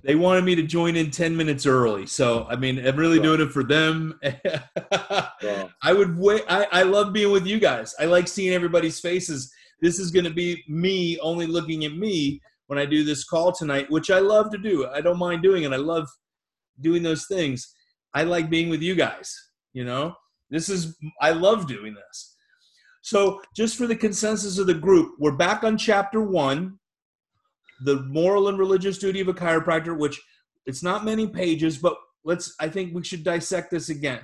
They 0.04 0.14
wanted 0.14 0.44
me 0.44 0.54
to 0.54 0.62
join 0.62 0.94
in 0.94 1.10
10 1.10 1.36
minutes 1.36 1.66
early. 1.66 2.06
So, 2.06 2.46
I 2.48 2.54
mean, 2.54 2.86
I'm 2.86 2.94
really 2.94 3.18
doing 3.18 3.40
it 3.40 3.50
for 3.50 3.64
them. 3.64 4.20
I 4.22 5.92
would 5.92 6.16
wait. 6.16 6.44
I, 6.48 6.68
I 6.70 6.82
love 6.84 7.12
being 7.12 7.32
with 7.32 7.46
you 7.46 7.58
guys. 7.58 7.92
I 7.98 8.04
like 8.04 8.28
seeing 8.28 8.54
everybody's 8.54 9.00
faces. 9.00 9.52
This 9.80 9.98
is 9.98 10.10
going 10.10 10.24
to 10.24 10.32
be 10.32 10.64
me 10.68 11.18
only 11.20 11.46
looking 11.46 11.84
at 11.84 11.92
me 11.94 12.40
when 12.66 12.78
I 12.78 12.86
do 12.86 13.04
this 13.04 13.24
call 13.24 13.52
tonight, 13.52 13.90
which 13.90 14.10
I 14.10 14.18
love 14.18 14.50
to 14.50 14.58
do. 14.58 14.86
I 14.88 15.00
don't 15.00 15.18
mind 15.18 15.42
doing 15.42 15.64
it. 15.64 15.72
I 15.72 15.76
love 15.76 16.08
doing 16.80 17.02
those 17.02 17.26
things. 17.26 17.74
I 18.14 18.24
like 18.24 18.50
being 18.50 18.70
with 18.70 18.82
you 18.82 18.94
guys. 18.94 19.34
You 19.72 19.84
know, 19.84 20.14
this 20.50 20.68
is, 20.68 20.96
I 21.20 21.30
love 21.30 21.66
doing 21.66 21.94
this. 21.94 22.34
So, 23.02 23.40
just 23.54 23.76
for 23.76 23.86
the 23.86 23.94
consensus 23.94 24.58
of 24.58 24.66
the 24.66 24.74
group, 24.74 25.12
we're 25.18 25.36
back 25.36 25.62
on 25.62 25.76
chapter 25.78 26.20
one. 26.20 26.78
the 27.84 28.02
moral 28.04 28.48
and 28.48 28.58
religious 28.58 28.98
duty 28.98 29.20
of 29.20 29.28
a 29.28 29.34
chiropractor, 29.34 29.96
which 29.96 30.20
it's 30.64 30.82
not 30.82 31.04
many 31.04 31.26
pages, 31.26 31.78
but 31.78 31.96
let's. 32.24 32.54
I 32.58 32.68
think 32.68 32.94
we 32.94 33.04
should 33.04 33.22
dissect 33.22 33.70
this 33.70 33.90
again. 33.90 34.20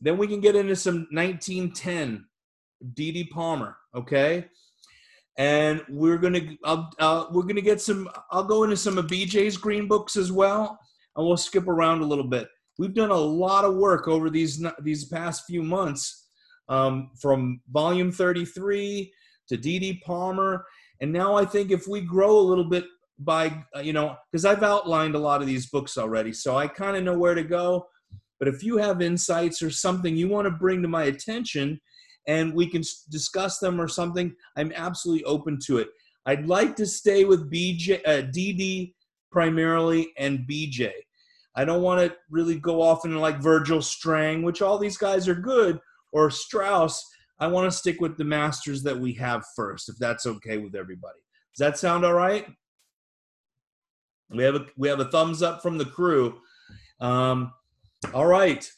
Then 0.00 0.16
we 0.16 0.28
can 0.28 0.40
get 0.40 0.56
into 0.56 0.76
some 0.76 1.06
1910 1.10 2.26
D.D. 2.94 3.24
Palmer, 3.32 3.76
okay? 3.94 4.46
And 5.36 5.82
we're 5.88 6.18
gonna 6.18 6.40
uh, 6.64 7.26
we're 7.30 7.44
gonna 7.44 7.60
get 7.60 7.80
some. 7.80 8.08
I'll 8.30 8.44
go 8.44 8.64
into 8.64 8.76
some 8.76 8.98
of 8.98 9.06
BJ's 9.06 9.56
green 9.56 9.86
books 9.86 10.16
as 10.16 10.32
well, 10.32 10.78
and 11.16 11.26
we'll 11.26 11.36
skip 11.36 11.68
around 11.68 12.00
a 12.00 12.06
little 12.06 12.26
bit. 12.26 12.48
We've 12.78 12.94
done 12.94 13.10
a 13.10 13.16
lot 13.16 13.64
of 13.64 13.76
work 13.76 14.08
over 14.08 14.30
these 14.30 14.64
these 14.82 15.04
past 15.04 15.44
few 15.46 15.62
months, 15.62 16.26
um, 16.68 17.10
from 17.20 17.60
volume 17.70 18.10
33 18.10 19.12
to 19.48 19.56
D.D. 19.56 20.02
Palmer, 20.04 20.64
and 21.00 21.12
now 21.12 21.36
I 21.36 21.44
think 21.44 21.70
if 21.70 21.86
we 21.86 22.00
grow 22.00 22.38
a 22.38 22.40
little 22.40 22.68
bit 22.68 22.84
by 23.20 23.64
uh, 23.76 23.80
you 23.80 23.92
know 23.92 24.16
because 24.30 24.44
I've 24.44 24.62
outlined 24.62 25.14
a 25.14 25.20
lot 25.20 25.40
of 25.40 25.46
these 25.46 25.70
books 25.70 25.98
already, 25.98 26.32
so 26.32 26.56
I 26.56 26.66
kind 26.66 26.96
of 26.96 27.04
know 27.04 27.16
where 27.16 27.34
to 27.34 27.44
go. 27.44 27.86
But 28.38 28.48
if 28.48 28.62
you 28.62 28.76
have 28.76 29.02
insights 29.02 29.62
or 29.62 29.70
something 29.70 30.16
you 30.16 30.28
want 30.28 30.46
to 30.46 30.52
bring 30.52 30.82
to 30.82 30.88
my 30.88 31.04
attention, 31.04 31.80
and 32.28 32.54
we 32.54 32.66
can 32.66 32.82
discuss 33.10 33.58
them 33.58 33.80
or 33.80 33.88
something, 33.88 34.32
I'm 34.56 34.70
absolutely 34.76 35.24
open 35.24 35.58
to 35.64 35.78
it. 35.78 35.88
I'd 36.26 36.46
like 36.46 36.76
to 36.76 36.86
stay 36.86 37.24
with 37.24 37.50
BJ, 37.50 38.00
uh, 38.06 38.22
DD 38.30 38.92
primarily 39.32 40.12
and 40.18 40.46
BJ. 40.48 40.92
I 41.56 41.64
don't 41.64 41.82
want 41.82 42.00
to 42.00 42.16
really 42.30 42.58
go 42.60 42.82
off 42.82 43.04
into 43.04 43.18
like 43.18 43.40
Virgil 43.40 43.80
Strang, 43.80 44.42
which 44.42 44.62
all 44.62 44.78
these 44.78 44.98
guys 44.98 45.26
are 45.26 45.34
good, 45.34 45.80
or 46.12 46.30
Strauss. 46.30 47.04
I 47.40 47.46
want 47.46 47.70
to 47.70 47.76
stick 47.76 48.00
with 48.00 48.16
the 48.18 48.24
masters 48.24 48.82
that 48.82 48.98
we 48.98 49.14
have 49.14 49.44
first, 49.56 49.88
if 49.88 49.96
that's 49.98 50.26
okay 50.26 50.58
with 50.58 50.74
everybody. 50.74 51.18
Does 51.56 51.66
that 51.66 51.78
sound 51.78 52.04
all 52.04 52.12
right? 52.12 52.46
We 54.30 54.42
have 54.42 54.54
a 54.54 54.66
we 54.76 54.88
have 54.88 55.00
a 55.00 55.06
thumbs 55.06 55.42
up 55.42 55.62
from 55.62 55.78
the 55.78 55.86
crew. 55.86 56.38
Um, 57.00 57.52
all 58.12 58.26
right. 58.26 58.70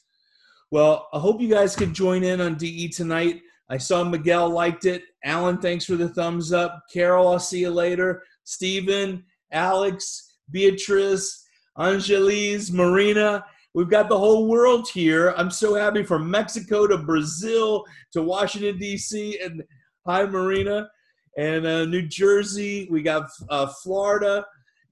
Well, 0.73 1.09
I 1.13 1.19
hope 1.19 1.41
you 1.41 1.49
guys 1.49 1.75
can 1.75 1.93
join 1.93 2.23
in 2.23 2.41
on 2.41 2.55
DE 2.55 2.89
tonight. 2.91 3.43
I 3.69 3.77
saw 3.77 4.05
Miguel 4.05 4.51
liked 4.51 4.85
it. 4.85 5.03
Alan, 5.25 5.59
thanks 5.59 5.85
for 5.85 5.97
the 5.97 6.09
thumbs 6.09 6.53
up. 6.53 6.85
Carol, 6.93 7.29
I'll 7.29 7.41
see 7.41 7.61
you 7.61 7.71
later. 7.71 8.23
Stephen, 8.45 9.25
Alex, 9.53 10.37
Beatrice, 10.51 11.45
Angelis, 11.77 12.71
Marina. 12.71 13.45
We've 13.75 13.91
got 13.91 14.09
the 14.09 14.19
whole 14.19 14.49
world 14.49 14.89
here. 14.89 15.35
I'm 15.37 15.51
so 15.51 15.75
happy 15.75 16.05
from 16.05 16.31
Mexico 16.31 16.87
to 16.87 16.99
Brazil 16.99 17.85
to 18.13 18.23
Washington, 18.23 18.79
D.C. 18.79 19.41
And 19.41 19.65
hi, 20.07 20.25
Marina. 20.25 20.89
And 21.37 21.67
uh, 21.67 21.85
New 21.85 22.03
Jersey. 22.03 22.87
We 22.91 23.03
got 23.03 23.29
uh, 23.49 23.69
Florida 23.83 24.45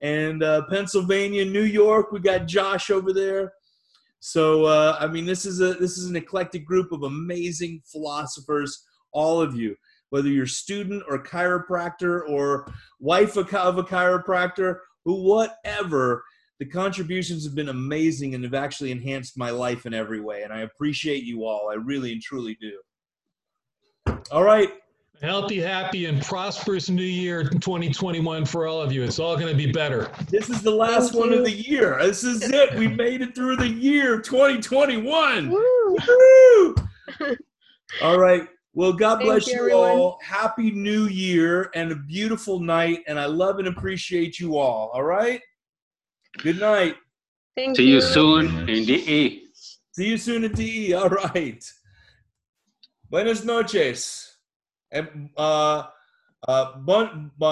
and 0.03 0.43
uh, 0.43 0.63
Pennsylvania, 0.71 1.45
New 1.45 1.65
York. 1.65 2.11
We 2.11 2.19
got 2.19 2.47
Josh 2.47 2.91
over 2.91 3.13
there. 3.13 3.53
So 4.21 4.65
uh, 4.65 4.97
I 4.99 5.07
mean, 5.07 5.27
this 5.27 5.47
is 5.47 5.61
a 5.61 5.75
this 5.75 5.97
is 5.99 6.07
an 6.07 6.17
eclectic 6.17 6.67
group 6.67 6.93
of 6.93 7.03
amazing 7.05 7.83
philosophers. 7.91 8.85
All 9.13 9.41
of 9.41 9.55
you, 9.55 9.75
whether 10.11 10.29
you're 10.29 10.47
student 10.47 11.03
or 11.09 11.23
chiropractor 11.23 12.29
or 12.29 12.71
wife 13.01 13.37
of 13.37 13.53
a 13.79 13.85
chiropractor, 13.85 14.79
who 15.05 15.23
whatever, 15.23 16.25
the 16.59 16.67
contributions 16.67 17.45
have 17.45 17.55
been 17.55 17.69
amazing 17.69 18.35
and 18.35 18.45
have 18.45 18.55
actually 18.55 18.91
enhanced 18.91 19.39
my 19.39 19.51
life 19.51 19.87
in 19.87 19.95
every 19.95 20.21
way. 20.21 20.43
And 20.43 20.53
I 20.53 20.61
appreciate 20.61 21.23
you 21.23 21.45
all. 21.45 21.71
I 21.71 21.75
really 21.75 22.13
and 22.13 22.21
truly 22.21 22.59
do. 22.61 24.15
All 24.31 24.43
right. 24.43 24.71
Healthy, 25.21 25.59
happy, 25.59 26.07
and 26.07 26.23
prosperous 26.23 26.89
new 26.89 27.03
year 27.03 27.43
2021 27.43 28.45
for 28.45 28.69
all 28.69 28.81
of 28.81 28.93
you. 28.93 29.03
It's 29.03 29.19
all 29.19 29.37
going 29.37 29.49
to 29.49 29.57
be 29.57 29.73
better. 29.73 30.09
This 30.29 30.49
is 30.49 30.63
the 30.63 30.71
last 30.71 31.13
one 31.13 31.33
of 31.33 31.45
the 31.45 31.51
year. 31.51 31.99
This 32.01 32.23
is 32.23 32.49
it. 32.49 32.75
We 32.77 32.87
made 33.05 33.21
it 33.23 33.35
through 33.35 33.57
the 33.57 33.67
year 33.67 34.21
2021. 34.21 35.51
Woo! 35.51 35.97
Woo! 36.07 36.75
All 38.03 38.19
right. 38.19 38.47
Well, 38.75 38.93
God 38.93 39.17
Thank 39.17 39.31
bless 39.31 39.47
you, 39.49 39.55
you, 39.55 39.59
everyone. 39.61 39.91
all. 39.91 40.19
Happy 40.23 40.71
New 40.71 41.07
Year 41.07 41.71
and 41.75 41.91
a 41.91 41.97
beautiful 41.97 42.61
night. 42.61 43.01
And 43.09 43.19
I 43.19 43.25
love 43.25 43.59
and 43.59 43.67
appreciate 43.67 44.39
you 44.39 44.57
all. 44.59 44.91
All 44.93 45.03
right. 45.03 45.41
Good 46.37 46.61
night. 46.61 46.95
Thank 47.57 47.77
See 47.77 47.89
you 47.89 48.01
soon 48.01 48.69
in 48.69 48.85
the 48.85 49.13
E. 49.13 49.49
See 49.93 50.07
you 50.07 50.17
soon 50.19 50.45
at 50.45 50.55
DE. 50.55 50.93
All 50.93 51.09
right. 51.09 51.65
Buenas 53.11 53.43
noches. 53.45 54.28
And, 54.91 55.31
uh, 55.37 55.89
uh, 56.47 56.65
bon, 56.79 57.31
uh, 57.41 57.47